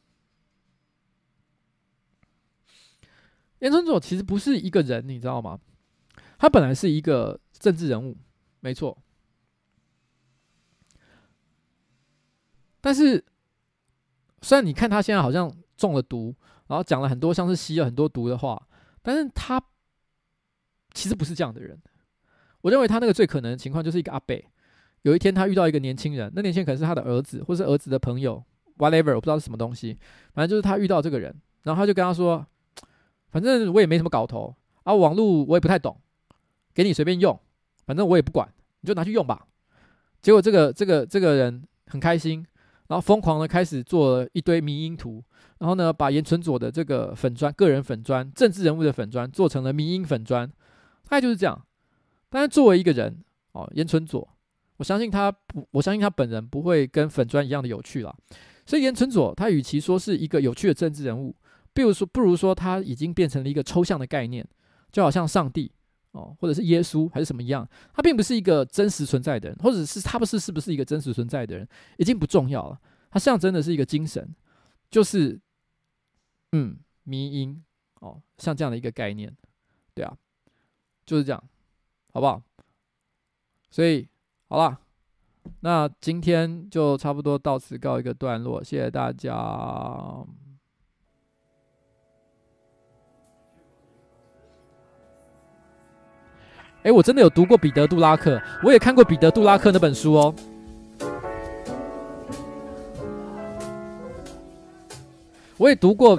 [3.60, 5.60] 严纯左其实不是一个人，你知道吗？
[6.36, 8.16] 他本来是一个政治人物，
[8.58, 8.98] 没错。
[12.80, 13.24] 但是
[14.42, 16.34] 虽然你看他现在好像中了毒。
[16.74, 18.60] 然后讲了很多像是吸了很多毒的话，
[19.00, 19.62] 但是他
[20.92, 21.80] 其实不是这样的人。
[22.62, 24.36] 我认为他那个最可能的情况就是一个阿伯，
[25.02, 28.42] 有一天他遇到一个年轻人，那年轻人可能是他的儿子，或是儿子的朋友
[28.78, 29.96] ，whatever，我不知道是什么东西，
[30.32, 31.32] 反正就是他遇到这个人，
[31.62, 32.44] 然后他就跟他说，
[33.30, 35.96] 反正我也没什么搞头啊，网络我也不太懂，
[36.74, 37.38] 给你随便用，
[37.86, 39.46] 反正我也不管，你就拿去用吧。
[40.20, 42.44] 结果这个这个这个人很开心。
[42.88, 45.22] 然后疯狂的开始做一堆迷因图，
[45.58, 50.46] 然后呢，把严纯左的这个粉砖、个人粉砖、政治人物的粉砖做成了迷因粉砖，
[51.08, 51.60] 大概就是这样。
[52.28, 54.28] 但是作为一个人哦，严纯左，
[54.76, 58.14] 我相信他不，我相信他本人不会跟粉砖一样的有趣啦。
[58.66, 61.34] 所以严纯左他与其说是一个有趣的政治人物，
[61.72, 64.46] 比如说不如说他已经变成了一个抽象的概念，
[64.90, 65.70] 就好像上帝
[66.14, 71.68] 哦，或者是耶稣还是什么一样，他并不是一个真实存在的人，或者是他不是是不是一个真实存在的人，
[71.98, 72.80] 已经不重要了。
[73.10, 74.34] 他象征的是一个精神，
[74.90, 75.40] 就是
[76.52, 77.62] 嗯，迷因
[78.00, 79.36] 哦，像这样的一个概念，
[79.92, 80.16] 对啊，
[81.04, 81.44] 就是这样，
[82.12, 82.40] 好不好？
[83.70, 84.08] 所以
[84.48, 84.80] 好了，
[85.60, 89.34] 那今天就差不多到此告一个段落，谢谢大家。
[96.84, 100.34] 哎，我真的有读过彼得·杜拉克，我也看过彼得·杜拉克那本书哦。
[105.56, 106.18] 我也读过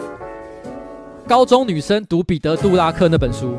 [1.28, 3.56] 高中女生读彼得·杜拉克那本书。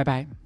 [0.00, 0.39] 拜拜。